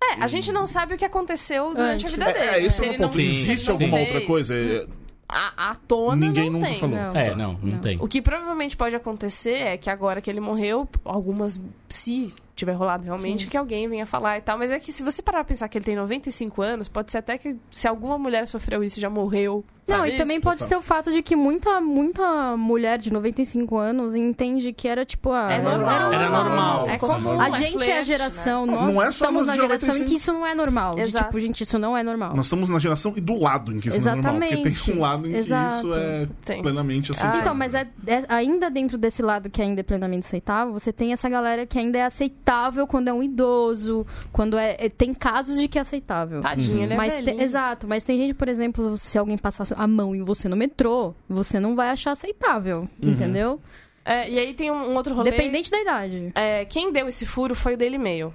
É, 0.01 0.23
a 0.23 0.27
gente 0.27 0.49
não 0.53 0.65
sabe 0.65 0.93
o 0.93 0.97
que 0.97 1.03
aconteceu 1.03 1.73
durante 1.75 2.05
Antes. 2.05 2.05
a 2.05 2.09
vida 2.25 2.29
É, 2.29 2.33
dele. 2.33 2.45
é 2.51 2.63
esse 2.65 2.77
Se 2.77 2.85
é 2.85 2.91
o 2.91 2.97
ponto. 2.99 3.13
Sim, 3.15 3.21
Existe 3.21 3.65
não 3.67 3.73
alguma 3.73 3.97
fez, 3.97 4.09
outra 4.13 4.27
coisa? 4.27 4.55
É, 4.55 4.87
A, 5.33 5.71
a 5.71 5.75
tona 5.75 6.27
Ninguém 6.27 6.45
não 6.45 6.53
nunca 6.59 6.67
tem. 6.67 6.75
falou. 6.79 6.95
Não. 6.95 7.15
É, 7.15 7.35
não, 7.35 7.53
não, 7.53 7.59
Não. 7.71 7.79
tem. 7.79 7.97
O 7.99 8.07
que 8.07 8.21
provavelmente 8.21 8.77
pode 8.77 8.95
acontecer 8.95 9.55
é 9.57 9.77
que 9.77 9.89
agora 9.89 10.21
que 10.21 10.29
ele 10.29 10.39
morreu, 10.39 10.87
algumas, 11.03 11.59
se 11.89 12.33
tiver 12.55 12.73
rolado 12.73 13.03
realmente, 13.03 13.45
Sim. 13.45 13.49
que 13.49 13.57
alguém 13.57 13.87
venha 13.87 14.05
falar 14.05 14.37
e 14.37 14.41
tal. 14.41 14.57
Mas 14.57 14.71
é 14.71 14.79
que 14.79 14.91
se 14.91 15.01
você 15.03 15.21
parar 15.21 15.39
pra 15.39 15.45
pensar 15.45 15.67
que 15.67 15.77
ele 15.77 15.85
tem 15.85 15.95
95 15.95 16.61
anos, 16.61 16.87
pode 16.87 17.11
ser 17.11 17.17
até 17.17 17.37
que 17.37 17.55
se 17.71 17.87
alguma 17.87 18.17
mulher 18.17 18.47
sofreu 18.47 18.83
isso 18.83 18.99
e 18.99 19.01
já 19.01 19.09
morreu. 19.09 19.63
Não, 19.87 19.97
sabe 19.97 20.11
e 20.11 20.17
também 20.17 20.37
isso? 20.37 20.43
pode 20.43 20.65
ter 20.67 20.75
o 20.75 20.81
fato 20.81 21.11
de 21.11 21.21
que 21.21 21.35
muita, 21.35 21.81
muita 21.81 22.55
mulher 22.57 22.97
de 22.99 23.11
95 23.11 23.77
anos 23.77 24.15
entende 24.15 24.71
que 24.73 24.87
era 24.87 25.05
tipo, 25.05 25.31
ah, 25.31 25.51
É 25.51 25.61
normal. 25.61 26.13
Era 26.13 26.29
normal. 26.29 26.89
É 26.89 26.97
comum. 26.97 27.39
A 27.39 27.47
é 27.47 27.51
gente 27.51 27.73
é 27.73 27.77
a 27.77 27.79
flerte, 27.79 28.05
geração, 28.07 28.65
né? 28.65 28.73
nós 28.73 28.93
Não 28.93 29.01
é 29.01 29.05
só 29.05 29.09
estamos 29.25 29.45
na 29.45 29.53
geração 29.55 29.77
em 29.77 29.91
95. 29.99 30.09
que 30.09 30.15
isso 30.15 30.33
não 30.33 30.45
é 30.47 30.55
normal. 30.55 30.95
De, 30.95 31.11
tipo, 31.11 31.39
gente, 31.39 31.61
isso 31.63 31.77
não 31.79 31.97
é 31.97 32.03
normal. 32.03 32.35
nós 32.35 32.45
estamos 32.45 32.69
na 32.69 32.79
geração 32.79 33.13
e 33.15 33.21
do 33.21 33.39
lado 33.39 33.71
em 33.73 33.79
que 33.79 33.89
isso 33.89 33.99
não 34.01 34.11
é 34.11 34.15
normal. 34.15 34.33
Porque 34.33 34.53
Exatamente. 34.53 34.85
tem 34.85 34.95
um 34.95 34.99
lado 35.01 35.27
em 35.27 35.33
Exato. 35.35 35.71
que 35.81 35.87
isso 35.87 35.93
é 35.99 36.27
Tem. 36.45 36.61
plenamente. 36.61 37.11
Ah, 37.21 37.37
Então, 37.39 37.53
mas 37.55 37.73
é, 37.73 37.87
é- 38.07 38.23
ainda 38.29 38.69
dentro 38.69 38.97
desse 38.97 39.21
lado 39.21 39.49
que 39.49 39.61
ainda 39.61 39.81
é 39.81 39.83
plenamente 39.83 40.25
aceitável, 40.25 40.73
você 40.73 40.93
tem 40.93 41.13
essa 41.13 41.27
galera 41.29 41.65
que 41.65 41.77
ainda 41.77 41.97
é 41.97 42.05
aceitável 42.05 42.87
quando 42.87 43.07
é 43.09 43.13
um 43.13 43.21
idoso, 43.21 44.05
quando 44.31 44.57
é, 44.57 44.75
é- 44.79 44.89
tem 44.89 45.13
casos 45.13 45.57
de 45.59 45.67
que 45.67 45.77
é 45.77 45.81
aceitável. 45.81 46.39
É 46.39 46.95
Mas 46.95 47.15
te- 47.15 47.21
velhinho. 47.23 47.41
exato, 47.41 47.87
mas 47.87 48.03
tem 48.03 48.17
gente, 48.17 48.33
por 48.33 48.47
exemplo, 48.47 48.97
se 48.97 49.17
alguém 49.17 49.37
passar 49.37 49.63
a 49.77 49.87
mão 49.87 50.15
em 50.15 50.23
você 50.23 50.47
no 50.47 50.55
metrô, 50.55 51.13
você 51.27 51.59
não 51.59 51.75
vai 51.75 51.89
achar 51.89 52.11
aceitável, 52.11 52.87
entendeu? 53.01 53.59
É, 54.05 54.29
e 54.29 54.37
aí 54.37 54.53
tem 54.53 54.69
um, 54.69 54.91
um 54.91 54.95
outro 54.95 55.15
rolê. 55.15 55.31
Dependente 55.31 55.71
da 55.71 55.79
idade. 55.81 56.31
É, 56.35 56.65
quem 56.65 56.91
deu 56.91 57.07
esse 57.07 57.25
furo 57.25 57.55
foi 57.55 57.75
o 57.75 57.77
Daily 57.77 57.97
Mail. 57.97 58.33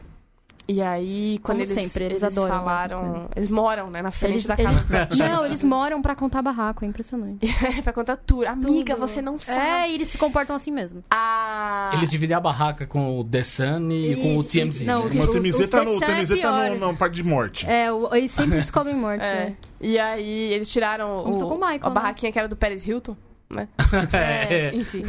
E 0.70 0.82
aí, 0.82 1.38
quando 1.42 1.60
Como 1.60 1.72
eles, 1.72 1.82
sempre, 1.90 2.04
eles 2.04 2.22
adoram 2.22 2.54
essas 2.54 2.58
falaram. 2.92 3.30
Eles 3.34 3.48
moram, 3.48 3.88
né, 3.90 4.02
na 4.02 4.10
frente 4.10 4.32
Eles, 4.34 4.44
da 4.46 4.54
eles- 4.58 4.84
casa. 4.84 5.08
não, 5.16 5.46
eles 5.46 5.64
moram 5.64 6.02
pra 6.02 6.14
contar 6.14 6.42
barraco, 6.42 6.84
é 6.84 6.88
impressionante. 6.88 7.46
pra 7.82 7.90
contar 7.90 8.16
tudo. 8.18 8.46
Amiga, 8.46 8.94
Tudo. 8.94 9.06
você 9.06 9.22
não 9.22 9.38
sabe. 9.38 9.58
É, 9.60 9.90
e 9.90 9.94
eles 9.94 10.08
se 10.08 10.18
comportam 10.18 10.54
assim 10.54 10.70
mesmo. 10.70 11.02
A... 11.10 11.90
Eles 11.94 12.10
dividem 12.10 12.36
a 12.36 12.40
barraca 12.40 12.86
com 12.86 13.18
o 13.18 13.24
The 13.24 13.42
Sun 13.42 13.88
e 13.90 14.16
com 14.16 14.36
o 14.36 14.40
Isso. 14.42 14.50
TMZ. 14.50 14.82
Não, 14.84 15.08
né? 15.08 15.20
o 15.20 15.24
o 15.24 15.28
TMZ 15.28 15.68
tá 15.70 15.82
no, 15.82 15.96
é 16.02 16.06
TMZ 16.06 16.28
tá 16.28 16.34
pior. 16.36 16.70
no, 16.70 16.86
na 16.92 16.94
parte 16.98 17.14
de 17.14 17.24
morte. 17.24 17.66
É, 17.66 17.90
o- 17.90 18.14
eles 18.14 18.30
sempre 18.30 18.56
descobrem 18.60 18.94
mortes. 18.94 19.26
É. 19.26 19.38
É. 19.38 19.56
E 19.80 19.98
aí, 19.98 20.52
eles 20.52 20.70
tiraram 20.70 21.24
o, 21.24 21.30
o 21.30 21.64
a 21.64 21.68
né? 21.70 21.78
barraquinha 21.78 22.30
que 22.30 22.38
era 22.38 22.46
do 22.46 22.56
Paris 22.56 22.86
Hilton, 22.86 23.16
né? 23.51 23.68
É. 24.12 24.74
Enfim. 24.74 25.03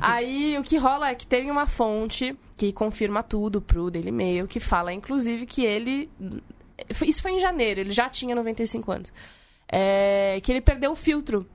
aí, 0.00 0.56
o 0.58 0.62
que 0.62 0.76
rola 0.76 1.08
é 1.08 1.14
que 1.14 1.26
teve 1.26 1.50
uma 1.50 1.66
fonte 1.66 2.36
que 2.56 2.72
confirma 2.72 3.22
tudo 3.22 3.60
pro 3.60 3.90
Daily 3.90 4.12
Mail, 4.12 4.48
que 4.48 4.60
fala, 4.60 4.92
inclusive, 4.92 5.46
que 5.46 5.64
ele... 5.64 6.10
Isso 7.06 7.22
foi 7.22 7.32
em 7.32 7.38
janeiro, 7.38 7.80
ele 7.80 7.90
já 7.90 8.08
tinha 8.08 8.34
95 8.34 8.92
anos. 8.92 9.12
É, 9.70 10.40
que 10.42 10.52
ele 10.52 10.60
perdeu 10.60 10.92
o 10.92 10.96
filtro 10.96 11.46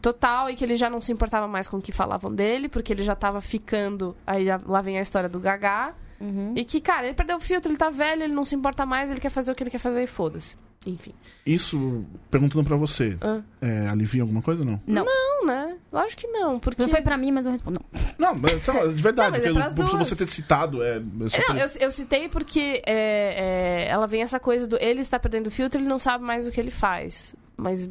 total 0.00 0.50
e 0.50 0.54
que 0.54 0.64
ele 0.64 0.76
já 0.76 0.88
não 0.90 1.00
se 1.00 1.12
importava 1.12 1.46
mais 1.46 1.68
com 1.68 1.76
o 1.76 1.82
que 1.82 1.92
falavam 1.92 2.32
dele, 2.34 2.68
porque 2.68 2.92
ele 2.92 3.02
já 3.02 3.14
tava 3.14 3.40
ficando... 3.40 4.16
Aí 4.26 4.46
lá 4.66 4.80
vem 4.80 4.98
a 4.98 5.02
história 5.02 5.28
do 5.28 5.40
Gagá. 5.40 5.94
Uhum. 6.20 6.54
E 6.56 6.64
que, 6.64 6.80
cara, 6.80 7.06
ele 7.06 7.14
perdeu 7.14 7.36
o 7.36 7.40
filtro, 7.40 7.70
ele 7.70 7.78
tá 7.78 7.90
velho, 7.90 8.22
ele 8.22 8.34
não 8.34 8.44
se 8.44 8.54
importa 8.54 8.86
mais, 8.86 9.10
ele 9.10 9.20
quer 9.20 9.30
fazer 9.30 9.50
o 9.50 9.54
que 9.54 9.62
ele 9.62 9.70
quer 9.70 9.78
fazer 9.78 10.02
e 10.02 10.06
foda-se. 10.06 10.56
Enfim. 10.86 11.12
Isso, 11.46 12.04
perguntando 12.30 12.64
pra 12.64 12.76
você, 12.76 13.16
Ah. 13.20 13.40
é, 13.60 13.88
alivia 13.88 14.22
alguma 14.22 14.42
coisa 14.42 14.60
ou 14.62 14.66
não? 14.66 14.80
Não. 14.86 15.04
Não, 15.04 15.46
né? 15.46 15.76
Lógico 15.92 16.22
que 16.22 16.28
não, 16.28 16.58
porque... 16.60 16.80
Não 16.80 16.88
foi 16.88 17.00
pra 17.02 17.16
mim, 17.16 17.30
mas 17.32 17.44
eu 17.46 17.52
respondo. 17.52 17.80
Não. 18.18 18.32
Não, 18.32 18.40
mas, 18.40 18.62
sei 18.62 18.74
lá, 18.74 18.86
de 18.86 19.02
verdade, 19.02 19.38
Não, 19.46 19.54
mas 19.54 19.76
é 19.76 20.04
você 20.04 20.16
ter 20.16 20.26
citado, 20.26 20.82
é. 20.82 21.00
só 21.28 21.36
pra- 21.44 21.54
Não, 21.54 21.60
eu, 21.60 21.68
eu 21.80 21.90
citei 21.90 22.28
porque 22.28 22.82
é, 22.86 23.84
é, 23.84 23.88
ela 23.88 24.06
vem 24.06 24.22
essa 24.22 24.38
coisa 24.40 24.66
do 24.66 24.76
ele 24.80 25.00
está 25.00 25.18
perdendo 25.18 25.48
o 25.48 25.50
filtro, 25.50 25.80
ele 25.80 25.88
não 25.88 25.98
sabe 25.98 26.24
mais 26.24 26.46
o 26.46 26.52
que 26.52 26.60
ele 26.60 26.70
faz. 26.70 27.34
Mas, 27.56 27.90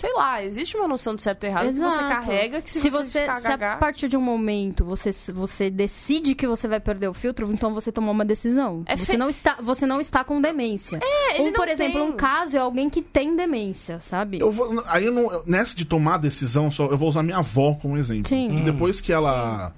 sei 0.00 0.12
lá, 0.14 0.42
existe 0.44 0.76
uma 0.76 0.86
noção 0.86 1.14
de 1.16 1.22
certo 1.22 1.42
e 1.42 1.46
errado 1.48 1.66
que 1.66 1.72
você 1.72 1.86
Exato. 1.86 2.08
carrega 2.08 2.62
que 2.62 2.70
se, 2.70 2.80
Se 2.80 2.88
você, 2.88 3.04
você, 3.04 3.20
ficar 3.22 3.40
se 3.40 3.48
a 3.64 3.76
partir 3.76 4.06
de 4.08 4.16
um 4.16 4.20
momento 4.20 4.84
você, 4.84 5.10
você 5.32 5.68
decide 5.70 6.36
que 6.36 6.46
você 6.46 6.68
vai 6.68 6.78
perder 6.78 7.08
o 7.08 7.14
filtro, 7.14 7.50
então 7.52 7.74
você 7.74 7.90
tomou 7.90 8.12
uma 8.12 8.24
decisão. 8.24 8.84
É 8.86 8.96
você, 8.96 9.12
fe- 9.12 9.18
não 9.18 9.28
está, 9.28 9.56
você 9.60 9.84
não 9.86 10.00
está 10.00 10.22
com 10.22 10.40
demência. 10.40 11.00
É, 11.02 11.40
ele 11.40 11.48
Ou, 11.48 11.52
por 11.54 11.66
exemplo, 11.66 12.00
tem. 12.00 12.08
um 12.10 12.12
caso 12.12 12.56
é 12.56 12.60
alguém 12.60 12.88
que 12.88 13.02
tem 13.02 13.34
demência, 13.34 14.00
sabe? 14.00 14.38
Eu 14.38 14.52
vou, 14.52 14.82
aí 14.86 15.04
eu 15.04 15.12
não, 15.12 15.42
nessa 15.44 15.74
de 15.74 15.84
tomar 15.84 16.14
a 16.14 16.18
decisão, 16.18 16.70
só, 16.70 16.86
eu 16.86 16.96
vou 16.96 17.08
usar 17.08 17.24
minha 17.24 17.38
avó 17.38 17.74
como 17.74 17.96
exemplo. 17.96 18.28
Sim. 18.28 18.54
Que 18.54 18.62
depois 18.62 19.00
que 19.00 19.12
ela. 19.12 19.74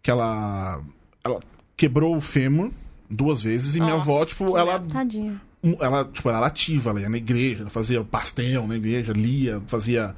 que 0.00 0.10
ela. 0.12 0.80
ela 1.24 1.40
quebrou 1.76 2.16
o 2.16 2.20
fêmur 2.20 2.70
duas 3.10 3.42
vezes 3.42 3.74
e 3.74 3.80
minha 3.80 3.94
Nossa, 3.96 4.10
avó, 4.10 4.24
tipo, 4.24 4.56
ela, 4.56 4.78
merda. 4.78 4.94
Tadinha. 4.94 5.40
Ela. 5.80 6.04
Tipo, 6.04 6.28
ela 6.28 6.38
era 6.38 6.46
ativa, 6.46 6.90
ela 6.90 7.00
ia 7.00 7.08
na 7.08 7.16
igreja, 7.16 7.62
ela 7.62 7.70
fazia 7.70 8.04
pastel 8.04 8.66
na 8.66 8.76
igreja, 8.76 9.12
lia, 9.12 9.62
fazia. 9.66 10.14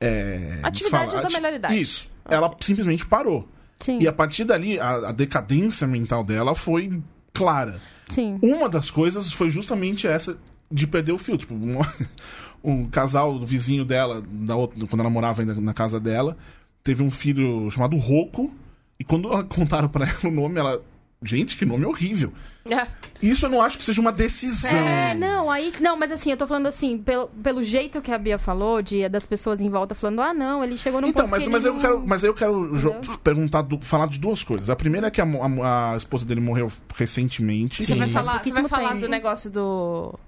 É, 0.00 0.58
Atividades 0.62 1.14
fala- 1.14 1.26
da 1.28 1.30
melhor 1.30 1.52
idade. 1.54 1.80
Isso. 1.80 2.08
Ela 2.24 2.54
simplesmente 2.60 3.06
parou. 3.06 3.48
Sim, 3.80 3.98
E 4.00 4.06
a 4.08 4.12
partir 4.12 4.44
dali, 4.44 4.78
a, 4.80 5.08
a 5.08 5.12
decadência 5.12 5.86
mental 5.86 6.22
dela 6.24 6.54
foi 6.54 7.00
clara. 7.32 7.78
sim. 8.08 8.38
Uma 8.42 8.68
das 8.68 8.90
coisas 8.90 9.32
foi 9.32 9.50
justamente 9.50 10.06
essa 10.06 10.36
de 10.70 10.86
perder 10.86 11.12
o 11.12 11.18
filtro. 11.18 11.46
Tipo, 11.46 11.54
um, 11.54 11.78
um 12.64 12.88
casal 12.88 13.38
do 13.38 13.46
vizinho 13.46 13.84
dela, 13.84 14.22
da 14.26 14.56
outra- 14.56 14.86
quando 14.86 15.00
ela 15.00 15.10
morava 15.10 15.42
ainda 15.42 15.54
na 15.54 15.72
casa 15.74 15.98
dela, 16.00 16.36
teve 16.82 17.02
um 17.02 17.10
filho 17.10 17.70
chamado 17.70 17.96
Roco. 17.96 18.52
E 18.98 19.04
quando 19.04 19.28
ela- 19.30 19.44
contaram 19.48 19.88
pra 19.88 20.06
ela 20.06 20.18
o 20.24 20.30
nome, 20.30 20.58
ela. 20.58 20.82
Gente, 21.26 21.56
que 21.56 21.64
nome 21.64 21.84
horrível. 21.84 22.32
É. 22.68 22.86
Isso 23.22 23.46
eu 23.46 23.50
não 23.50 23.62
acho 23.62 23.78
que 23.78 23.84
seja 23.84 24.00
uma 24.00 24.10
decisão. 24.12 24.76
É, 24.76 25.14
não, 25.14 25.48
aí. 25.50 25.72
Não, 25.80 25.96
mas 25.96 26.10
assim, 26.10 26.30
eu 26.32 26.36
tô 26.36 26.46
falando 26.46 26.66
assim, 26.66 26.98
pelo, 26.98 27.28
pelo 27.28 27.62
jeito 27.62 28.02
que 28.02 28.10
a 28.10 28.18
Bia 28.18 28.38
falou, 28.38 28.82
de, 28.82 29.08
das 29.08 29.24
pessoas 29.24 29.60
em 29.60 29.70
volta 29.70 29.94
falando, 29.94 30.20
ah, 30.20 30.34
não, 30.34 30.64
ele 30.64 30.76
chegou 30.76 31.00
no 31.00 31.06
Então, 31.06 31.22
ponto 31.24 31.30
mas, 31.30 31.44
que 31.44 31.48
mas, 31.48 31.64
ele 31.64 31.70
eu 31.70 31.74
não- 31.74 31.80
quero, 31.80 32.06
mas 32.06 32.24
eu 32.24 32.34
quero 32.34 32.66
Entendeu? 32.76 33.18
perguntar, 33.22 33.62
do- 33.62 33.80
falar 33.80 34.08
de 34.08 34.18
duas 34.18 34.42
coisas. 34.42 34.68
A 34.68 34.74
primeira 34.76 35.06
é 35.06 35.10
que 35.10 35.20
a, 35.20 35.24
a- 35.24 35.92
a 35.92 35.96
esposa 35.96 36.24
dele 36.26 36.40
morreu 36.40 36.70
recentemente. 36.96 37.84
Você 37.84 37.94
vai 37.94 38.08
Sim. 38.08 38.12
falar, 38.12 38.42
você 38.42 38.50
vai 38.52 38.68
falar 38.68 38.94
do 38.96 39.08
negócio 39.08 39.50
do... 39.50 40.18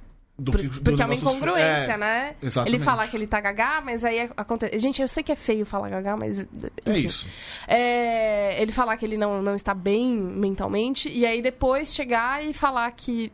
Do 0.41 0.53
que- 0.53 0.69
porque 0.69 1.03
é 1.03 1.05
uma 1.05 1.15
incongruência, 1.17 1.93
é, 1.95 1.97
né? 1.99 2.35
exatamente. 2.41 2.77
Ele 2.77 2.85
falar 2.85 3.09
que 3.09 3.17
ele 3.17 3.27
tá 3.27 3.41
gagá, 3.41 3.83
mas 3.85 4.05
aí 4.05 4.31
acontece. 4.37 4.79
Gente, 4.79 5.03
eu 5.03 5.09
sei 5.09 5.23
que 5.25 5.33
é 5.33 5.35
feio 5.35 5.67
falar 5.67 5.89
gagá, 5.91 6.17
mas. 6.17 6.43
É 6.87 6.91
enfim. 6.93 7.07
isso. 7.07 7.27
É, 7.67 8.61
ele 8.63 8.71
falar 8.73 8.97
que 8.97 9.05
ele 9.05 9.17
não, 9.17 9.43
não 9.43 9.55
está 9.57 9.75
bem 9.75 10.17
mentalmente, 10.17 11.09
e 11.09 11.27
aí 11.27 11.43
depois 11.43 11.93
chegar 11.93 12.45
e 12.45 12.53
falar 12.53 12.91
que. 12.93 13.33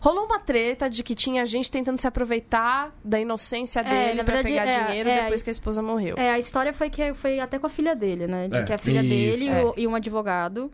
Rolou 0.00 0.24
uma 0.24 0.38
treta 0.38 0.88
de 0.88 1.02
que 1.02 1.14
tinha 1.14 1.44
gente 1.44 1.70
tentando 1.70 2.00
se 2.00 2.06
aproveitar 2.06 2.94
da 3.04 3.20
inocência 3.20 3.80
É, 3.80 3.82
dele 3.82 4.22
verdade, 4.22 4.48
pegar 4.48 4.66
é, 4.66 4.84
dinheiro 4.86 5.08
é, 5.08 5.22
depois 5.22 5.42
que 5.42 5.50
a 5.50 5.52
esposa 5.52 5.82
morreu. 5.82 6.14
É, 6.16 6.30
a 6.30 6.38
história 6.38 6.72
foi 6.72 6.88
que 6.90 7.12
foi 7.14 7.40
até 7.40 7.58
com 7.58 7.66
a 7.66 7.70
filha 7.70 7.94
dele, 7.94 8.26
né? 8.26 8.48
De 8.48 8.56
É. 8.56 8.62
que 8.64 8.72
a 8.72 8.78
filha 8.78 9.00
Isso. 9.00 9.08
dele 9.08 9.48
É. 9.50 9.72
e 9.76 9.86
um 9.86 9.94
advogado, 9.94 10.70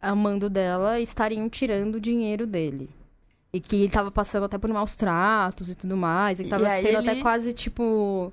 amando 0.00 0.48
dela, 0.48 0.98
estariam 1.00 1.48
tirando 1.50 1.96
o 1.96 2.00
dinheiro 2.00 2.46
dele. 2.46 2.88
E 3.52 3.60
que 3.60 3.76
ele 3.76 3.88
tava 3.90 4.10
passando 4.10 4.44
até 4.44 4.56
por 4.58 4.70
maus 4.70 4.94
tratos 4.94 5.68
e 5.70 5.74
tudo 5.74 5.96
mais. 5.96 6.38
Ele 6.38 6.48
E 6.48 6.50
tava 6.50 6.64
sendo 6.70 6.86
ele- 6.86 6.96
até 6.96 7.16
quase, 7.20 7.52
tipo. 7.52 8.32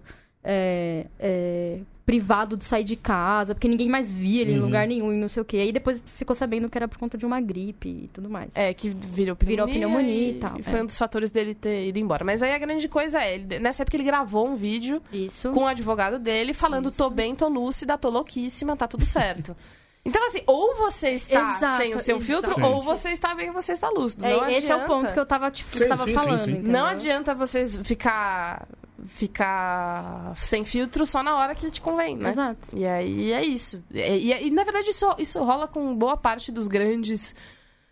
é, 0.49 1.07
é, 1.19 1.79
privado 2.05 2.55
de 2.55 2.63
sair 2.63 2.85
de 2.85 2.95
casa, 2.95 3.53
porque 3.53 3.67
ninguém 3.67 3.89
mais 3.89 4.09
via 4.09 4.41
ele 4.43 4.53
em 4.53 4.59
Uhum. 4.59 4.63
lugar 4.65 4.87
nenhum 4.87 5.11
e 5.11 5.17
não 5.17 5.27
sei 5.27 5.41
o 5.41 5.45
quê. 5.45 5.57
Aí 5.57 5.73
depois 5.73 6.01
ficou 6.05 6.33
sabendo 6.33 6.69
que 6.69 6.77
era 6.77 6.87
por 6.87 6.97
conta 6.97 7.17
de 7.17 7.25
uma 7.25 7.41
gripe 7.41 7.89
e 7.89 8.09
tudo 8.13 8.29
mais. 8.29 8.55
É, 8.55 8.73
que 8.73 8.87
virou 8.87 9.35
pneumonia. 9.35 9.65
Virou 9.65 9.67
pneumonia 9.91 10.29
e 10.29 10.33
tal, 10.35 10.57
foi 10.63 10.79
é. 10.79 10.83
um 10.83 10.85
dos 10.85 10.97
fatores 10.97 11.31
dele 11.31 11.53
ter 11.53 11.87
ido 11.89 11.99
embora. 11.99 12.23
Mas 12.23 12.41
aí 12.41 12.53
a 12.53 12.57
grande 12.59 12.87
coisa 12.87 13.19
é, 13.21 13.35
ele- 13.35 13.59
nessa 13.59 13.81
época 13.83 13.97
ele 13.97 14.05
gravou 14.05 14.47
um 14.47 14.55
vídeo 14.55 15.01
Isso. 15.11 15.51
com 15.51 15.63
o 15.63 15.67
advogado 15.67 16.17
dele 16.17 16.53
falando: 16.53 16.87
Isso. 16.87 16.97
tô 16.97 17.09
bem, 17.09 17.35
tô 17.35 17.49
lúcida, 17.49 17.97
tô 17.97 18.09
louquíssima, 18.09 18.77
tá 18.77 18.87
tudo 18.87 19.05
certo. 19.05 19.53
Então, 20.07 20.25
assim, 20.25 20.41
ou 20.47 20.73
você 20.75 21.09
está 21.09 21.55
Exato, 21.57 21.77
sem 21.83 21.93
o 21.93 21.99
seu 21.99 22.19
filtro, 22.19 22.53
Sim. 22.53 22.61
ou 22.63 22.81
você 22.81 23.09
está 23.11 23.35
bem, 23.35 23.51
você 23.51 23.73
está 23.73 23.89
lúcido. 23.89 24.25
É, 24.25 24.37
não 24.37 24.47
esse 24.49 24.67
é 24.67 24.75
o 24.75 24.87
ponto 24.87 25.13
que 25.13 25.19
eu 25.19 25.25
tava, 25.25 25.51
tipo, 25.51 25.77
Sim, 25.77 25.87
tava 25.89 26.05
sim, 26.05 26.11
sim, 26.11 26.15
falando. 26.15 26.47
Não 26.63 26.85
adianta 26.85 27.35
você 27.35 27.65
ficar 27.83 28.65
ficar 29.05 30.33
sem 30.35 30.63
filtro 30.65 31.05
só 31.05 31.21
na 31.21 31.35
hora 31.35 31.53
que 31.53 31.69
te 31.69 31.79
convém, 31.81 32.15
né? 32.15 32.29
Exato. 32.29 32.75
E 32.75 32.85
aí 32.85 33.31
é 33.31 33.43
isso. 33.45 33.83
E, 33.93 33.99
e- 33.99 34.47
e, 34.47 34.51
na 34.51 34.63
verdade 34.63 34.89
isso, 34.89 35.05
isso 35.17 35.43
rola 35.43 35.67
com 35.67 35.95
boa 35.95 36.17
parte 36.17 36.51
dos 36.51 36.67
grandes. 36.67 37.35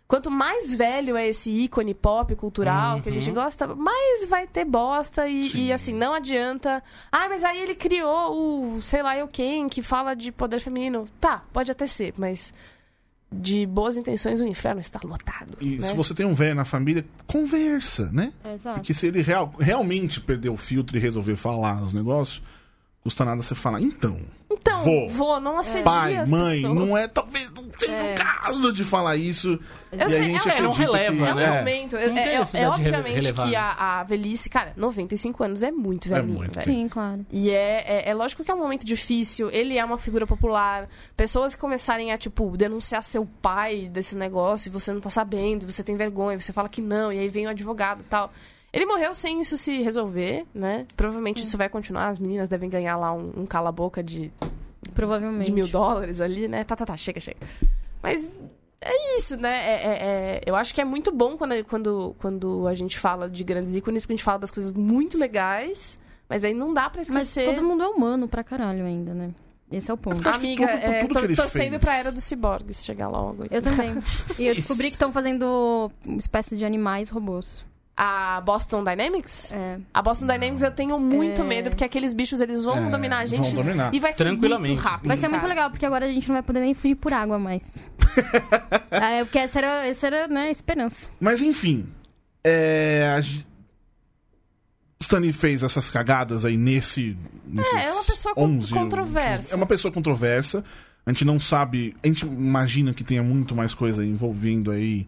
Quanto 0.08 0.30
mais 0.30 0.72
velho 0.72 1.16
é 1.16 1.26
esse 1.26 1.50
ícone 1.50 1.92
pop 1.92 2.34
cultural 2.36 3.00
que 3.02 3.08
a 3.08 3.12
gente 3.12 3.28
gosta, 3.32 3.66
mais 3.74 4.24
vai 4.26 4.46
ter 4.46 4.64
bosta 4.64 5.26
e, 5.26 5.50
e, 5.66 5.72
assim, 5.72 5.92
não 5.92 6.14
adianta. 6.14 6.80
Ah, 7.10 7.28
mas 7.28 7.42
aí 7.42 7.58
ele 7.60 7.74
criou 7.74 8.76
o 8.76 8.80
sei 8.82 9.02
lá 9.02 9.16
eu 9.18 9.26
quem 9.26 9.68
que 9.68 9.82
fala 9.82 10.14
de 10.14 10.30
poder 10.30 10.60
feminino. 10.60 11.08
Tá, 11.20 11.42
pode 11.52 11.72
até 11.72 11.88
ser, 11.88 12.14
mas 12.16 12.54
de 13.32 13.66
boas 13.66 13.96
intenções 13.96 14.40
o 14.40 14.46
inferno 14.46 14.80
está 14.80 15.00
lotado. 15.02 15.58
E 15.60 15.76
né? 15.78 15.88
se 15.88 15.92
você 15.94 16.14
tem 16.14 16.24
um 16.24 16.34
velho 16.34 16.54
na 16.54 16.64
família, 16.64 17.04
conversa, 17.26 18.08
né? 18.12 18.32
Exato. 18.54 18.78
Porque 18.78 18.94
se 18.94 19.08
ele 19.08 19.22
real- 19.22 19.52
realmente 19.58 20.20
perder 20.20 20.50
o 20.50 20.56
filtro 20.56 20.96
e 20.96 21.00
resolver 21.00 21.34
falar 21.34 21.82
os 21.82 21.92
negócios, 21.92 22.40
custa 23.02 23.24
nada 23.24 23.42
você 23.42 23.56
falar, 23.56 23.80
então, 23.82 24.20
Então, 24.48 24.82
Vô. 24.84 25.08
vou, 25.08 25.40
não 25.40 25.58
assedia 25.58 25.82
pai, 25.82 26.16
as 26.16 26.30
mãe, 26.30 26.62
pessoas. 26.62 26.74
não 26.74 26.96
é, 26.96 27.08
talvez 27.08 27.50
não 27.80 27.94
seja 27.94 27.94
É. 27.96 28.14
caso 28.14 28.72
de 28.72 28.84
falar 28.84 29.16
isso. 29.16 29.58
Eu 29.92 29.98
e 29.98 30.02
a 30.02 30.08
sei, 30.10 30.24
gente 30.24 30.48
é, 30.48 30.60
não 30.60 30.72
releva, 30.72 31.16
que, 31.16 31.22
É 31.24 31.32
um 31.32 31.36
né? 31.36 31.58
momento. 31.58 31.96
É, 31.96 32.08
tem 32.10 32.18
é- 32.18 32.34
é 32.36 32.42
de 32.44 32.52
rele- 32.52 32.66
obviamente 32.66 33.14
relevar. 33.14 33.48
que 33.48 33.56
a, 33.56 33.72
a 33.72 34.02
velhice, 34.04 34.48
cara, 34.50 34.72
95 34.76 35.42
anos 35.44 35.62
é 35.62 35.70
muito 35.70 36.08
velhinho, 36.08 36.34
muito, 36.38 36.54
velho. 36.54 36.64
Sim, 36.64 36.88
claro. 36.88 37.24
E 37.30 37.50
é, 37.50 37.84
é, 37.86 38.10
é 38.10 38.14
lógico 38.14 38.42
que 38.44 38.50
é 38.50 38.54
um 38.54 38.58
momento 38.58 38.84
difícil. 38.84 39.50
Ele 39.50 39.78
é 39.78 39.84
uma 39.84 39.98
figura 39.98 40.26
popular. 40.26 40.88
Pessoas 41.16 41.54
que 41.54 41.60
começarem 41.60 42.12
a, 42.12 42.18
tipo, 42.18 42.56
denunciar 42.56 43.02
seu 43.02 43.26
pai 43.40 43.88
desse 43.90 44.16
negócio 44.16 44.68
e 44.68 44.72
você 44.72 44.92
não 44.92 45.00
tá 45.00 45.10
sabendo, 45.10 45.70
você 45.70 45.82
tem 45.82 45.96
vergonha, 45.96 46.38
você 46.40 46.52
fala 46.52 46.68
que 46.68 46.80
não, 46.82 47.12
e 47.12 47.18
aí 47.18 47.28
vem 47.28 47.46
o 47.46 47.50
advogado 47.50 48.00
e 48.00 48.04
tal. 48.04 48.32
Ele 48.72 48.84
morreu 48.84 49.14
sem 49.14 49.40
isso 49.40 49.56
se 49.56 49.80
resolver, 49.80 50.44
né? 50.54 50.84
Provavelmente 50.96 51.42
isso 51.42 51.56
vai 51.56 51.68
continuar. 51.68 52.08
As 52.08 52.18
meninas 52.18 52.46
devem 52.48 52.68
ganhar 52.68 52.96
lá 52.98 53.10
um, 53.12 53.32
um 53.38 53.46
cala-boca 53.46 54.02
de 54.02 54.30
Provavelmente. 54.96 55.46
de 55.46 55.52
mil 55.52 55.68
dólares 55.68 56.20
ali, 56.20 56.48
né? 56.48 56.64
Tá, 56.64 56.74
tá, 56.74 56.84
tá, 56.84 56.96
chega, 56.96 57.20
chega. 57.20 57.38
Mas 58.02 58.32
é 58.80 59.16
isso, 59.16 59.36
né? 59.36 59.50
É, 59.50 59.72
é- 59.74 59.88
é- 59.88 60.40
eu 60.46 60.56
acho 60.56 60.74
que 60.74 60.80
é 60.80 60.84
muito 60.84 61.12
bom 61.12 61.36
quando, 61.36 61.64
quando, 61.66 62.16
quando 62.18 62.66
a 62.66 62.74
gente 62.74 62.98
fala 62.98 63.28
de 63.30 63.44
grandes 63.44 63.74
ícones, 63.76 64.04
que 64.04 64.12
a 64.12 64.16
gente 64.16 64.24
fala 64.24 64.38
das 64.38 64.50
coisas 64.50 64.72
muito 64.72 65.16
legais, 65.18 65.98
mas 66.28 66.42
aí 66.44 66.52
não 66.54 66.74
dá 66.74 66.90
pra 66.90 66.98
Mas 66.98 67.08
esquecer. 67.10 67.44
todo 67.44 67.62
mundo 67.64 67.82
é 67.84 67.86
humano 67.88 68.26
pra 68.26 68.42
caralho 68.42 68.84
ainda, 68.84 69.14
né? 69.14 69.30
Esse 69.70 69.90
é 69.90 69.94
o 69.94 69.96
ponto. 69.96 70.26
Amiga, 70.28 70.64
tudo- 70.68 70.78
é, 70.78 71.00
tudo 71.00 71.14
tô 71.14 71.26
que 71.26 71.34
torcendo 71.34 71.70
fez. 71.70 71.80
pra 71.82 71.96
era 71.96 72.12
dos 72.12 72.22
ciborgues 72.22 72.84
chegar 72.84 73.08
logo. 73.08 73.46
Eu 73.50 73.60
também. 73.60 73.90
E 74.38 74.46
eu 74.46 74.52
Isso. 74.54 74.68
descobri 74.68 74.86
que 74.88 74.92
estão 74.94 75.10
fazendo 75.12 75.90
uma 76.06 76.18
espécie 76.18 76.56
de 76.56 76.64
animais 76.64 77.08
robôs. 77.08 77.64
A 77.98 78.42
Boston 78.44 78.84
Dynamics? 78.84 79.52
É. 79.52 79.78
A 79.94 80.02
Boston 80.02 80.26
Dynamics 80.26 80.62
eu 80.62 80.70
tenho 80.70 81.00
muito 81.00 81.40
É. 81.40 81.44
medo, 81.44 81.70
porque 81.70 81.82
aqueles 81.84 82.12
bichos 82.12 82.40
eles 82.42 82.62
vão 82.62 82.76
É, 82.88 82.90
dominar 82.90 83.20
a 83.22 83.24
vão 83.26 83.42
gente. 83.42 83.54
dominar. 83.54 83.94
E 83.94 83.98
vai 83.98 84.12
ser 84.12 84.18
Tranquilamente. 84.24 84.74
muito 84.74 84.82
rápido. 84.82 85.08
Vai 85.08 85.16
ser 85.16 85.28
muito 85.28 85.46
legal, 85.46 85.70
porque 85.70 85.86
agora 85.86 86.04
a 86.04 86.08
gente 86.08 86.28
não 86.28 86.34
vai 86.34 86.42
poder 86.42 86.60
nem 86.60 86.74
fugir 86.74 86.94
por 86.96 87.12
água 87.14 87.38
mais. 87.38 87.62
é, 88.90 89.24
porque 89.24 89.38
essa 89.38 89.58
era, 89.58 89.86
essa 89.86 90.06
era 90.08 90.28
né, 90.28 90.48
a 90.48 90.50
esperança. 90.50 91.08
Mas 91.18 91.40
enfim, 91.40 91.88
é, 92.44 93.18
Stanley 95.00 95.32
fez 95.32 95.62
essas 95.62 95.88
cagadas 95.88 96.44
aí 96.44 96.56
nesse. 96.56 97.16
É, 97.76 97.86
é 97.86 97.92
uma 97.92 98.04
pessoa 98.04 98.34
con- 98.34 98.42
11 98.44 98.72
controversa. 98.74 99.54
É 99.54 99.56
uma 99.56 99.66
pessoa 99.66 99.92
controversa. 99.92 100.64
A 101.04 101.10
gente 101.12 101.24
não 101.24 101.38
sabe. 101.38 101.94
A 102.02 102.06
gente 102.08 102.26
imagina 102.26 102.92
que 102.92 103.04
tenha 103.04 103.22
muito 103.22 103.54
mais 103.54 103.72
coisa 103.72 104.04
envolvendo 104.04 104.70
aí. 104.70 105.06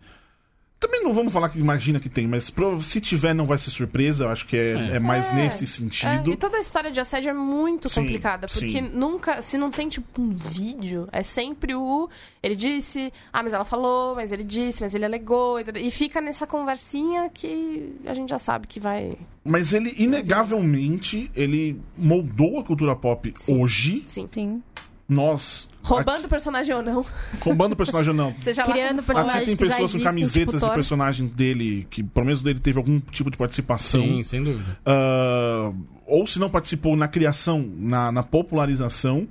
Também 0.81 1.03
não 1.03 1.12
vamos 1.12 1.33
falar 1.33 1.49
que 1.49 1.59
imagina 1.59 1.99
que 1.99 2.09
tem, 2.09 2.26
mas 2.29 2.53
se 2.83 3.01
tiver 3.01 3.35
não 3.35 3.47
vai 3.47 3.59
ser 3.59 3.70
surpresa. 3.70 4.24
Eu 4.24 4.29
acho 4.31 4.47
que 4.47 4.57
é, 4.57 4.68
É. 4.93 4.97
é 4.97 4.99
mais 5.01 5.29
É. 5.31 5.35
nesse 5.35 5.64
É, 5.64 5.66
sentido. 5.66 6.31
e 6.33 6.37
toda 6.37 6.57
a 6.57 6.61
história 6.61 6.89
de 6.91 7.01
assédio 7.01 7.31
é 7.31 7.35
muito 7.35 7.89
Sim, 7.89 8.03
complicada, 8.03 8.47
porque 8.47 8.68
sim. 8.70 8.91
nunca, 8.95 9.43
se 9.43 9.59
não 9.59 9.72
tem 9.72 9.89
tipo 9.89 10.22
um 10.22 10.31
vídeo, 10.31 11.09
é 11.11 11.22
sempre 11.24 11.74
o 11.74 12.09
ele 12.41 12.55
disse, 12.55 13.12
ah, 13.33 13.43
mas 13.43 13.53
ela 13.53 13.64
falou, 13.64 14.14
mas 14.14 14.31
ele 14.31 14.45
disse, 14.45 14.81
mas 14.81 14.95
ele 14.95 15.05
alegou, 15.05 15.59
e 15.61 15.91
fica 15.91 16.20
nessa 16.20 16.47
conversinha 16.47 17.29
que 17.29 17.95
a 18.07 18.14
gente 18.14 18.29
já 18.31 18.39
sabe 18.39 18.68
que 18.68 18.79
vai, 18.79 19.16
Mas 19.45 19.72
ele, 19.72 19.93
inegavelmente, 19.99 21.31
ele 21.35 21.81
moldou 21.97 22.61
a 22.61 22.64
cultura 22.64 22.95
pop 22.95 23.33
Sim. 23.37 23.61
hoje. 23.61 24.03
sim, 24.07 24.29
Sim. 24.31 24.62
Nós. 25.09 25.68
Roubando 25.89 26.24
o 26.24 26.28
personagem 26.28 26.74
ou 26.74 26.82
não, 26.82 27.05
roubando 27.41 27.72
o 27.72 27.76
personagem 27.76 28.11
ou 28.11 28.16
não. 28.16 28.34
seja 28.41 28.64
lá 28.64 28.72
Criando 28.72 29.03
for. 29.03 29.14
personagem. 29.14 29.43
Aqui 29.43 29.47
tem 29.47 29.57
pessoas 29.57 29.78
com 29.78 29.84
existem, 29.84 30.03
camisetas 30.05 30.39
tipo 30.47 30.53
de 30.57 30.61
Thor. 30.61 30.74
personagem 30.74 31.26
dele, 31.26 31.86
que 31.91 32.03
pelo 32.03 32.26
menos 32.26 32.43
dele 32.43 32.61
teve 32.61 32.78
algum 32.78 32.99
tipo 33.01 33.30
de 33.30 33.36
participação. 33.36 34.01
Sim, 34.03 34.22
sem 34.22 34.43
dúvida. 34.45 34.78
Ah, 34.86 35.72
ou 36.07 36.26
se 36.26 36.39
não 36.39 36.49
participou 36.51 36.97
na 36.97 37.09
criação, 37.09 37.61
na, 37.76 38.11
na 38.12 38.22
popularização. 38.22 39.26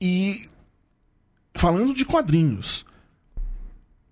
E 0.00 0.46
falando 1.54 1.92
de 1.94 2.04
quadrinhos. 2.04 2.86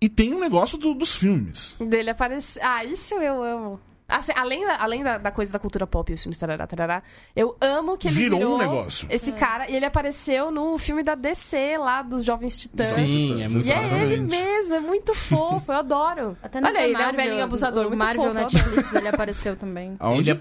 E 0.00 0.08
tem 0.08 0.34
um 0.34 0.40
negócio 0.40 0.76
do- 0.76 0.94
dos 0.94 1.16
filmes. 1.16 1.74
dele 1.80 2.10
aparecer. 2.10 2.60
Ah, 2.62 2.84
isso 2.84 3.14
eu 3.14 3.42
amo. 3.42 3.80
Assim, 4.08 4.32
além 4.36 4.64
da, 4.64 4.76
além 4.80 5.02
da, 5.02 5.18
da 5.18 5.30
coisa 5.32 5.52
da 5.52 5.58
cultura 5.58 5.86
pop 5.86 6.10
e 6.10 6.14
os 6.14 6.22
filmes 6.22 6.38
tarará, 6.38 6.66
tarará, 6.66 7.02
eu 7.34 7.56
amo 7.60 7.96
que 7.98 8.06
ele 8.06 8.14
Virou 8.14 8.38
virou 8.38 8.54
um 8.54 8.58
negócio. 8.58 9.08
esse 9.10 9.32
cara, 9.32 9.68
e 9.68 9.74
ele 9.74 9.84
apareceu 9.84 10.50
no 10.50 10.78
filme 10.78 11.02
da 11.02 11.14
DC 11.16 11.76
lá, 11.78 12.02
dos 12.02 12.24
Jovens 12.24 12.56
Titãs. 12.56 12.86
Sim, 12.86 13.42
é 13.42 13.48
muito 13.48 13.66
E 13.66 13.72
é 13.72 13.76
ele 13.76 13.86
Exatamente. 14.14 14.20
mesmo, 14.20 14.74
é 14.76 14.80
muito 14.80 15.12
fofo, 15.14 15.72
eu 15.72 15.76
adoro. 15.78 16.36
Até 16.42 16.60
no 16.60 16.68
Olha 16.68 16.80
aí, 16.80 16.92
né? 16.92 16.98
O 16.98 17.02
Marvel, 17.02 17.24
velhinho 17.24 17.44
abusador, 17.44 17.86
o 17.86 17.88
muito 17.88 17.98
Marvel 17.98 18.24
fofo. 18.32 18.34
Netflix 18.56 18.92
ele 18.94 19.08
apareceu 19.08 19.56
também. 19.56 19.96
Aonde? 19.98 20.30
Ele 20.30 20.40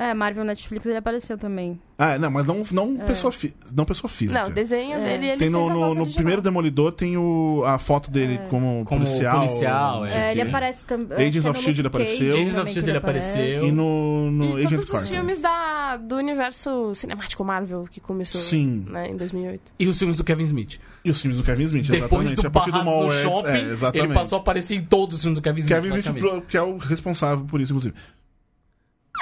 é- 0.00 0.10
É, 0.10 0.14
Marvel 0.14 0.44
Netflix 0.44 0.86
ele 0.86 0.96
apareceu 0.96 1.36
também. 1.36 1.80
Ah, 1.98 2.18
não, 2.18 2.30
mas 2.30 2.46
não, 2.46 2.64
não, 2.72 2.96
pessoa, 2.98 3.30
fi- 3.30 3.54
não 3.70 3.84
pessoa 3.84 4.08
física. 4.08 4.40
Não, 4.42 4.48
o 4.48 4.52
desenho 4.52 4.96
É. 4.96 5.04
dele, 5.04 5.26
ele 5.28 5.36
Tem 5.36 5.50
no, 5.50 5.58
fez 5.58 5.70
a 5.70 5.74
no, 5.74 5.80
voz 5.80 5.96
no 5.98 6.10
primeiro 6.14 6.40
Demolidor 6.40 6.92
tem 6.92 7.18
o, 7.18 7.62
a 7.66 7.78
foto 7.78 8.10
dele 8.10 8.38
como, 8.48 8.82
Como 8.86 9.04
policial. 9.04 9.36
policial, 9.40 10.06
é. 10.06 10.28
É, 10.28 10.32
ele 10.32 10.40
aparece 10.40 10.84
também. 10.86 11.18
Agents 11.28 11.44
of 11.44 11.58
S.H.I.E.L.D. 11.58 11.80
ele 11.82 11.88
apareceu. 11.88 12.32
Agents 12.32 12.56
of 12.56 12.60
S.H.I.E.L.D. 12.70 12.90
ele 12.90 12.96
apareceu. 12.98 13.66
E 13.68 13.70
no, 13.72 14.30
no 14.30 14.44
E 14.44 14.52
Agent 14.60 14.70
todos 14.70 14.84
os 14.86 14.90
Carter. 14.90 15.10
filmes 15.10 15.38
da, 15.40 15.96
do 15.98 16.16
universo 16.16 16.94
cinemático 16.94 17.44
Marvel 17.44 17.84
que 17.90 18.00
começou 18.00 18.40
Sim. 18.40 18.86
né, 18.88 19.10
em 19.10 19.16
2008. 19.18 19.72
E 19.78 19.86
os 19.86 19.98
filmes 19.98 20.16
do 20.16 20.24
Kevin 20.24 20.44
Smith. 20.44 20.80
E 21.04 21.10
os 21.10 21.20
filmes 21.20 21.36
do 21.38 21.44
Kevin 21.44 21.64
Smith, 21.64 21.86
Depois 21.90 22.30
exatamente. 22.30 22.34
do 22.36 22.46
a 22.46 22.50
partir 22.50 22.70
do 22.70 22.78
Barrados 22.78 22.92
no 22.94 22.98
Mallrats, 23.00 23.22
Shopping, 23.22 23.48
é, 23.50 23.72
exatamente. 23.72 24.06
ele 24.06 24.14
passou 24.14 24.38
a 24.38 24.40
aparecer 24.40 24.74
em 24.76 24.82
todos 24.84 25.16
os 25.16 25.22
filmes 25.22 25.38
do 25.38 25.42
Kevin 25.42 25.60
Smith. 25.60 25.74
Kevin 25.82 25.96
Smith, 25.98 26.44
que 26.48 26.56
é 26.56 26.62
o 26.62 26.78
responsável 26.78 27.44
por 27.44 27.60
isso, 27.60 27.72
inclusive. 27.72 27.94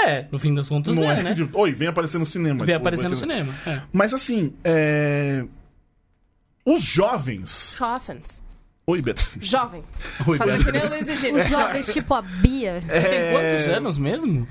É, 0.01 0.27
no 0.31 0.39
fim 0.39 0.55
das 0.55 0.69
contas 0.69 0.95
Não 0.95 1.11
é, 1.11 1.21
é, 1.21 1.23
né? 1.23 1.35
de, 1.35 1.49
Oi, 1.53 1.73
vem 1.73 1.89
aparecer 1.89 2.19
no 2.19 2.27
cinema. 2.27 2.65
Vem 2.65 2.75
Tipo, 2.77 2.87
aparecer 2.87 3.09
no 3.09 3.17
cinema. 3.17 3.53
É. 3.67 3.81
Mas 3.93 4.15
assim, 4.15 4.55
é... 4.65 5.45
Os 6.65 6.83
jovens... 6.83 7.75
Jovens. 7.79 8.43
Oi, 8.87 9.03
Beatriz. 9.03 9.47
Jovem. 9.47 9.83
Oi, 10.27 10.39
Fazer 10.39 10.53
Beto. 10.53 10.65
que 10.65 10.73
nem 10.73 10.83
o 10.83 10.89
Luiz 10.89 11.21
Gino. 11.21 11.39
Os 11.41 11.49
jovens, 11.49 11.93
tipo 11.93 12.15
a 12.15 12.23
Bia. 12.23 12.83
Tem 12.87 12.97
É, 12.97 13.33
quantos 13.33 13.75
anos 13.75 13.99
mesmo? 13.99 14.49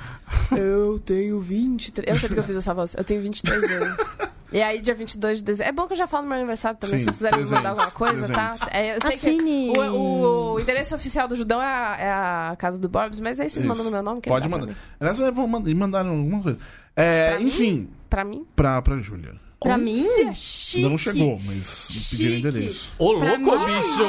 Eu 0.56 1.00
tenho 1.00 1.40
23. 1.42 2.08
Eu 2.08 2.20
sei 2.20 2.30
porque 2.30 2.40
eu 2.42 2.44
fiz 2.44 2.56
essa 2.56 2.72
voz. 2.72 2.94
Eu 2.96 3.04
tenho 3.04 3.22
23 3.24 3.64
anos. 3.72 3.98
E 4.52 4.62
aí, 4.62 4.80
dia 4.80 4.96
22 4.96 5.40
de 5.40 5.44
dezembro. 5.44 5.70
É 5.70 5.74
bom 5.74 5.88
que 5.88 5.94
eu 5.94 5.98
já 5.98 6.08
falo 6.08 6.24
no 6.24 6.30
meu 6.30 6.38
aniversário 6.38 6.78
também, 6.80 7.00
Sim, 7.00 7.06
se 7.12 7.18
vocês 7.18 7.18
quiserem 7.18 7.44
me 7.46 7.52
mandar 7.52 7.70
alguma 7.72 7.92
coisa, 7.92 8.28
tá? 8.34 8.56
É, 8.72 8.96
eu 8.96 9.02
sei 9.02 9.16
Assine. 9.16 9.74
que 9.74 9.80
o, 9.80 10.54
o 10.54 10.60
endereço 10.60 10.96
oficial 10.96 11.28
do 11.28 11.36
Judão 11.36 11.62
é 11.62 11.66
a, 11.66 11.98
é 12.00 12.12
a 12.52 12.56
casa 12.58 12.80
do 12.80 12.88
Borbs, 12.88 13.20
mas 13.20 13.40
aí 13.40 13.50
vocês 13.50 13.64
Isso. 13.64 13.68
mandam 13.68 13.84
no 13.86 13.92
meu 13.92 14.02
nome. 14.02 14.22
que 14.22 14.30
Pode 14.30 14.48
mandar. 14.48 14.68
Mim. 14.68 14.76
Aliás, 15.00 15.20
eu 15.20 15.34
vou 15.34 15.48
mandar, 15.48 15.74
mandaram 15.76 16.12
alguma 16.12 16.42
coisa. 16.44 16.58
É, 16.96 17.32
Pra 17.32 17.40
mim? 17.40 17.46
enfim, 17.48 17.90
pra 18.10 18.24
mim? 18.24 18.46
pra, 18.56 18.82
pra 18.82 18.98
Júlia. 19.00 19.34
Pra 19.60 19.78
mim, 19.78 20.06
Chique. 20.34 20.84
Não 20.84 20.98
chegou, 20.98 21.40
mas 21.44 21.88
pediram 22.12 22.36
Chique. 22.36 22.48
endereço. 22.48 22.92
Ô, 23.00 23.12
louco, 23.12 23.38
mim- 23.40 23.66
bicho! 23.66 24.04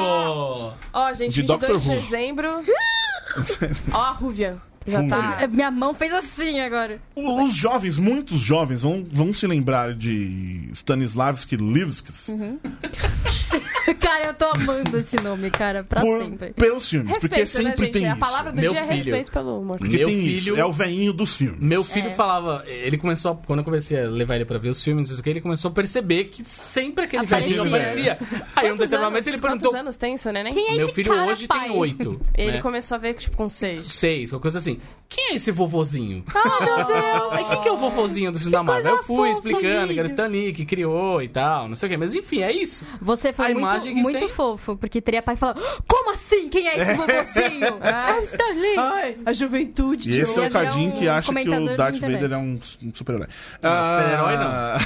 Ó, 0.93 1.13
gente, 1.13 1.31
De 1.33 1.41
22 1.41 1.81
de 1.81 1.87
Doctor 1.87 2.01
dezembro. 2.01 2.49
Ó, 3.91 3.97
a 3.97 4.11
Rúvia. 4.11 4.57
Já 4.87 5.03
tá. 5.07 5.37
é, 5.41 5.47
minha 5.47 5.69
mão 5.69 5.93
fez 5.93 6.13
assim 6.13 6.59
agora. 6.59 6.99
Os 7.15 7.55
jovens, 7.55 7.97
muitos 7.97 8.39
jovens, 8.39 8.81
vão, 8.81 9.05
vão 9.11 9.33
se 9.33 9.45
lembrar 9.45 9.93
de 9.93 10.67
Stanislavski 10.73 11.57
Levskis 11.57 12.29
Cara, 13.99 14.27
eu 14.27 14.33
tô 14.33 14.45
amando 14.45 14.97
esse 14.97 15.15
nome, 15.21 15.49
cara, 15.49 15.83
pra 15.83 16.01
por- 16.01 16.21
sempre. 16.23 16.53
pelos 16.53 16.87
filmes. 16.89 17.11
porque 17.19 17.35
Respeito, 17.37 17.63
né, 17.65 17.71
sempre 17.71 17.85
gente? 17.85 17.93
tem 17.93 18.05
A 18.07 18.11
isso. 18.11 18.19
palavra 18.19 18.51
do 18.51 18.61
Meu 18.61 18.71
dia 18.71 18.79
é 18.79 18.83
filho. 18.83 18.95
respeito 18.97 19.31
pelo 19.31 19.61
humor. 19.61 19.77
Porque 19.79 19.97
Meu 19.97 20.07
tem 20.07 20.15
filho- 20.21 20.35
isso. 20.35 20.55
É 20.55 20.65
o 20.65 20.71
veinho 20.71 21.11
dos 21.13 21.35
filmes. 21.35 21.59
Meu 21.59 21.83
filho 21.83 22.07
É. 22.07 22.11
falava, 22.11 22.63
ele 22.67 22.97
começou, 22.97 23.31
a- 23.31 23.35
quando 23.35 23.59
eu 23.59 23.65
comecei 23.65 23.99
a 24.03 24.07
levar 24.07 24.35
ele 24.35 24.45
pra 24.45 24.57
ver 24.59 24.69
os 24.69 24.83
filmes, 24.83 25.09
isso 25.09 25.21
que 25.23 25.29
ele 25.29 25.41
começou 25.41 25.69
a 25.69 25.73
perceber 25.73 26.25
que 26.25 26.47
sempre 26.47 27.05
aquele 27.05 27.25
velhinho 27.25 27.63
aparecia. 27.67 28.17
Aí 28.55 28.71
um 28.71 28.75
determinado 28.75 29.17
ele 29.17 29.23
perguntou: 29.39 29.49
quantos 29.71 29.73
anos 29.73 29.97
tem 29.97 30.17
seu 30.17 30.31
neném? 30.31 30.53
Quem 30.53 30.69
é 30.69 30.75
Meu 30.75 30.89
filho 30.89 31.11
cara, 31.11 31.31
hoje 31.31 31.47
pai? 31.47 31.67
tem 31.69 31.77
oito. 31.77 32.21
Ele 32.37 32.51
né? 32.53 32.61
começou 32.61 32.95
a 32.95 32.99
ver, 32.99 33.15
tipo, 33.15 33.35
com 33.35 33.49
seis. 33.49 33.91
Seis, 33.91 34.29
qualquer 34.29 34.43
coisa 34.43 34.59
assim. 34.59 34.78
Quem 35.11 35.31
é 35.31 35.35
esse 35.37 35.51
vovozinho? 35.51 36.23
Ah, 36.35 36.63
meu 36.63 36.85
Deus! 36.85 37.33
Aí, 37.33 37.45
quem 37.45 37.61
que 37.63 37.67
é 37.67 37.71
o 37.71 37.77
vovozinho 37.77 38.31
do 38.31 38.49
da 38.51 38.61
Marvel? 38.61 38.97
Eu 38.97 39.03
fui 39.03 39.31
explicando 39.31 39.91
que 39.91 39.99
era 39.99 40.07
o 40.07 40.11
Stan 40.11 40.27
Lee 40.27 40.53
que 40.53 40.63
criou 40.65 41.19
e 41.23 41.27
tal, 41.27 41.67
não 41.67 41.75
sei 41.75 41.87
o 41.87 41.89
quê. 41.89 41.97
Mas 41.97 42.13
enfim, 42.13 42.43
é 42.43 42.51
isso. 42.51 42.85
Você 43.01 43.33
foi 43.33 43.47
A 43.51 43.55
muito, 43.55 43.95
muito 43.95 44.19
tem- 44.19 44.29
fofo, 44.29 44.77
porque 44.77 45.01
teria 45.01 45.23
pai 45.23 45.35
falando: 45.35 45.61
Como 45.87 46.11
assim? 46.11 46.47
Quem 46.49 46.67
é 46.67 46.77
esse 46.79 46.93
vovozinho? 46.93 47.79
é 47.81 48.19
o 48.19 48.21
Stanley. 48.23 48.77
Ai, 48.77 49.17
a 49.25 49.33
juventude. 49.33 50.11
E 50.11 50.21
esse 50.21 50.37
é 50.37 50.41
o 50.41 50.47
virar 50.47 50.63
Cadinho 50.65 50.89
um 50.89 50.91
que 50.91 51.07
acha 51.07 51.33
que 51.33 51.49
o 51.49 51.65
da 51.65 51.75
Darth. 51.75 51.99
Vader 51.99 52.31
é 52.33 52.37
um, 52.37 52.59
um 52.83 52.91
super-herói. 52.93 53.27
super-herói 53.27 54.35
Ah, 54.43 54.77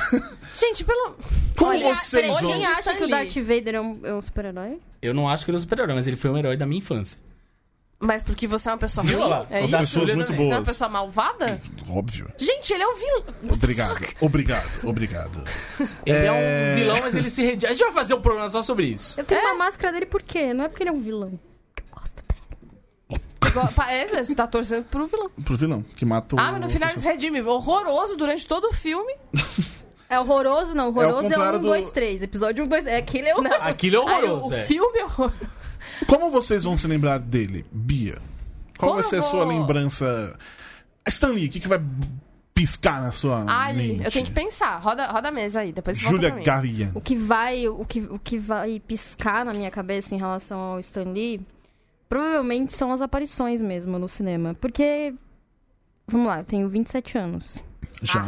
Gente, 0.53 0.85
pelo. 0.85 1.15
Como 1.57 1.71
Olha, 1.71 1.95
vocês 1.95 2.37
de 2.37 2.65
acha 2.65 2.79
Stan 2.79 2.95
que 2.95 3.03
o 3.03 3.05
Lee. 3.07 3.11
Darth 3.11 3.35
Vader 3.35 3.75
é 3.75 3.81
um, 3.81 3.99
é 4.03 4.13
um 4.13 4.21
super-herói? 4.21 4.79
Eu 5.01 5.13
não 5.13 5.27
acho 5.27 5.43
que 5.43 5.51
ele 5.51 5.57
é 5.57 5.59
um 5.59 5.61
super-herói, 5.61 5.95
mas 5.95 6.07
ele 6.07 6.15
foi 6.15 6.29
um 6.29 6.37
herói 6.37 6.55
da 6.55 6.65
minha 6.65 6.79
infância. 6.79 7.19
Mas 8.05 8.21
porque 8.21 8.45
você 8.45 8.67
é 8.67 8.71
uma 8.73 8.77
pessoa 8.77 9.05
Viu 9.05 9.17
ruim? 9.19 9.29
lá? 9.29 9.47
É 9.49 9.57
São 9.59 9.65
isso? 9.67 9.77
pessoas 9.77 10.11
muito 10.13 10.27
também. 10.27 10.51
É 10.51 10.55
uma 10.57 10.63
pessoa 10.65 10.89
malvada? 10.89 11.61
Óbvio. 11.89 12.29
Gente, 12.37 12.73
ele 12.73 12.83
é 12.83 12.87
um 12.87 12.95
vilão. 12.95 13.23
Obrigado. 13.49 14.05
Obrigado. 14.19 14.69
Obrigado. 14.83 15.43
Ele 16.05 16.17
é... 16.17 16.25
É. 16.25 16.73
um 16.73 16.75
vilão, 16.75 16.97
mas 17.01 17.15
ele 17.15 17.29
se 17.29 17.41
redime. 17.43 17.67
A 17.69 17.73
gente 17.73 17.83
vai 17.85 17.93
fazer 17.93 18.13
um 18.13 18.21
programa 18.21 18.49
só 18.49 18.61
sobre 18.61 18.87
isso. 18.87 19.17
Eu 19.19 19.23
tenho 19.23 19.39
É? 19.39 19.45
uma 19.45 19.55
máscara 19.55 19.93
dele 19.93 20.05
por 20.05 20.21
quê? 20.21 20.53
Não 20.53 20.65
é 20.65 20.67
porque 20.67 20.83
ele 20.83 20.89
é 20.89 20.93
um 20.93 21.01
vilão. 21.01 21.39
Porque 21.73 21.81
eu 21.89 21.97
gosto 21.97 22.15
dele. 22.17 22.33
É, 23.89 24.23
você 24.25 24.33
tá 24.35 24.47
torcendo 24.47 24.83
pro 24.85 25.05
vilão. 25.07 25.29
Pro 25.45 25.55
vilão, 25.55 25.81
que 25.95 26.05
matou... 26.05 26.39
Ah, 26.39 26.51
mas 26.51 26.61
no 26.61 26.69
final 26.69 26.89
ele 26.89 26.99
se 26.99 27.05
redime. 27.05 27.41
Horroroso 27.41 28.17
durante 28.17 28.45
todo 28.47 28.65
o 28.65 28.73
filme. 28.73 29.13
É 30.09 30.19
horroroso, 30.19 30.75
não. 30.75 30.85
É 30.85 30.87
o 30.87 30.91
Horroroso 30.91 31.33
é, 31.33 31.39
um, 31.39 31.51
do- 31.53 31.59
dois, 31.59 31.89
três. 31.89 32.21
Episódio 32.21 32.63
um, 32.63 32.67
dois... 32.67 32.85
É 32.85 32.97
aquele 32.97 33.29
é 33.29 33.33
horroroso. 33.35 33.55
Aquilo 33.61 33.95
é 33.95 34.13
Aí, 34.13 34.23
horroroso, 34.25 34.49
o 34.49 34.53
é. 34.53 34.63
filme 34.63 34.99
é 34.99 35.05
horroroso. 35.05 35.35
Como 36.13 36.29
vocês 36.29 36.63
vão 36.63 36.77
se 36.77 36.85
lembrar 36.85 37.17
dele, 37.17 37.65
Bia? 37.71 38.19
Qual 38.77 38.91
Como 38.91 39.01
vai 39.01 39.03
ser 39.03 39.15
eu 39.15 39.19
a 39.21 39.23
sua 39.23 39.45
vou? 39.45 39.53
lembrança... 39.57 40.37
Stanley, 41.07 41.47
o 41.47 41.49
que, 41.49 41.59
que 41.59 41.67
vai 41.67 41.81
piscar 42.53 43.01
na 43.01 43.11
sua 43.11 43.43
Ali, 43.51 43.93
mente? 43.93 44.05
eu 44.05 44.11
tenho 44.11 44.25
que 44.25 44.31
pensar. 44.31 44.77
Roda, 44.77 45.07
roda 45.07 45.29
a 45.29 45.31
mesa 45.31 45.61
aí, 45.61 45.71
depois 45.73 45.97
você 45.97 46.03
volta 46.03 46.15
Júlia 46.17 46.29
pra 46.29 46.37
mim. 46.37 46.45
Garian. 46.45 46.91
O 46.93 47.01
que 47.01 47.15
vai, 47.15 47.67
o 47.67 47.83
que, 47.83 47.99
o 48.01 48.19
que 48.19 48.37
vai 48.37 48.79
piscar 48.79 49.43
na 49.43 49.53
minha 49.53 49.71
cabeça 49.71 50.13
em 50.13 50.19
relação 50.19 50.59
ao 50.59 50.79
Stan 50.79 51.11
Lee, 51.11 51.41
provavelmente 52.07 52.73
são 52.73 52.93
as 52.93 53.01
aparições 53.01 53.61
mesmo 53.61 53.97
no 53.97 54.07
cinema. 54.07 54.53
Porque, 54.61 55.15
vamos 56.07 56.27
lá, 56.27 56.39
eu 56.41 56.45
tenho 56.45 56.69
27 56.69 57.17
anos. 57.17 57.57
Já. 58.03 58.23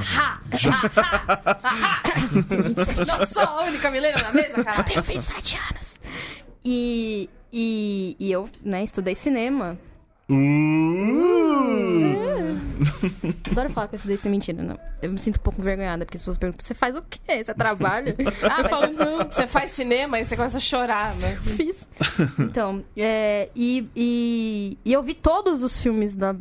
Não 3.20 3.26
sou 3.28 3.44
a 3.44 3.64
única 3.64 3.92
mileira 3.92 4.22
na 4.22 4.32
mesa, 4.32 4.64
cara. 4.64 4.84
tenho 4.84 5.04
27 5.04 5.58
anos. 5.72 6.00
E, 6.64 7.30
e, 7.58 8.18
e 8.20 8.30
eu, 8.30 8.50
né, 8.62 8.84
estudei 8.84 9.16
cinema. 9.16 9.78
Uh! 10.30 10.36
Adoro 13.50 13.70
falar 13.70 13.88
que 13.88 13.96
eu 13.96 13.98
estudei 13.98 14.18
cinema. 14.18 14.36
Mentira, 14.36 14.62
não. 14.62 14.78
Eu 15.02 15.12
me 15.12 15.18
sinto 15.18 15.38
um 15.38 15.42
pouco 15.42 15.62
envergonhada, 15.62 16.04
porque 16.04 16.18
as 16.18 16.22
pessoas 16.22 16.38
perguntam, 16.38 16.66
você 16.66 16.74
faz 16.74 16.98
o 16.98 17.02
quê? 17.02 17.42
Você 17.42 17.54
trabalha? 17.54 18.14
Ah, 18.44 18.58
eu 18.60 18.64
mas 18.64 18.70
falo, 18.70 18.92
você, 18.92 19.06
não. 19.06 19.18
você 19.20 19.48
faz 19.48 19.72
cinema 19.72 20.20
e 20.20 20.26
você 20.26 20.36
começa 20.36 20.58
a 20.58 20.62
chorar, 20.62 21.16
né? 21.16 21.38
Fiz. 21.56 21.88
Então, 22.40 22.84
é, 22.98 23.50
e, 23.56 23.88
e, 23.96 24.78
e 24.84 24.92
eu 24.92 25.02
vi 25.02 25.14
todos 25.14 25.64
os 25.64 25.82
filmes 25.82 26.14
da. 26.14 26.36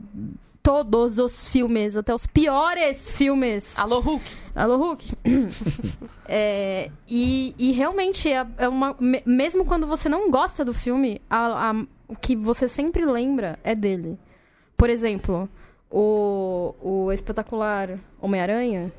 Todos 0.64 1.18
os 1.18 1.46
filmes, 1.46 1.94
até 1.94 2.14
os 2.14 2.26
piores 2.26 3.10
filmes. 3.10 3.78
Alô, 3.78 4.00
Hulk. 4.00 4.24
Alô, 4.56 4.76
Hulk? 4.78 5.12
É, 6.26 6.90
e, 7.06 7.54
e 7.58 7.70
realmente, 7.72 8.32
é, 8.32 8.46
é 8.56 8.66
uma. 8.66 8.96
me- 8.98 9.22
Mesmo 9.26 9.66
quando 9.66 9.86
você 9.86 10.08
não 10.08 10.30
gosta 10.30 10.64
do 10.64 10.72
filme, 10.72 11.20
a- 11.28 11.70
a- 11.70 11.84
o 12.08 12.16
que 12.16 12.34
você 12.34 12.66
sempre 12.66 13.04
lembra 13.04 13.58
é 13.62 13.74
dele. 13.74 14.18
Por 14.74 14.88
exemplo, 14.88 15.46
o, 15.90 16.74
o 16.80 17.12
espetacular 17.12 17.98
Homem-Aranha, 18.22 18.90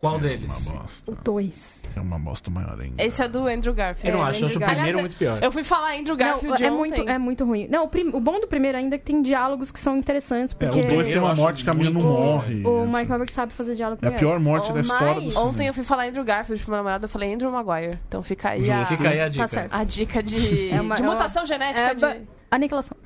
Qual 0.00 0.14
Uma 0.14 0.20
deles? 0.20 0.68
bosta. 0.68 1.10
o 1.10 1.14
2. 1.24 1.78
É 1.96 2.00
uma 2.00 2.18
bosta 2.20 2.48
maior 2.52 2.80
ainda. 2.80 3.02
Esse 3.02 3.20
é 3.20 3.26
do 3.28 3.48
Andrew 3.48 3.74
Garfield. 3.74 4.08
Eu 4.08 4.16
não 4.18 4.24
É, 4.24 4.30
acho, 4.30 4.42
eu 4.42 4.46
acho 4.46 4.56
o 4.56 4.60
primeiro 4.60 4.76
Garfield. 4.78 5.00
muito 5.00 5.16
pior. 5.16 5.42
Eu 5.42 5.50
fui 5.50 5.64
falar 5.64 5.96
Andrew 5.96 6.16
Garfield 6.16 6.46
Não, 6.62 6.68
é 6.68 6.70
ontem. 6.70 6.78
muito, 6.98 7.10
é 7.10 7.18
muito 7.18 7.44
ruim. 7.44 7.66
Não, 7.68 7.84
o, 7.84 7.88
prim- 7.88 8.10
o 8.14 8.20
bom 8.20 8.38
do 8.40 8.46
primeiro 8.46 8.78
ainda 8.78 8.94
é 8.94 8.98
que 8.98 9.04
tem 9.06 9.20
diálogos 9.20 9.72
que 9.72 9.80
são 9.80 9.96
interessantes, 9.96 10.54
É, 10.54 10.66
porque 10.66 10.80
o 10.82 10.86
2 10.88 11.08
tem 11.08 11.18
uma 11.18 11.34
morte 11.34 11.64
que 11.64 11.70
a 11.70 11.74
menina 11.74 11.98
não 11.98 12.06
morre. 12.06 12.64
o 12.64 12.86
Mike 12.86 13.10
Roberts 13.10 13.34
sabe 13.34 13.52
fazer 13.52 13.74
diálogo 13.74 14.00
É 14.04 14.08
a 14.08 14.12
pior 14.12 14.38
morte 14.38 14.70
Oh, 14.70 14.74
da 14.74 14.80
história 14.82 15.14
do 15.20 15.32
cinema. 15.32 15.40
Ontem 15.50 15.66
eu 15.66 15.74
fui 15.74 15.82
falar 15.82 16.04
Andrew 16.06 16.22
Garfield 16.24 16.62
pro 16.62 16.70
meu 16.70 16.76
namorado, 16.78 17.04
eu 17.06 17.08
falei 17.08 17.34
Andrew 17.34 17.50
Maguire. 17.50 17.98
Então 18.06 18.22
fica 18.22 18.50
aí 18.50 18.70
a, 18.70 18.86
Fica 18.86 19.08
aí 19.08 19.20
a 19.20 19.28
dica. 19.28 19.44
Tá 19.44 19.48
certo. 19.48 19.72
a 19.74 19.82
dica 19.82 20.22
de, 20.22 20.70
É 20.70 20.80
uma- 20.80 20.94
de 20.94 21.02
é 21.02 21.04
uma- 21.04 21.12
mutação 21.14 21.44
genética 21.44 21.80
É, 21.90 21.94
de... 21.94 22.20
aniquilação. 22.52 22.96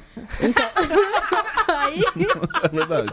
Então, 0.43 0.63
aí, 1.75 2.01
É 2.65 2.69
verdade. 2.69 3.13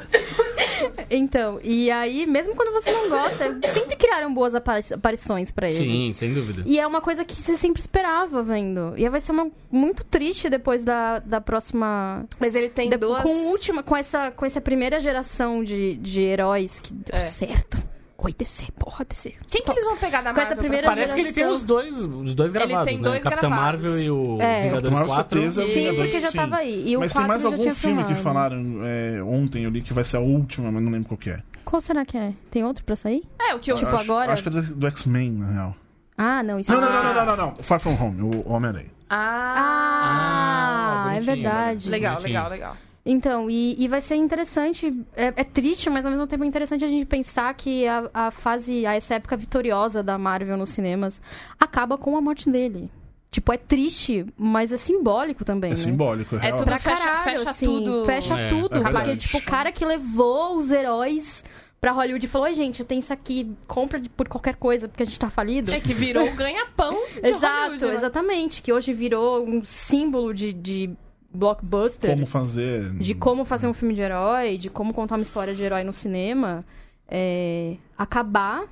Então, 1.10 1.60
e 1.64 1.90
aí, 1.92 2.26
mesmo 2.26 2.56
quando 2.56 2.72
você 2.72 2.92
não 2.92 3.10
gosta, 3.10 3.58
sempre 3.74 3.96
criaram 3.96 4.34
boas 4.34 4.54
apari- 4.56 4.94
aparições 4.94 5.52
pra 5.52 5.70
ele. 5.70 5.78
Sim, 5.80 6.14
sem 6.14 6.34
dúvida. 6.34 6.64
E 6.66 6.80
é 6.80 6.86
uma 6.88 7.02
coisa 7.02 7.24
que 7.26 7.36
você 7.36 7.58
sempre 7.58 7.82
esperava 7.82 8.42
vendo. 8.44 8.94
E 8.98 9.08
vai 9.10 9.20
ser 9.20 9.32
uma, 9.32 9.50
muito 9.72 10.04
triste 10.04 10.50
depois 10.50 10.84
da, 10.84 11.20
da 11.20 11.42
próxima. 11.42 12.26
Mas 12.40 12.56
ele 12.56 12.70
tem 12.70 12.90
de- 12.90 12.98
duas... 12.98 13.24
Com, 13.24 13.48
última, 13.50 13.82
com, 13.84 13.96
essa, 13.96 14.32
com 14.32 14.46
essa 14.46 14.62
primeira 14.62 15.00
geração 15.00 15.64
de, 15.64 15.96
de 15.98 16.22
heróis 16.22 16.80
que 16.80 16.94
deu 16.94 17.18
É. 17.18 17.20
certo. 17.22 17.78
Oi, 18.22 18.36
DC, 18.38 18.68
porra, 18.78 19.06
DC. 19.06 19.34
Quem 19.50 19.64
que 19.64 19.72
eles 19.72 19.86
vão 19.86 19.96
pegar 19.96 20.22
da 20.22 20.32
Com 20.34 20.40
Marvel? 20.42 20.58
primeira? 20.58 20.88
Parece 20.88 21.14
que 21.16 21.22
ele 21.22 21.32
tem 21.32 21.46
os 21.48 21.64
dois, 21.64 21.98
os 22.00 22.36
dois 22.36 22.52
gravados, 22.52 22.84
tem 22.86 22.98
né? 22.98 23.04
dois 23.04 23.24
Capitão 23.24 23.50
gravados. 23.50 23.82
Marvel 23.82 24.00
e 24.02 24.12
o 24.12 24.42
É. 24.42 24.64
Vingadores 24.64 24.90
Tomara 24.90 25.06
4. 25.06 25.40
certeza, 25.40 25.64
Sim, 25.64 25.74
Vingadores, 25.74 26.12
porque 26.12 26.20
já 26.22 26.32
sim. 26.32 26.38
tava 26.38 26.56
aí. 26.58 26.84
E 26.90 26.98
o 26.98 27.00
Mas 27.00 27.14
tem 27.14 27.22
4 27.22 27.28
mais 27.30 27.46
algum 27.46 27.74
filme 27.74 28.04
que 28.04 28.16
filmado. 28.16 28.16
falaram 28.22 28.80
é, 28.84 29.24
ontem 29.24 29.64
eu 29.64 29.70
li 29.70 29.82
que 29.82 29.94
vai 29.94 30.04
ser 30.04 30.18
a 30.18 30.20
última, 30.20 30.70
mas 30.70 30.84
não 30.84 30.92
lembro 30.92 31.08
qual 31.08 31.18
que 31.18 31.30
é. 31.30 31.42
Qual 31.64 31.80
será 31.82 32.04
que 32.04 32.18
é? 32.18 32.34
Tem 32.52 32.62
outro 32.66 32.84
pra 32.84 32.98
sair? 32.98 33.24
É, 33.40 33.56
o 33.56 33.60
que 33.60 33.72
eu... 33.72 33.76
Tipo, 33.76 33.90
acho, 33.92 34.02
agora- 34.02 34.34
Acho 34.34 34.44
que 34.44 34.50
é 34.50 34.52
do, 34.52 34.62
do 34.76 34.88
X-Men, 34.88 35.32
na 35.32 35.52
real. 35.52 35.76
Ah, 36.18 36.44
não, 36.44 36.60
isso 36.60 36.70
Não, 36.72 36.78
é 36.80 36.82
não, 36.82 36.92
não, 36.92 37.04
não, 37.04 37.14
não, 37.14 37.26
não, 37.26 37.38
não. 37.38 37.56
Far 37.64 37.80
From 37.80 37.94
Home, 38.02 38.22
o 38.22 38.52
Homem-Aranha. 38.52 38.90
Ah, 39.10 41.06
Ah, 41.08 41.16
é 41.16 41.22
bonitinho, 41.22 41.36
verdade. 41.36 41.90
legal, 41.90 42.20
legal, 42.22 42.50
legal. 42.50 42.78
Então, 43.06 43.50
e, 43.50 43.76
e 43.82 43.88
vai 43.88 44.02
ser 44.02 44.16
interessante, 44.16 44.94
é, 45.16 45.28
é 45.36 45.44
triste, 45.44 45.90
mas 45.90 46.06
ao 46.06 46.12
mesmo 46.12 46.28
tempo 46.28 46.44
é 46.44 46.48
interessante 46.48 46.84
a 46.84 46.88
gente 46.88 47.06
pensar 47.06 47.54
que 47.54 47.88
a, 47.88 48.10
a 48.14 48.32
fase, 48.32 48.86
a- 48.86 48.94
essa 48.96 49.16
época 49.16 49.38
vitoriosa 49.38 50.04
da 50.04 50.18
Marvel 50.18 50.58
nos 50.58 50.70
cinemas 50.70 51.22
acaba 51.60 51.98
com 51.98 52.16
a 52.18 52.22
morte 52.22 52.50
dele. 52.50 52.90
Tipo, 53.32 53.54
é 53.54 53.58
triste, 53.58 54.26
mas 54.38 54.72
é 54.74 54.78
simbólico 54.78 55.46
também, 55.46 55.72
É 55.72 55.76
né? 55.76 55.80
simbólico, 55.80 56.36
é, 56.38 56.50
É 56.50 56.52
tudo- 56.52 56.66
Pra 56.66 56.80
fecha- 56.80 57.04
caralho, 57.04 57.24
fecha 57.24 57.50
assim, 57.52 57.66
tudo. 57.66 58.06
Fecha 58.06 58.38
É, 58.40 58.50
tudo. 58.50 58.76
é 58.76 58.92
porque, 58.92 59.16
tipo, 59.18 59.38
o 59.38 59.42
cara 59.44 59.72
que 59.72 59.86
levou 59.86 60.58
os 60.58 60.72
heróis 60.72 61.44
pra 61.80 61.92
Hollywood 61.92 62.26
e 62.26 62.30
falou, 62.30 62.48
"Oi, 62.48 62.54
gente, 62.56 62.80
eu 62.82 62.86
tenho 62.86 63.00
isso 63.00 63.14
aqui, 63.14 63.56
compra 63.68 64.02
por 64.18 64.28
qualquer 64.28 64.56
coisa, 64.56 64.88
porque 64.90 65.04
a 65.04 65.06
gente 65.06 65.20
tá 65.20 65.30
falido. 65.30 65.72
É 65.72 65.80
que 65.80 65.94
virou 65.94 66.28
o 66.28 66.32
ganha-pão 66.36 66.94
de 67.24 67.30
Exato, 67.30 67.46
Hollywood, 67.70 67.86
né? 67.86 67.96
exatamente. 67.96 68.62
Que 68.62 68.74
hoje 68.74 68.94
virou 68.94 69.48
um 69.48 69.64
símbolo 69.64 70.34
de, 70.34 70.52
de 70.52 70.90
blockbuster. 71.34 72.10
Como 72.10 72.26
fazer... 72.26 72.92
de 72.94 73.14
como 73.14 73.46
fazer 73.46 73.68
um 73.68 73.74
filme 73.74 73.94
de 73.94 74.02
herói, 74.02 74.58
de 74.58 74.70
como 74.70 74.94
contar 74.94 75.16
uma 75.16 75.24
história 75.24 75.54
de 75.54 75.64
herói 75.64 75.84
no 75.84 75.94
cinema, 75.94 76.66
é, 77.08 77.76
acabar 77.98 78.64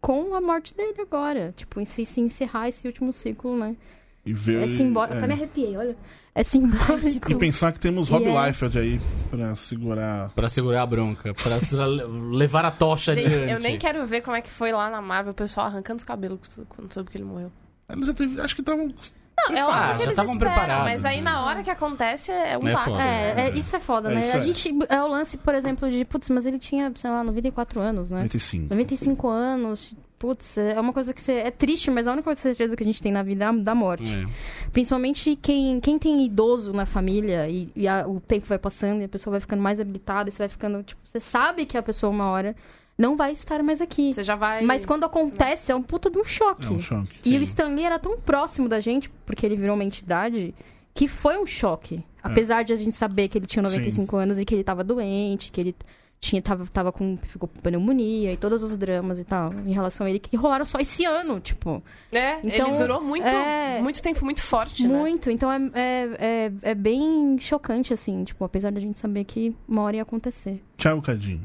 com 0.00 0.34
a 0.34 0.40
morte 0.40 0.74
dele 0.76 1.00
agora. 1.00 1.52
Tipo, 1.56 1.80
em 1.80 1.84
se, 1.84 2.04
se 2.04 2.20
encerrar 2.20 2.68
esse 2.68 2.86
último 2.86 3.12
ciclo, 3.12 3.56
né? 3.56 3.76
E 4.24 4.32
ver. 4.32 4.64
É 4.64 4.68
simbólico. 4.68 5.14
é. 5.14 5.18
Até 5.18 5.26
me 5.26 5.32
arrepiei, 5.34 5.76
olha. 5.76 5.96
É 6.34 6.42
simbólico. 6.42 7.30
E 7.30 7.34
pensar 7.36 7.72
que 7.72 7.78
temos 7.80 8.08
Rob 8.08 8.24
E 8.24 8.28
é- 8.28 8.46
Liefeld 8.46 8.78
aí 8.78 9.00
pra 9.28 9.54
segurar. 9.54 10.30
Pra 10.30 10.48
segurar 10.48 10.82
a 10.82 10.86
bronca, 10.86 11.34
pra 11.34 11.58
levar 12.30 12.64
a 12.64 12.70
tocha 12.70 13.12
Gente, 13.12 13.26
adiante. 13.26 13.52
eu 13.52 13.60
nem 13.60 13.76
quero 13.78 14.06
ver 14.06 14.22
como 14.22 14.34
é 14.36 14.40
que 14.40 14.48
foi 14.50 14.72
lá 14.72 14.88
na 14.88 15.02
Marvel 15.02 15.32
o 15.32 15.34
pessoal 15.34 15.66
arrancando 15.66 15.98
os 15.98 16.04
cabelos 16.04 16.38
quando 16.68 16.92
soube 16.92 17.10
que 17.10 17.18
ele 17.18 17.24
morreu. 17.24 17.52
Eles 17.90 18.06
já 18.06 18.14
teve, 18.14 18.40
acho 18.40 18.54
que 18.54 18.62
estavam. 18.62 18.94
Não, 19.48 19.56
é 19.56 19.60
Ah, 19.60 19.66
óbvio 19.66 19.96
que 19.96 20.02
eles 20.02 20.10
estavam 20.12 20.32
esperam, 20.34 20.52
preparados, 20.54 20.84
mas 20.92 21.04
aí 21.04 21.16
né? 21.16 21.22
na 21.30 21.44
hora 21.44 21.62
que 21.62 21.70
acontece 21.70 22.30
é 22.30 22.56
um 22.58 22.68
É 22.68 22.72
baque. 22.72 22.90
foda. 22.90 23.02
É, 23.02 23.40
é, 23.48 23.58
isso 23.58 23.74
é 23.76 23.80
foda, 23.80 24.10
É, 24.10 24.14
né? 24.14 24.20
isso 24.20 24.32
a 24.32 24.36
é. 24.36 24.40
gente. 24.40 24.74
É 24.88 25.02
o 25.02 25.06
lance, 25.08 25.36
por 25.36 25.54
exemplo, 25.54 25.90
de. 25.90 26.04
Putz, 26.04 26.30
mas 26.30 26.46
ele 26.46 26.58
tinha, 26.58 26.92
sei 26.94 27.10
lá, 27.10 27.24
94 27.24 27.80
anos, 27.80 28.10
né? 28.10 28.18
95. 28.18 28.68
95 28.70 29.28
anos. 29.28 29.94
Putz, 30.18 30.56
é 30.56 30.78
uma 30.80 30.92
coisa 30.92 31.12
que 31.12 31.20
você. 31.20 31.32
É 31.32 31.50
triste, 31.50 31.90
mas 31.90 32.06
a 32.06 32.12
única 32.12 32.32
certeza 32.36 32.76
que 32.76 32.82
a 32.84 32.86
gente 32.86 33.02
tem 33.02 33.10
na 33.10 33.24
vida 33.24 33.44
é 33.44 33.48
a 33.48 33.52
da 33.52 33.74
morte. 33.74 34.14
É. 34.14 34.24
Principalmente 34.70 35.34
quem, 35.34 35.80
quem 35.80 35.98
tem 35.98 36.24
idoso 36.24 36.72
na 36.72 36.86
família 36.86 37.48
e, 37.48 37.68
e 37.74 37.88
a- 37.88 38.06
o 38.06 38.20
tempo 38.20 38.46
vai 38.46 38.58
passando 38.58 39.00
e 39.00 39.04
a 39.04 39.08
pessoa 39.08 39.32
vai 39.32 39.40
ficando 39.40 39.60
mais 39.60 39.80
habilitada 39.80 40.28
e 40.28 40.32
você 40.32 40.38
vai 40.38 40.48
ficando, 40.48 40.82
tipo, 40.84 41.00
você 41.04 41.18
sabe 41.18 41.66
que 41.66 41.76
a 41.76 41.82
pessoa 41.82 42.10
uma 42.10 42.30
hora 42.30 42.54
não 42.96 43.16
vai 43.16 43.32
estar 43.32 43.62
mais 43.62 43.80
aqui. 43.80 44.12
Você 44.12 44.22
já 44.22 44.36
vai. 44.36 44.62
Mas 44.62 44.84
quando 44.86 45.04
acontece, 45.04 45.72
é 45.72 45.74
um 45.74 45.82
puta 45.82 46.10
de 46.10 46.18
um 46.18 46.24
choque. 46.24 46.66
É 46.66 46.70
um 46.70 46.80
choque. 46.80 47.08
E 47.24 47.30
Sim. 47.30 47.38
o 47.38 47.42
Stanley 47.42 47.84
era 47.84 47.98
tão 47.98 48.18
próximo 48.18 48.68
da 48.68 48.80
gente, 48.80 49.08
porque 49.26 49.44
ele 49.46 49.56
virou 49.56 49.74
uma 49.74 49.84
entidade, 49.84 50.54
que 50.94 51.08
foi 51.08 51.38
um 51.38 51.46
choque. 51.46 52.04
Apesar 52.22 52.62
de 52.62 52.72
a 52.72 52.76
gente 52.76 52.94
saber 52.94 53.26
que 53.28 53.36
ele 53.36 53.46
tinha 53.46 53.62
95 53.62 54.16
anos 54.16 54.38
e 54.38 54.44
que 54.44 54.54
ele 54.54 54.62
tava 54.62 54.84
doente, 54.84 55.50
que 55.50 55.60
ele 55.60 55.74
tinha, 56.20 56.40
tava, 56.40 56.64
tava 56.68 56.92
com, 56.92 57.18
ficou 57.20 57.48
com 57.48 57.60
pneumonia 57.60 58.32
e 58.32 58.36
todos 58.36 58.62
os 58.62 58.76
dramas 58.76 59.18
e 59.18 59.24
tal, 59.24 59.52
em 59.66 59.72
relação 59.72 60.06
a 60.06 60.10
ele, 60.10 60.20
que 60.20 60.36
rolaram 60.36 60.64
só 60.64 60.78
esse 60.78 61.04
ano, 61.04 61.40
tipo. 61.40 61.82
É, 62.12 62.38
Então, 62.44 62.68
ele 62.68 62.76
durou 62.78 63.02
muito, 63.02 63.26
é- 63.26 63.80
muito 63.82 64.00
tempo, 64.00 64.24
muito 64.24 64.40
forte, 64.40 64.86
né? 64.86 64.96
Muito. 64.96 65.28
Então 65.32 65.50
é, 65.50 65.58
é, 65.74 66.08
é, 66.20 66.52
é 66.70 66.74
bem 66.76 67.36
chocante, 67.40 67.92
assim, 67.92 68.22
tipo, 68.22 68.44
apesar 68.44 68.70
da 68.70 68.78
gente 68.80 68.96
saber 69.00 69.24
que 69.24 69.52
uma 69.66 69.82
hora 69.82 69.96
ia 69.96 70.02
acontecer. 70.02 70.62
Tchau, 70.78 71.02
Cadinho. 71.02 71.40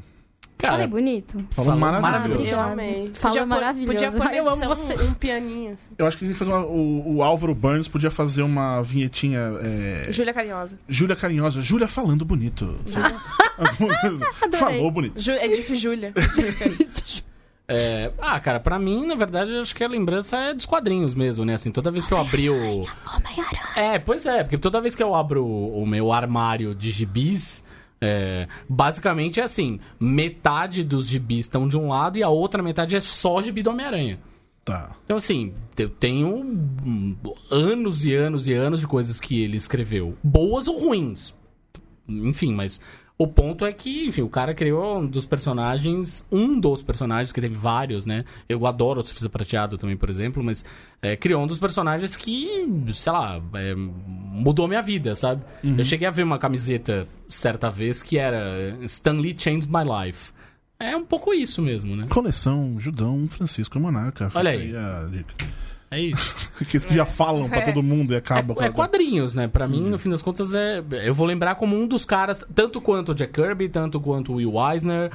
Cara, 0.58 0.74
Falei 0.74 0.88
bonito. 0.88 1.46
Falou 1.52 1.78
falou 1.78 2.02
maravilhoso. 2.02 2.50
Eu 2.50 2.60
amei. 2.60 3.12
Fala 3.14 3.34
podia 3.34 3.46
maravilhoso. 3.46 3.94
Podia 3.94 4.12
pôr 4.12 4.34
Eu 4.34 4.50
amo 4.50 4.76
você. 4.76 5.04
um 5.04 5.14
pianinho. 5.14 5.74
Assim. 5.74 5.94
Eu 5.98 6.08
acho 6.08 6.18
que 6.18 6.26
a 6.26 6.28
gente 6.28 6.38
fazer 6.38 6.52
uma, 6.52 6.66
o, 6.66 7.18
o 7.18 7.24
Álvaro 7.24 7.54
Burns 7.54 7.88
podia 7.88 8.10
fazer 8.10 8.42
uma 8.42 8.82
vinhetinha. 8.82 9.40
É, 9.62 10.12
Júlia 10.12 10.34
Carinhosa. 10.34 10.80
Júlia 10.88 11.16
Carinhosa, 11.16 11.62
Júlia 11.62 11.88
falando 11.88 12.26
bonito. 12.26 12.76
Alguma 13.58 13.96
coisa. 14.00 14.26
Falou 14.58 14.90
bonito. 14.90 15.22
Ju, 15.22 15.32
é 15.32 15.48
Diff 15.48 15.76
Júlia. 15.76 16.14
É, 17.70 18.14
ah, 18.20 18.40
cara, 18.40 18.62
pra 18.62 18.80
mim, 18.80 19.06
na 19.06 19.14
verdade, 19.14 19.54
acho 19.58 19.76
que 19.76 19.84
a 19.84 19.90
lembrança 19.90 20.38
é 20.38 20.54
dos 20.54 20.66
quadrinhos 20.66 21.14
mesmo, 21.14 21.44
né? 21.44 21.56
Assim, 21.56 21.70
toda 21.70 21.92
vez 21.92 22.06
que 22.06 22.14
eu 22.14 22.18
abri 22.18 22.50
o. 22.50 22.88
É, 23.76 24.00
pois 24.00 24.26
é, 24.26 24.42
porque 24.42 24.58
toda 24.58 24.80
vez 24.80 24.96
que 24.96 25.04
eu 25.04 25.14
abro 25.14 25.44
o, 25.44 25.84
o 25.84 25.86
meu 25.86 26.14
armário 26.14 26.74
de 26.74 26.90
gibis. 26.90 27.66
É, 28.02 28.48
basicamente 28.68 29.40
é 29.40 29.44
assim: 29.44 29.80
metade 30.00 30.84
dos 30.84 31.08
gibis 31.08 31.40
estão 31.40 31.68
de 31.68 31.78
um 31.78 31.88
lado 31.88 32.18
e 32.18 32.24
a 32.24 32.30
outra 32.30 32.62
metade 32.62 32.96
é 32.96 33.02
só 33.02 33.42
gibi 33.42 33.64
do 33.64 33.70
Homem-Aranha. 33.70 34.20
Tá. 34.64 34.96
Então, 35.06 35.16
assim, 35.16 35.54
eu 35.78 35.90
tenho 35.90 36.44
anos 37.50 38.04
e 38.04 38.14
anos 38.14 38.48
e 38.48 38.54
anos 38.54 38.82
de 38.82 38.88
coisas 38.88 39.20
que 39.20 39.42
ele 39.42 39.56
escreveu, 39.56 40.18
boas 40.22 40.68
ou 40.68 40.78
ruins. 40.78 41.34
Enfim, 42.08 42.54
mas 42.54 42.82
o 43.20 43.28
ponto 43.28 43.66
é 43.66 43.74
que, 43.74 44.06
enfim, 44.06 44.22
o 44.22 44.30
cara 44.30 44.54
criou 44.54 45.00
um 45.00 45.08
dos 45.08 45.26
personagens, 45.26 46.26
um 46.32 46.60
dos 46.60 46.84
personagens, 46.84 47.32
que 47.32 47.42
teve 47.42 47.56
vários, 47.56 48.06
né? 48.06 48.24
Eu 48.48 48.68
adoro 48.68 49.00
o 49.00 49.04
Surfista 49.04 49.28
Prateado 49.28 49.78
também, 49.78 49.98
por 49.98 50.10
exemplo, 50.10 50.44
mas 50.44 50.64
é, 51.02 51.16
criou 51.16 51.44
um 51.44 51.48
dos 51.48 51.58
personagens 51.58 52.16
que, 52.16 52.48
sei 52.94 53.12
lá, 53.12 53.42
é, 53.56 53.74
mudou 53.76 54.66
a 54.66 54.68
minha 54.68 54.82
vida, 54.84 55.16
sabe? 55.16 55.44
Eu 55.64 55.84
cheguei 55.84 56.08
a 56.08 56.12
ver 56.12 56.22
uma 56.22 56.38
camiseta 56.38 57.08
certa 57.28 57.72
vez 57.72 58.04
que 58.04 58.20
era 58.20 58.78
Stan 58.84 59.14
Lee 59.14 59.36
Changed 59.38 59.68
My 59.68 59.84
Life. 59.84 60.32
É 60.80 60.96
um 60.96 61.04
pouco 61.04 61.34
isso 61.34 61.60
mesmo, 61.60 61.96
né? 61.96 62.06
Coleção 62.08 62.80
Judão 62.80 63.28
Francisco 63.28 63.80
Monarca. 63.80 64.30
Olha 64.36 64.52
aí. 64.52 64.76
a 64.76 65.08
dica. 65.10 65.34
É 65.90 66.00
isso. 66.00 66.52
Aqueles 66.62 66.84
que 66.86 66.94
já 66.94 67.06
falam 67.06 67.48
pra 67.50 67.62
todo 67.62 67.82
mundo 67.82 68.14
e 68.14 68.18
acaba 68.18 68.54
com 68.54 68.62
É, 68.62 68.68
é 68.68 68.70
quadrinhos, 68.72 69.34
né? 69.34 69.48
Pra 69.48 69.68
mim, 69.68 69.82
no 69.82 69.98
fim 69.98 70.10
das 70.10 70.22
contas, 70.22 70.54
é. 70.54 70.84
Eu 71.04 71.14
vou 71.14 71.26
lembrar 71.26 71.56
como 71.56 71.76
um 71.76 71.88
dos 71.88 72.04
caras, 72.06 72.44
tanto 72.54 72.82
quanto 72.82 73.12
o 73.12 73.16
Jack 73.16 73.34
Kirby, 73.34 73.70
tanto 73.70 74.00
quanto 74.00 74.34
o 74.34 74.36
Will 74.36 74.54
Eisner. 74.72 75.12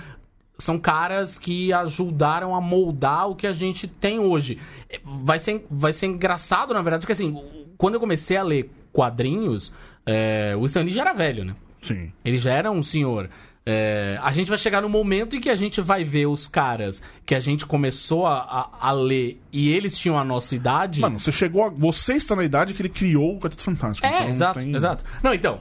São 0.59 0.79
caras 0.79 1.39
que 1.39 1.73
ajudaram 1.73 2.55
a 2.55 2.61
moldar 2.61 3.29
o 3.29 3.35
que 3.35 3.47
a 3.47 3.53
gente 3.53 3.87
tem 3.89 4.19
hoje. 4.19 4.59
É, 4.89 5.01
Vai 5.05 5.39
ser, 5.39 5.67
vai 5.71 5.93
ser 5.93 6.07
engraçado, 6.07 6.73
na 6.73 6.81
verdade, 6.83 7.01
porque 7.01 7.13
assim, 7.13 7.37
quando 7.77 7.95
eu 7.95 8.01
comecei 8.01 8.37
a 8.37 8.43
ler 8.43 8.71
quadrinhos, 8.93 9.73
é, 10.07 10.55
o 10.57 10.65
Stan 10.67 10.83
Lee 10.83 10.91
já 10.93 11.01
era 11.03 11.13
velho, 11.13 11.45
né? 11.45 11.57
Sim. 11.83 12.13
Ele 12.25 12.39
já 12.39 12.53
era 12.53 12.71
um 12.71 12.83
senhor. 12.83 13.29
É, 13.65 14.19
a 14.21 14.33
gente 14.33 14.49
vai 14.49 14.59
chegar 14.59 14.81
no 14.83 14.89
momento 14.89 15.37
em 15.37 15.41
que 15.41 15.49
a 15.49 15.55
gente 15.55 15.81
vai 15.81 16.03
ver 16.03 16.27
os 16.27 16.49
caras 16.49 17.01
que 17.25 17.33
a 17.35 17.39
gente 17.41 17.65
começou 17.65 18.27
a, 18.27 18.39
a- 18.41 18.89
a 18.89 18.91
ler 18.91 19.41
e 19.53 19.71
eles 19.73 19.97
tinham 19.97 20.19
a 20.19 20.25
nossa 20.25 20.57
idade. 20.57 21.01
Mano, 21.01 21.21
você 21.21 21.31
chegou 21.31 21.65
a... 21.65 21.69
Você 21.71 22.15
está 22.15 22.35
na 22.35 22.43
idade 22.45 22.75
que 22.75 22.83
ele 22.83 22.89
criou 22.89 23.37
o 23.37 23.39
Quarteto 23.41 23.63
Fantástico. 23.63 24.05
É, 24.07 24.11
então 24.17 24.29
exato, 24.29 24.59
tem- 24.59 24.75
exato. 24.75 25.05
Não, 25.23 25.33
então, 25.33 25.61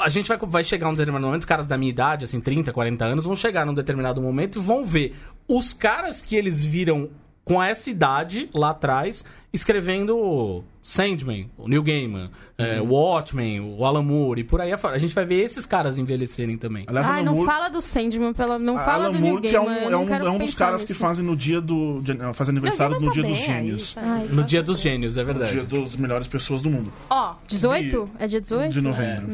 a 0.00 0.08
gente 0.08 0.26
vai, 0.28 0.38
vai 0.38 0.64
chegar 0.64 0.86
num 0.88 0.94
determinado 0.94 1.26
momento, 1.26 1.46
caras 1.46 1.68
da 1.68 1.76
minha 1.76 1.90
idade, 1.90 2.24
assim, 2.24 2.40
30, 2.40 2.72
40 2.72 3.04
anos, 3.04 3.24
vão 3.24 3.36
chegar 3.36 3.66
num 3.66 3.74
determinado 3.74 4.22
momento 4.22 4.58
e 4.58 4.62
vão 4.62 4.82
ver 4.84 5.14
os 5.46 5.74
caras 5.74 6.22
que 6.22 6.36
eles 6.36 6.64
viram 6.64 7.10
com 7.44 7.62
essa 7.62 7.90
idade 7.90 8.48
lá 8.54 8.70
atrás, 8.70 9.24
escrevendo 9.56 10.62
Sandman, 10.82 11.50
o 11.58 11.66
Neil 11.68 11.82
Gaiman, 11.82 12.30
é, 12.56 12.80
Uhum. 12.80 12.88
Watchmen, 12.92 13.60
o 13.60 13.84
Alan 13.84 14.02
Moore 14.02 14.40
e 14.42 14.44
por 14.44 14.60
aí 14.60 14.72
afora. 14.72 14.94
A 14.94 14.98
gente 14.98 15.14
vai 15.14 15.24
ver 15.24 15.40
esses 15.42 15.66
caras 15.66 15.98
envelhecerem 15.98 16.56
também. 16.56 16.84
Aliás, 16.86 17.08
Ai, 17.08 17.16
Alan 17.20 17.24
não 17.24 17.34
Moore- 17.34 17.46
fala 17.46 17.68
do 17.68 17.80
Sandman, 17.82 18.32
pela... 18.32 18.58
não 18.58 18.74
fala 18.78 19.04
Alan 19.06 19.12
do 19.12 19.18
New 19.18 19.28
Moore, 19.32 19.42
Game. 19.42 19.50
que 19.50 19.56
é 19.56 19.60
um, 19.60 19.70
é 19.90 19.96
um, 19.96 20.14
é 20.14 20.30
um 20.30 20.38
dos 20.38 20.54
caras 20.54 20.84
que 20.84 20.92
nisso. 20.92 21.00
fazem 21.00 21.24
no 21.24 21.36
dia 21.36 21.60
do. 21.60 22.00
de- 22.02 22.16
faz 22.34 22.48
aniversário 22.48 23.00
no 23.00 23.12
dia 23.12 23.22
dos 23.22 23.38
gênios. 23.38 23.94
Ai, 23.98 24.26
No 24.30 24.44
Dia 24.44 24.62
dos 24.62 24.80
Gênios, 24.80 25.16
é 25.16 25.24
No 25.24 25.32
dia 25.34 25.44
verdade. 25.46 25.80
das 25.82 25.96
melhores 25.96 26.28
pessoas 26.28 26.62
do 26.62 26.70
mundo. 26.70 26.92
Ó, 27.10 27.34
18? 27.48 28.10
É 28.18 28.26
dia 28.26 28.40
18? 28.40 28.72
De 28.72 28.80
novembro. 28.80 29.26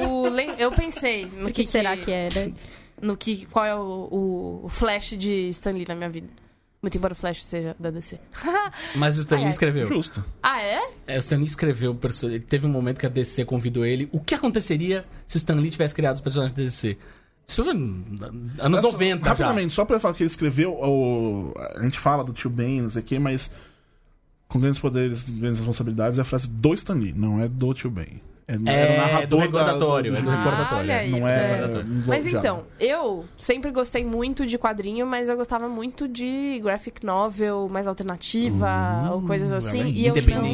eu, 0.00 0.30
lem- 0.32 0.54
eu 0.58 0.70
pensei 0.72 1.26
no 1.36 1.48
O 1.48 1.52
que, 1.52 1.64
que 1.64 1.70
será 1.70 1.96
que 1.96 2.10
era? 2.10 2.50
No 3.00 3.16
que, 3.16 3.46
qual 3.46 3.64
é 3.64 3.74
o, 3.74 3.80
o, 3.80 4.60
o 4.64 4.68
flash 4.68 5.16
de 5.18 5.48
Stan 5.50 5.72
Lee 5.72 5.84
na 5.88 5.94
minha 5.94 6.08
vida. 6.08 6.28
Muito 6.82 6.98
embora 6.98 7.12
o 7.12 7.16
flash 7.16 7.44
seja 7.44 7.76
da 7.78 7.90
DC. 7.90 8.18
Mas 8.96 9.16
o 9.16 9.20
Stan 9.20 9.36
Lee 9.36 9.48
escreveu. 9.48 9.86
Justo. 9.86 10.24
ah, 10.42 10.60
é? 10.60 10.80
É, 11.06 11.16
o 11.16 11.20
Stan 11.20 11.36
Lee 11.36 11.44
escreveu. 11.44 11.96
Ele 12.24 12.40
teve 12.40 12.66
um 12.66 12.70
momento 12.70 12.98
que 12.98 13.06
a 13.06 13.08
DC 13.08 13.44
convidou 13.44 13.86
ele. 13.86 14.08
O 14.10 14.18
que 14.18 14.34
aconteceria 14.34 15.04
se 15.24 15.36
o 15.36 15.38
Stan 15.38 15.54
Lee 15.54 15.70
tivesse 15.70 15.94
criado 15.94 16.16
os 16.16 16.20
personagens 16.20 16.56
da 16.56 16.62
DC? 16.64 16.98
Isso 17.46 17.62
foi 17.62 17.72
anos 17.72 18.82
90 18.82 19.22
já. 19.22 19.28
Rapidamente, 19.28 19.72
só 19.72 19.84
pra 19.84 20.00
falar 20.00 20.14
que 20.14 20.24
ele 20.24 20.30
escreveu. 20.30 20.72
O, 20.72 21.54
a 21.76 21.84
gente 21.84 22.00
fala 22.00 22.24
do 22.24 22.32
tio 22.32 22.50
Ben, 22.50 22.82
não 22.82 22.90
sei 22.90 23.00
o 23.00 23.04
quê, 23.04 23.18
mas. 23.18 23.48
Com 24.48 24.58
grandes 24.58 24.80
poderes, 24.80 25.22
grandes 25.22 25.60
responsabilidades, 25.60 26.18
é 26.18 26.22
a 26.22 26.24
frase 26.24 26.48
do 26.48 26.74
Stan 26.74 26.94
Lee, 26.94 27.14
não 27.14 27.40
é 27.40 27.48
do 27.48 27.72
tio 27.72 27.90
Ben. 27.90 28.20
É, 28.48 28.54
É, 29.22 29.26
do 29.26 29.36
da- 29.36 29.42
recordatório, 29.44 30.16
é 30.16 30.20
do 30.20 30.30
Ah, 30.30 30.36
recordatório. 30.36 30.76
olha 30.84 30.96
aí. 30.96 31.10
Não 31.10 31.26
é. 31.28 31.46
recordatório. 31.54 31.86
Mas 32.06 32.26
então, 32.26 32.64
eu 32.80 33.24
sempre 33.38 33.70
gostei 33.70 34.04
muito 34.04 34.44
de 34.44 34.58
quadrinho, 34.58 35.06
mas 35.06 35.28
eu 35.28 35.36
gostava 35.36 35.68
muito 35.68 36.06
de 36.08 36.60
graphic 36.62 37.04
novel 37.06 37.68
mais 37.70 37.86
alternativa, 37.86 39.10
ou 39.12 39.22
coisas 39.22 39.52
assim. 39.52 39.82
é 39.82 39.88
E 39.88 40.06
eu 40.06 40.14
não, 40.14 40.52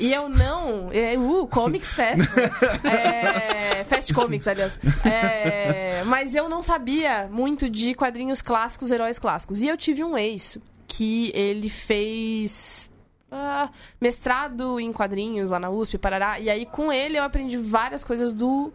e 0.00 0.12
eu 0.12 0.28
não. 0.28 0.88
É, 0.92 1.18
uh, 1.18 1.46
Comics 1.48 1.94
Fest. 1.94 2.22
é, 2.84 3.84
Fast 3.84 4.12
Comics, 4.12 4.46
aliás. 4.46 4.78
É, 5.04 6.02
mas 6.04 6.34
eu 6.34 6.48
não 6.48 6.62
sabia 6.62 7.28
muito 7.30 7.68
de 7.70 7.94
quadrinhos 7.94 8.42
clássicos, 8.42 8.90
heróis 8.90 9.18
clássicos. 9.18 9.62
E 9.62 9.66
eu 9.68 9.76
tive 9.76 10.04
um 10.04 10.16
ex 10.16 10.58
que 10.86 11.30
ele 11.34 11.68
fez. 11.68 12.88
Ah, 13.30 13.70
mestrado 14.00 14.78
em 14.80 14.92
quadrinhos 14.92 15.50
lá 15.50 15.58
na 15.58 15.70
USP, 15.70 15.98
Parará. 15.98 16.38
E 16.40 16.48
aí, 16.48 16.66
com 16.66 16.92
ele, 16.92 17.18
eu 17.18 17.24
aprendi 17.24 17.56
várias 17.56 18.04
coisas 18.04 18.32
do 18.32 18.72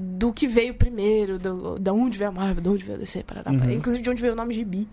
do 0.00 0.32
que 0.32 0.46
veio 0.46 0.74
primeiro, 0.74 1.38
do, 1.38 1.76
da 1.76 1.92
onde 1.92 2.16
veio 2.16 2.30
a 2.30 2.32
Marvel, 2.32 2.62
de 2.62 2.68
onde 2.68 2.84
veio 2.84 2.96
a 2.96 3.00
DC, 3.00 3.24
parará. 3.24 3.50
Uhum. 3.50 3.70
Inclusive 3.72 4.00
de 4.00 4.08
onde 4.08 4.22
veio 4.22 4.32
o 4.32 4.36
nome 4.36 4.54
Gibi. 4.54 4.88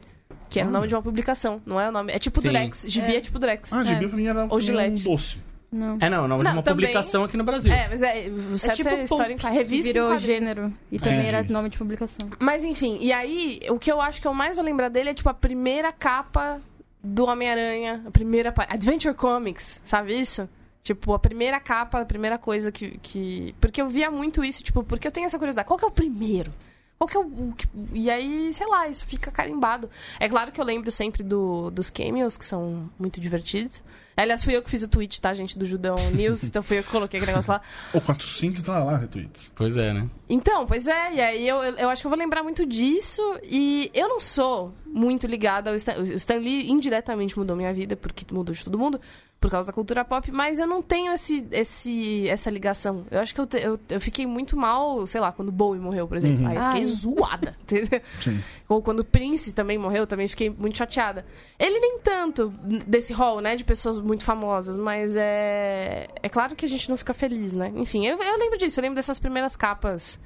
Que 0.49 0.59
é 0.59 0.65
o 0.65 0.71
nome 0.71 0.87
de 0.87 0.95
uma 0.95 1.01
publicação, 1.01 1.61
não 1.63 1.79
é 1.79 1.89
o 1.89 1.91
nome. 1.91 2.11
É 2.11 2.17
tipo 2.17 2.41
Sim. 2.41 2.47
Durex. 2.47 2.85
Gibi 2.87 3.15
é, 3.15 3.21
tipo 3.21 3.37
Durex. 3.37 3.71
Ah, 3.71 3.83
Gibi 3.83 4.05
é. 4.05 4.07
pra 4.07 4.17
mim 4.17 4.25
era 4.25 4.43
Ou 4.43 4.47
também 4.47 4.57
um 4.57 4.61
Gillette. 4.61 5.03
doce. 5.03 5.37
Não. 5.71 5.97
É, 5.99 6.09
não, 6.09 6.23
o 6.23 6.27
nome 6.27 6.43
de 6.43 6.49
Não, 6.49 6.57
uma 6.57 6.63
também- 6.63 6.85
publicação 6.87 7.23
aqui 7.23 7.35
no 7.35 7.43
Brasil. 7.43 7.71
É, 7.71 7.89
mas 7.89 8.01
é, 8.01 8.27
o 8.29 8.57
certo 8.57 8.81
é, 8.87 8.91
tipo 8.91 9.03
história 9.03 9.33
em. 9.33 9.37
Revista 9.37 9.89
em 9.89 9.93
Virou 9.93 10.09
quadrinhos. 10.09 10.23
gênero. 10.25 10.73
E 10.91 10.97
também 10.97 11.19
Entendi. 11.19 11.35
era 11.35 11.43
nome 11.51 11.69
de 11.69 11.77
publicação. 11.77 12.29
Mas 12.39 12.63
enfim, 12.63 12.97
e 13.01 13.11
aí, 13.11 13.59
o 13.69 13.77
que 13.77 13.91
eu 13.91 13.99
acho 13.99 14.21
que 14.21 14.27
eu 14.27 14.33
mais 14.33 14.55
vou 14.55 14.63
lembrar 14.63 14.89
dele 14.89 15.09
é 15.09 15.13
tipo 15.13 15.29
a 15.29 15.33
primeira 15.33 15.91
capa 15.91 16.61
do 17.05 17.25
Homem-Aranha, 17.25 18.03
a 18.05 18.11
primeira 18.11 18.53
Adventure 18.69 19.13
Comics, 19.13 19.81
sabe 19.85 20.19
isso? 20.19 20.49
Tipo, 20.81 21.13
a 21.13 21.19
primeira 21.19 21.59
capa, 21.59 22.01
a 22.01 22.05
primeira 22.05 22.37
coisa 22.37 22.71
que, 22.71 22.97
que. 22.99 23.55
Porque 23.59 23.81
eu 23.81 23.87
via 23.87 24.11
muito 24.11 24.43
isso, 24.43 24.63
tipo, 24.63 24.83
porque 24.83 25.07
eu 25.07 25.11
tenho 25.11 25.25
essa 25.25 25.37
curiosidade. 25.37 25.67
Qual 25.67 25.79
que 25.79 25.85
é 25.85 25.87
o 25.87 25.91
primeiro? 25.91 26.53
Qual 26.97 27.07
que 27.07 27.17
é 27.17 27.19
o, 27.19 27.23
o 27.49 27.53
que- 27.57 27.67
E 27.93 28.09
aí, 28.09 28.53
sei 28.53 28.67
lá, 28.67 28.87
isso 28.87 29.05
fica 29.05 29.31
carimbado. 29.31 29.89
É 30.19 30.29
claro 30.29 30.51
que 30.51 30.61
eu 30.61 30.65
lembro 30.65 30.91
sempre 30.91 31.23
do, 31.23 31.71
dos 31.71 31.89
cameos, 31.89 32.37
que 32.37 32.45
são 32.45 32.89
muito 32.99 33.19
divertidos. 33.19 33.83
Aliás, 34.17 34.43
fui 34.43 34.55
eu 34.55 34.61
que 34.61 34.69
fiz 34.69 34.81
o 34.83 34.87
tweet, 34.87 35.19
tá, 35.19 35.33
gente, 35.33 35.57
do 35.57 35.65
Judão 35.65 35.95
News, 36.13 36.43
então 36.45 36.63
fui 36.63 36.79
eu 36.79 36.83
que 36.83 36.89
coloquei 36.89 37.19
aquele 37.19 37.31
negócio 37.33 37.51
lá. 37.51 37.61
O 37.93 37.99
45 37.99 38.63
tá 38.63 38.83
lá, 38.83 38.97
retweets. 38.97 39.51
Pois 39.53 39.75
é, 39.75 39.93
né? 39.93 40.09
Então, 40.29 40.65
pois 40.65 40.87
é, 40.87 41.13
e 41.13 41.21
aí 41.21 41.47
eu, 41.47 41.57
eu 41.61 41.89
acho 41.89 42.01
que 42.01 42.07
eu 42.07 42.09
vou 42.09 42.17
lembrar 42.17 42.41
muito 42.41 42.65
disso. 42.65 43.21
E 43.43 43.91
eu 43.93 44.07
não 44.07 44.19
sou 44.19 44.73
muito 44.85 45.27
ligada 45.27 45.69
ao 45.69 45.75
Stan, 45.75 45.99
o 45.99 46.05
Stan 46.13 46.37
Lee, 46.37 46.69
indiretamente 46.69 47.37
mudou 47.37 47.55
minha 47.55 47.73
vida, 47.73 47.95
porque 47.95 48.25
mudou 48.33 48.55
de 48.55 48.63
todo 48.63 48.79
mundo, 48.79 48.99
por 49.45 49.51
causa 49.51 49.67
da 49.67 49.73
cultura 49.73 50.03
pop, 50.03 50.31
mas 50.31 50.57
eu 50.59 50.65
não 50.65 50.81
tenho 50.81 51.11
esse, 51.13 51.45
esse, 51.51 52.27
essa 52.27 52.49
ligação. 52.49 53.05
Eu 53.11 53.19
acho 53.19 53.33
que 53.33 53.39
eu, 53.39 53.45
te- 53.45 53.59
eu, 53.61 53.79
eu 53.89 54.01
fiquei 54.01 54.25
muito 54.25 54.57
mal, 54.57 55.05
sei 55.05 55.21
lá, 55.21 55.31
quando 55.31 55.51
Bowie 55.51 55.79
morreu, 55.79 56.07
por 56.07 56.17
exemplo. 56.17 56.47
Aí 56.47 56.55
eu 56.55 56.61
fiquei 56.63 56.79
Ai. 56.81 56.85
zoada, 56.87 57.55
entendeu? 57.61 58.01
Sim. 58.21 58.41
Ou 58.67 58.81
quando 58.81 59.05
Prince 59.05 59.53
também 59.53 59.77
morreu, 59.77 59.99
eu 59.99 60.07
também 60.07 60.27
fiquei 60.27 60.49
muito 60.49 60.77
chateada. 60.77 61.25
Ele 61.59 61.79
nem 61.79 61.99
tanto 61.99 62.49
desse 62.87 63.13
hall, 63.13 63.39
né, 63.39 63.55
de 63.55 63.63
pessoas 63.63 63.99
muito 63.99 64.23
famosas, 64.25 64.75
mas 64.77 65.15
é. 65.15 66.07
É 66.23 66.29
claro 66.29 66.55
que 66.55 66.65
a 66.65 66.67
gente 66.67 66.89
não 66.89 66.97
fica 66.97 67.13
feliz, 67.13 67.53
né? 67.53 67.71
Enfim, 67.75 68.05
eu, 68.07 68.17
eu 68.21 68.37
lembro 68.39 68.57
disso, 68.57 68.79
eu 68.79 68.81
lembro 68.81 68.95
dessas 68.95 69.19
primeiras 69.19 69.55
capas 69.55 70.19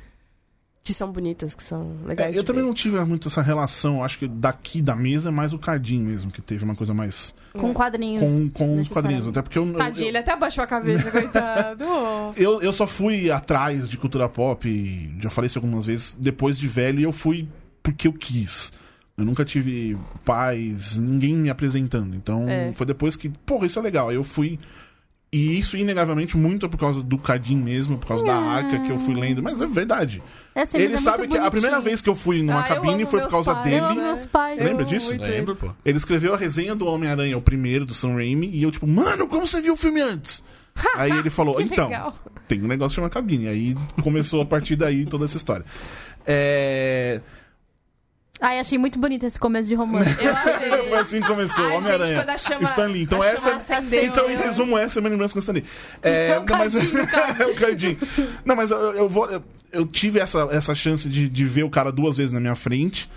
que 0.90 0.94
são 0.96 1.12
bonitas, 1.12 1.54
que 1.54 1.62
são 1.62 1.98
legais. 2.04 2.36
É, 2.36 2.40
eu 2.40 2.42
de 2.42 2.48
também 2.48 2.64
ver. 2.64 2.68
não 2.68 2.74
tive 2.74 3.00
muito 3.06 3.28
essa 3.28 3.44
relação. 3.44 4.04
Acho 4.04 4.18
que 4.18 4.28
daqui 4.28 4.82
da 4.82 4.96
mesa 4.96 5.30
é 5.30 5.32
mais 5.32 5.54
o 5.54 5.60
Cardim 5.60 6.00
mesmo, 6.02 6.32
que 6.32 6.42
teve 6.42 6.64
uma 6.64 6.74
coisa 6.76 6.96
mais 6.96 7.32
Com 7.54 7.72
quadrinhos. 7.74 8.24
com, 8.24 8.50
com 8.50 8.82
os 8.82 8.88
quadrinhos. 8.90 9.28
Até 9.28 9.42
porque 9.44 9.60
eu, 9.60 9.68
eu, 9.68 9.74
Tadinho, 9.76 10.08
ele 10.08 10.18
até 10.18 10.32
abaixou 10.34 10.64
a 10.64 10.68
cabeça, 10.68 11.12
coitado. 11.12 11.84
Eu, 12.36 12.60
eu 12.64 12.74
só 12.74 12.88
fui 12.88 13.30
atrás 13.30 13.88
de 13.88 13.98
cultura 13.98 14.28
pop, 14.28 14.68
e 14.68 15.14
já 15.22 15.30
falei 15.30 15.46
isso 15.46 15.60
algumas 15.60 15.86
vezes, 15.86 16.18
depois 16.20 16.58
de 16.58 16.68
velho, 16.68 17.00
e 17.00 17.04
eu 17.04 17.12
fui 17.12 17.48
porque 17.84 18.08
eu 18.08 18.14
quis. 18.14 18.72
Eu 19.16 19.26
nunca 19.26 19.46
tive 19.46 19.96
pais, 20.26 20.96
ninguém 20.98 21.36
me 21.36 21.50
apresentando. 21.52 22.16
Então, 22.16 22.50
É. 22.50 22.74
foi 22.74 22.88
depois 22.88 23.16
que, 23.16 23.30
porra, 23.30 23.66
isso 23.68 23.78
é 23.78 23.82
legal. 23.82 24.10
Aí 24.10 24.16
eu 24.16 24.24
fui. 24.24 24.58
E 25.32 25.60
isso, 25.60 25.78
inegavelmente, 25.78 26.36
muito 26.36 26.66
é 26.66 26.70
por 26.70 26.80
causa 26.80 27.04
do 27.04 27.16
Cardim 27.18 27.56
mesmo, 27.58 28.00
por 28.00 28.08
causa 28.08 28.26
da 28.26 28.36
arca 28.36 28.80
que 28.80 28.90
eu 28.90 28.98
fui 29.00 29.14
lendo. 29.14 29.44
Mas 29.44 29.62
é 29.62 29.68
verdade. 29.68 30.24
É, 30.56 30.62
mas 30.62 30.74
Ele 30.74 30.96
é 30.96 30.98
sabe 30.98 31.28
que 31.28 31.38
a 31.38 31.52
primeira 31.52 31.76
bonitinho. 31.78 31.82
vez 31.82 32.02
que 32.02 32.10
eu 32.10 32.16
fui 32.16 32.42
numa 32.42 32.62
Ah, 32.62 32.64
cabine 32.64 33.06
foi 33.06 33.22
por 33.22 33.30
causa 33.30 33.54
pais. 33.54 33.66
dele. 33.66 33.78
Eu 33.80 33.86
amo 33.86 34.02
meus 34.02 34.26
pais. 34.26 34.60
Lembra 34.60 34.86
disso? 34.86 35.16
Lembro, 35.16 35.56
pô. 35.56 35.70
Ele 35.86 35.98
escreveu 35.98 36.34
a 36.34 36.38
resenha 36.38 36.74
do 36.74 36.88
Homem-Aranha, 36.88 37.38
o 37.38 37.42
primeiro, 37.44 37.86
do 37.86 37.94
Sam 37.94 38.16
Raimi, 38.16 38.50
e 38.52 38.64
eu, 38.64 38.72
tipo, 38.72 38.88
mano, 38.88 39.28
como 39.28 39.46
você 39.46 39.62
viu 39.62 39.74
o 39.74 39.78
filme 39.78 40.02
antes? 40.02 40.44
Aí 40.98 41.12
ele 41.12 41.30
falou, 41.30 41.62
então, 41.62 41.90
legal. 41.90 42.16
tem 42.48 42.64
um 42.64 42.68
negócio 42.68 42.96
chamado 42.96 43.12
cabine. 43.12 43.48
Aí 43.50 43.76
começou 44.02 44.42
a 44.42 44.46
partir 44.46 44.76
daí 44.76 45.06
toda 45.06 45.26
essa 45.26 45.38
história. 45.38 45.64
É... 46.26 47.22
Ai, 48.42 48.60
achei 48.60 48.78
muito 48.78 48.98
bonito 48.98 49.26
esse 49.26 49.38
começo 49.38 49.68
de 49.68 49.76
romance. 49.76 50.10
Eu 50.24 50.34
amei. 50.36 50.88
Foi 50.90 50.98
assim 51.00 51.20
que 51.22 51.28
começou, 51.28 51.66
Ai, 51.66 51.76
Homem-Aranha. 51.78 52.06
gente, 52.08 52.20
quando 52.26 52.30
a 52.30 52.38
chama- 52.38 52.64
Stan 52.64 52.86
Lee. 52.88 53.04
Então 53.04 53.22
a 53.22 53.26
essa. 53.26 53.44
chama 53.50 53.56
acendeu, 53.58 54.04
então, 54.06 54.30
em 54.30 54.34
eu- 54.34 54.40
resumo, 54.40 54.78
essa 54.78 54.98
é 54.98 55.00
a 55.00 55.02
minha 55.02 55.12
lembrança 55.12 55.34
com 55.34 55.40
o 55.40 55.42
Stan 55.42 55.52
Lee. 55.54 55.64
É, 56.02 56.30
É 56.30 56.40
o 56.40 56.46
não, 56.46 56.58
mas- 56.58 56.74
Cardinho, 56.74 57.00
é 57.40 57.46
o 57.48 57.56
Cardinho. 57.56 57.98
Não, 58.46 58.56
mas 58.56 58.72
eu, 58.72 58.78
eu 58.78 59.10
vou. 59.10 59.30
Eu, 59.30 59.44
eu 59.72 59.86
tive 59.86 60.20
essa, 60.20 60.48
essa 60.52 60.74
chance 60.74 61.08
de, 61.10 61.28
de 61.28 61.46
ver 61.46 61.64
o 61.64 61.70
cara 61.70 61.92
duas 61.92 62.16
vezes 62.18 62.32
na 62.32 62.40
minha 62.40 62.56
frente. 62.56 63.10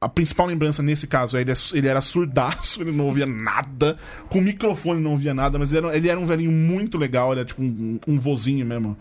A 0.00 0.08
principal 0.08 0.46
lembrança 0.46 0.82
nesse 0.82 1.06
caso 1.06 1.36
é 1.36 1.40
ele, 1.42 1.52
é- 1.52 1.54
ele 1.76 1.86
era 1.86 2.00
surdaço, 2.00 2.80
ele 2.82 2.92
não 2.92 3.04
ouvia 3.06 3.26
nada. 3.26 3.98
Com 4.30 4.40
microfone 4.40 5.00
não 5.00 5.10
ouvia 5.12 5.34
nada, 5.34 5.58
mas 5.58 5.72
ele 5.72 5.86
era, 5.86 5.96
ele 5.96 6.08
era 6.08 6.18
um 6.20 6.24
velhinho 6.26 6.50
muito 6.52 6.96
legal, 6.98 7.32
ele 7.32 7.40
era 7.40 7.46
tipo 7.48 7.62
um, 7.62 8.00
um 8.08 8.18
vozinho 8.18 8.64
mesmo. 8.64 8.96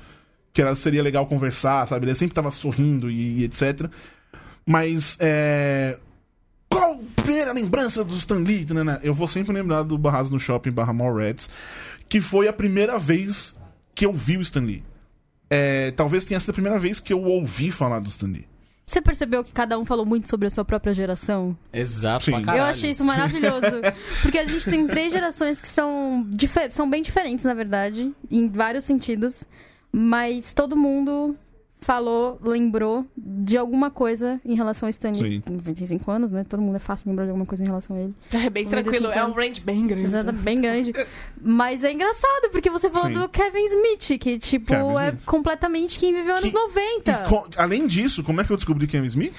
Que 0.52 0.62
era, 0.62 0.76
seria 0.76 1.02
legal 1.02 1.26
conversar, 1.26 1.88
sabe? 1.88 2.06
Ele 2.06 2.16
sempre 2.16 2.36
tava 2.36 2.52
sorrindo 2.52 3.10
e, 3.10 3.40
e 3.40 3.44
etc. 3.46 3.90
Mas 4.66 5.18
é. 5.20 5.98
Qual 6.70 6.94
a 6.94 7.22
primeira 7.22 7.54
lembrança 7.54 8.04
do 8.04 8.16
Stan 8.16 8.40
Lee? 8.40 8.66
Né? 8.66 9.00
Eu 9.04 9.14
vou 9.14 9.28
sempre 9.28 9.54
lembrar 9.54 9.84
do 9.84 9.98
Barras 9.98 10.30
no 10.30 10.40
Shopping 10.40 10.72
barra 10.72 10.94
Mall 10.94 11.16
Reds, 11.16 11.50
que 12.10 12.20
foi 12.20 12.48
a 12.48 12.54
primeira 12.54 12.98
vez 12.98 13.60
que 13.94 14.06
eu 14.06 14.14
vi 14.14 14.38
o 14.38 14.42
Stan 14.42 14.62
Lee. 14.62 14.84
É, 15.50 15.92
talvez 15.92 16.26
tenha 16.26 16.40
sido 16.40 16.50
a 16.50 16.54
primeira 16.54 16.80
vez 16.80 17.00
que 17.00 17.14
eu 17.14 17.22
ouvi 17.22 17.72
falar 17.72 18.00
do 18.00 18.08
Stan 18.08 18.28
Lee. 18.28 18.48
Você 18.86 19.02
percebeu 19.02 19.44
que 19.44 19.54
cada 19.54 19.80
um 19.80 19.86
falou 19.86 20.06
muito 20.06 20.30
sobre 20.30 20.48
a 20.48 20.50
sua 20.50 20.66
própria 20.66 20.94
geração? 20.94 21.58
Exato, 21.72 22.26
Sim. 22.26 22.42
pra 22.42 22.58
Eu 22.58 22.64
achei 22.64 22.92
isso 22.92 23.04
maravilhoso. 23.04 23.82
Porque 24.22 24.38
a 24.38 24.46
gente 24.46 24.70
tem 24.70 24.86
três 24.88 25.12
gerações 25.12 25.62
que 25.62 25.70
são, 25.70 26.28
são 26.72 26.90
bem 26.90 27.02
diferentes, 27.02 27.46
na 27.46 27.54
verdade, 27.54 28.12
em 28.30 28.50
vários 28.50 28.84
sentidos. 28.84 29.46
Mas 29.92 30.54
todo 30.54 30.76
mundo 30.76 31.36
falou, 31.84 32.40
lembrou 32.44 33.06
de 33.16 33.58
alguma 33.58 33.92
coisa 33.92 34.40
em 34.46 34.56
relação 34.56 34.88
a 34.88 34.90
Stanley. 34.90 35.34
Sim. 35.34 35.42
Com 35.42 35.58
25 35.58 36.10
anos, 36.12 36.32
né? 36.32 36.44
Todo 36.44 36.62
mundo 36.62 36.76
é 36.76 36.80
fácil 36.80 37.10
lembrar 37.10 37.26
de 37.26 37.30
alguma 37.32 37.46
coisa 37.46 37.64
em 37.64 37.68
relação 37.68 37.96
a 37.96 38.00
ele. 38.00 38.14
É 38.32 38.50
bem 38.50 38.66
tranquilo, 38.68 39.08
é 39.08 39.24
um 39.26 39.32
range 39.32 39.62
bem 39.62 39.86
grande. 39.86 40.04
Exato, 40.08 40.32
bem 40.34 40.60
grande. 40.62 40.94
Mas 41.42 41.84
é 41.84 41.92
engraçado, 41.92 42.50
porque 42.52 42.70
você 42.70 42.90
falou 42.90 43.08
Sim. 43.08 43.14
do 43.14 43.30
Kevin 43.30 43.66
Smith, 43.66 44.20
que, 44.20 44.38
tipo, 44.40 44.68
Kevin 44.68 44.98
é 44.98 45.08
Smith. 45.10 45.26
completamente 45.26 46.00
quem 46.00 46.14
viveu 46.14 46.36
anos 46.36 46.50
Que- 46.50 46.54
90. 46.54 47.12
E 47.12 47.30
co- 47.30 47.48
além 47.58 47.86
disso, 47.86 48.24
como 48.24 48.42
é 48.42 48.44
que 48.44 48.52
eu 48.52 48.56
descobri 48.58 48.88
Kevin 48.88 49.08
Smith? 49.08 49.36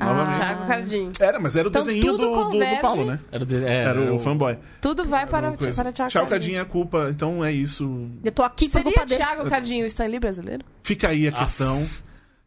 Novamente. 0.00 0.36
Thiago 0.36 0.66
Cardinho. 0.66 1.12
Era, 1.20 1.38
mas 1.40 1.56
era 1.56 1.68
o 1.68 1.70
Então, 1.70 1.84
desenho 1.84 2.04
do, 2.04 2.18
do, 2.18 2.50
do. 2.50 2.80
Paulo, 2.80 3.04
né? 3.04 3.18
Era, 3.32 3.42
o 3.42 3.46
de- 3.46 3.64
é, 3.64 3.84
Era 3.84 4.12
o 4.14 4.18
fanboy. 4.18 4.58
Tudo 4.80 5.04
vai 5.04 5.26
para, 5.26 5.52
para 5.52 5.92
Thiago 5.92 6.10
Cardinho. 6.12 6.26
Cadinho 6.28 6.60
é 6.60 6.64
culpa. 6.64 7.08
Então 7.10 7.44
é 7.44 7.52
isso. 7.52 8.08
Eu 8.22 8.32
tô 8.32 8.42
aqui 8.42 8.68
Seria 8.68 8.84
culpa 8.92 9.06
dele. 9.06 9.16
Thiago 9.24 9.48
Cardinho 9.48 9.84
o 9.84 9.86
Stanley 9.86 10.18
brasileiro? 10.20 10.64
Fica 10.82 11.08
aí 11.08 11.28
a 11.28 11.32
questão. 11.32 11.86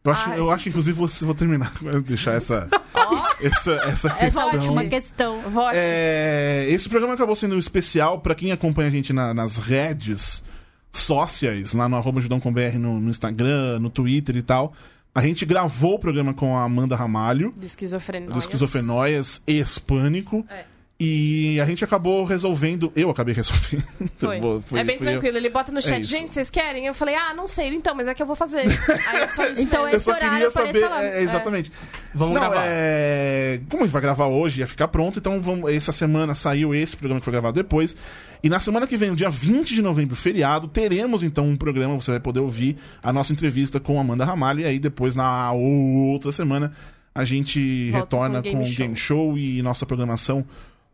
Eu 0.04 0.12
acho, 0.12 0.30
Ai. 0.30 0.38
eu 0.38 0.50
acho 0.50 0.68
inclusive, 0.68 0.96
vou, 0.96 1.06
vou 1.08 1.34
terminar. 1.34 1.72
Vou 1.82 2.00
deixar 2.00 2.32
essa, 2.34 2.68
essa, 3.42 3.72
essa 3.72 4.08
É 4.08 4.26
questão. 4.26 4.48
ótima 4.48 4.84
questão. 4.84 5.40
Vote. 5.50 5.74
É, 5.76 6.66
esse 6.70 6.88
programa 6.88 7.14
acabou 7.14 7.36
sendo 7.36 7.58
especial 7.58 8.20
pra 8.20 8.34
quem 8.34 8.50
acompanha 8.52 8.88
a 8.88 8.90
gente 8.92 9.12
na- 9.12 9.34
nas 9.34 9.58
redes 9.58 10.42
sociais, 10.92 11.74
lá 11.74 11.88
no 11.88 11.96
arroba 11.96 12.20
judão.com.br, 12.20 12.78
no, 12.78 12.98
no 13.00 13.10
Instagram, 13.10 13.78
no 13.80 13.90
Twitter 13.90 14.36
e 14.36 14.42
tal. 14.42 14.72
A 15.14 15.20
gente 15.22 15.44
gravou 15.44 15.94
o 15.94 15.98
programa 15.98 16.32
com 16.34 16.56
a 16.56 16.62
Amanda 16.64 16.94
Ramalho, 16.94 17.52
Do 17.56 17.66
esquizofrenia. 17.66 18.30
do 18.30 18.38
Esquizofrenóias 18.38 19.42
e 19.46 19.58
Hispânico. 19.58 20.44
É. 20.48 20.64
E 21.00 21.60
a 21.60 21.64
gente 21.64 21.84
acabou 21.84 22.24
resolvendo. 22.24 22.92
Eu 22.96 23.08
acabei 23.08 23.32
resolvendo. 23.32 23.84
Foi. 24.18 24.40
Vou- 24.40 24.60
fui- 24.60 24.80
é 24.80 24.84
bem 24.84 24.98
fui 24.98 25.06
eu. 25.06 25.12
tranquilo. 25.12 25.36
Ele 25.36 25.48
bota 25.48 25.70
no 25.70 25.80
chat, 25.80 26.00
isso. 26.00 26.10
gente, 26.10 26.34
vocês 26.34 26.50
querem? 26.50 26.86
Eu 26.86 26.94
falei, 26.94 27.14
ah, 27.14 27.32
não 27.32 27.46
sei, 27.46 27.68
então, 27.68 27.94
mas 27.94 28.08
é 28.08 28.14
que 28.14 28.20
eu 28.20 28.26
vou 28.26 28.34
fazer. 28.34 28.64
Aí 29.06 29.20
é 29.22 29.28
só 29.28 29.46
isso. 29.46 29.62
Então 29.62 29.82
mesmo. 29.84 29.96
Eu 29.96 30.00
só 30.00 30.10
horário 30.10 30.30
queria 30.32 30.50
saber. 30.50 30.88
lá. 30.88 31.04
é, 31.04 31.22
exatamente. 31.22 31.70
Vamos 32.12 32.34
Não, 32.34 32.40
gravar. 32.40 32.64
é... 32.66 33.60
Como 33.70 33.84
a 33.84 33.86
gente 33.86 33.92
vai 33.92 34.02
gravar 34.02 34.26
hoje, 34.26 34.58
ia 34.60 34.66
ficar 34.66 34.88
pronto, 34.88 35.20
então 35.20 35.40
vamos... 35.40 35.72
essa 35.72 35.92
semana 35.92 36.34
saiu 36.34 36.74
esse 36.74 36.96
programa 36.96 37.20
que 37.20 37.24
foi 37.24 37.32
gravado 37.32 37.54
depois. 37.54 37.94
E 38.42 38.48
na 38.48 38.58
semana 38.58 38.84
que 38.84 38.96
vem, 38.96 39.10
no 39.10 39.16
dia 39.16 39.30
20 39.30 39.76
de 39.76 39.82
novembro, 39.82 40.16
feriado, 40.16 40.66
teremos 40.66 41.22
então 41.22 41.48
um 41.48 41.56
programa, 41.56 41.94
você 41.94 42.10
vai 42.10 42.20
poder 42.20 42.40
ouvir 42.40 42.76
a 43.00 43.12
nossa 43.12 43.32
entrevista 43.32 43.78
com 43.78 44.00
Amanda 44.00 44.24
Ramalho. 44.24 44.60
E 44.60 44.64
aí 44.64 44.80
depois, 44.80 45.14
na 45.14 45.52
outra 45.52 46.32
semana, 46.32 46.72
a 47.14 47.24
gente 47.24 47.90
Volta 47.90 48.04
retorna 48.04 48.42
com 48.42 48.48
o 48.48 48.52
com 48.52 48.58
o 48.58 48.62
Game 48.64 48.76
Game 48.76 48.96
Show 48.96 49.38
e 49.38 49.62
nossa 49.62 49.86
programação 49.86 50.44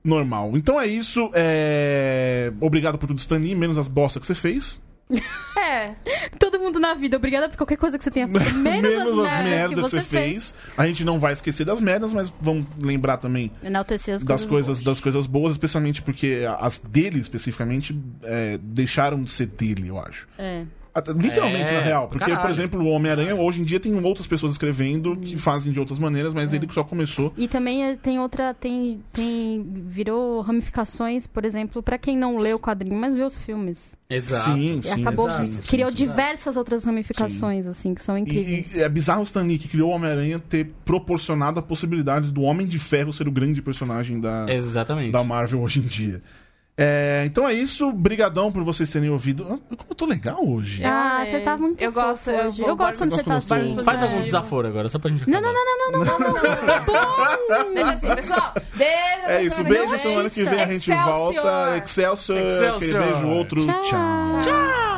normal. 0.05 0.53
Então 0.55 0.81
é 0.81 0.87
isso. 0.87 1.31
é... 1.35 2.53
Obrigado 2.61 2.99
por 2.99 3.07
tudo, 3.07 3.19
Stanley, 3.19 3.55
menos 3.55 3.79
as 3.79 3.89
bostas 3.89 4.21
que 4.21 4.27
você 4.27 4.35
fez. 4.35 4.79
É. 5.57 5.95
Todo 6.39 6.59
mundo 6.59 6.79
na 6.79 6.95
vida, 6.95 7.17
obrigada 7.17 7.49
por 7.49 7.57
qualquer 7.57 7.77
coisa 7.77 7.97
que 7.97 8.05
você 8.05 8.11
tenha 8.11 8.29
feito. 8.29 8.55
Menos, 8.55 8.93
as 9.27 9.45
merdas 9.45 9.75
que 9.75 9.81
você 9.81 10.03
fez. 10.03 10.55
A 10.77 10.87
gente 10.87 11.05
não 11.05 11.19
vai 11.19 11.33
esquecer 11.33 11.65
das 11.65 11.81
merdas, 11.81 12.13
mas 12.13 12.33
vamos 12.41 12.67
lembrar 12.79 13.17
também 13.17 13.51
Enaltecer 13.63 14.17
as 14.17 14.23
das 14.23 14.45
coisas, 14.45 14.79
boas. 14.79 14.85
das 14.85 15.01
coisas 15.01 15.27
boas, 15.27 15.53
especialmente 15.53 16.03
porque 16.03 16.45
as 16.59 16.79
dele, 16.79 17.19
especificamente, 17.19 17.99
é, 18.23 18.59
deixaram 18.63 19.23
de 19.23 19.31
ser 19.31 19.47
dele, 19.47 19.89
eu 19.89 19.99
acho. 19.99 20.29
É. 20.39 20.65
Literalmente, 21.17 21.71
É, 21.71 21.77
na 21.79 21.81
real. 21.81 22.09
Porque, 22.09 22.25
por 22.25 22.35
caralho. 22.37 22.51
exemplo, 22.53 22.81
o 22.83 22.89
Homem-Aranha, 22.89 23.35
hoje 23.35 23.61
em 23.61 23.65
dia, 23.65 23.81
tem 23.81 23.95
outras 24.05 24.27
pessoas 24.27 24.53
escrevendo 24.53 25.17
que 25.17 25.37
fazem 25.37 25.73
de 25.73 25.81
outras 25.81 25.99
maneiras, 25.99 26.33
mas 26.33 26.53
ele 26.53 26.67
só 26.71 26.85
começou. 26.85 27.33
E 27.37 27.49
também 27.49 27.85
é, 27.85 27.97
tem 27.97 28.19
outra, 28.21 28.55
tem, 28.55 29.01
tem, 29.13 29.65
virou 29.87 30.41
ramificações, 30.41 31.27
por 31.27 31.45
exemplo, 31.45 31.83
pra 31.83 31.99
quem 31.99 32.17
não 32.17 32.39
lê 32.39 32.53
o 32.53 32.59
quadrinho, 32.59 32.97
mas 32.97 33.15
vê 33.15 33.23
os 33.23 33.37
filmes. 33.39 33.97
Exato. 34.09 34.45
Sim, 34.55 34.81
E 34.85 34.89
sim. 34.89 35.01
acabou, 35.01 35.29
exato, 35.29 35.63
criou 35.67 35.91
sim, 35.91 35.97
sim. 35.97 36.07
diversas 36.07 36.57
outras 36.57 36.85
ramificações, 36.85 37.67
assim, 37.67 37.95
que 37.95 38.03
são 38.03 38.17
incríveis. 38.17 38.75
E, 38.75 38.79
e 38.79 38.83
é 38.83 38.89
bizarro 38.89 39.21
o 39.23 39.25
Stan 39.25 39.43
Lee, 39.43 39.59
que 39.59 39.67
criou 39.67 39.91
o 39.91 39.95
Homem-Aranha, 39.95 40.39
ter 40.39 40.71
proporcionado 40.85 41.59
a 41.59 41.63
possibilidade 41.63 42.31
do 42.31 42.43
Homem 42.43 42.67
de 42.67 42.79
Ferro 42.79 43.13
ser 43.13 43.27
o 43.27 43.33
grande 43.33 43.61
personagem 43.61 44.21
da, 44.21 44.47
Exatamente. 44.49 45.11
da 45.11 45.25
Marvel 45.25 45.61
hoje 45.63 45.81
em 45.81 45.83
dia. 45.83 46.23
É, 46.77 47.23
então 47.25 47.47
é 47.47 47.55
isso, 47.55 47.93
brigadão 47.93 48.51
por 48.51 48.65
vocês 48.65 48.91
terem 48.91 49.09
ouvido. 49.09 49.47
Ah, 49.49 49.59
como 49.77 49.91
eu 49.91 49.95
tô 49.95 50.07
legal 50.07 50.45
hoje. 50.45 50.85
Ah, 50.85 51.19
ah 51.19 51.27
é. 51.27 51.31
você 51.31 51.41
tá 51.41 51.57
muito 51.57 51.81
Eu 51.81 51.93
gosto, 51.93 52.31
eu, 52.31 52.49
hoje. 52.49 52.63
eu 52.63 52.77
gosto 52.77 52.99
quando 52.99 53.11
você 53.11 53.23
tá 53.23 53.37
assim. 53.37 53.77
Faz 53.85 54.03
algum 54.03 54.23
desaforo 54.23 54.67
agora, 54.67 54.89
só 54.89 54.99
pra 54.99 55.11
gente 55.11 55.23
acabar. 55.23 55.41
Não, 55.41 55.53
não, 55.53 55.65
não, 55.65 55.93
não, 55.93 56.05
não, 56.05 56.19
não, 56.19 56.33
não. 56.33 57.65
não. 57.65 57.75
deixa 57.75 57.91
assim, 57.93 58.15
pessoal. 58.15 58.55
Beijo, 58.75 58.93
É 59.27 59.45
isso, 59.45 59.63
beijo, 59.63 59.99
semana 59.99 60.31
que 60.31 60.45
vem 60.45 60.61
a 60.61 60.67
gente 60.67 60.93
volta. 60.93 61.79
Excelsior. 61.85 62.39
Excelsior. 62.39 63.03
Beijo, 63.03 63.27
outro. 63.29 63.65
Tchau. 63.65 64.39
Tchau. 64.41 64.94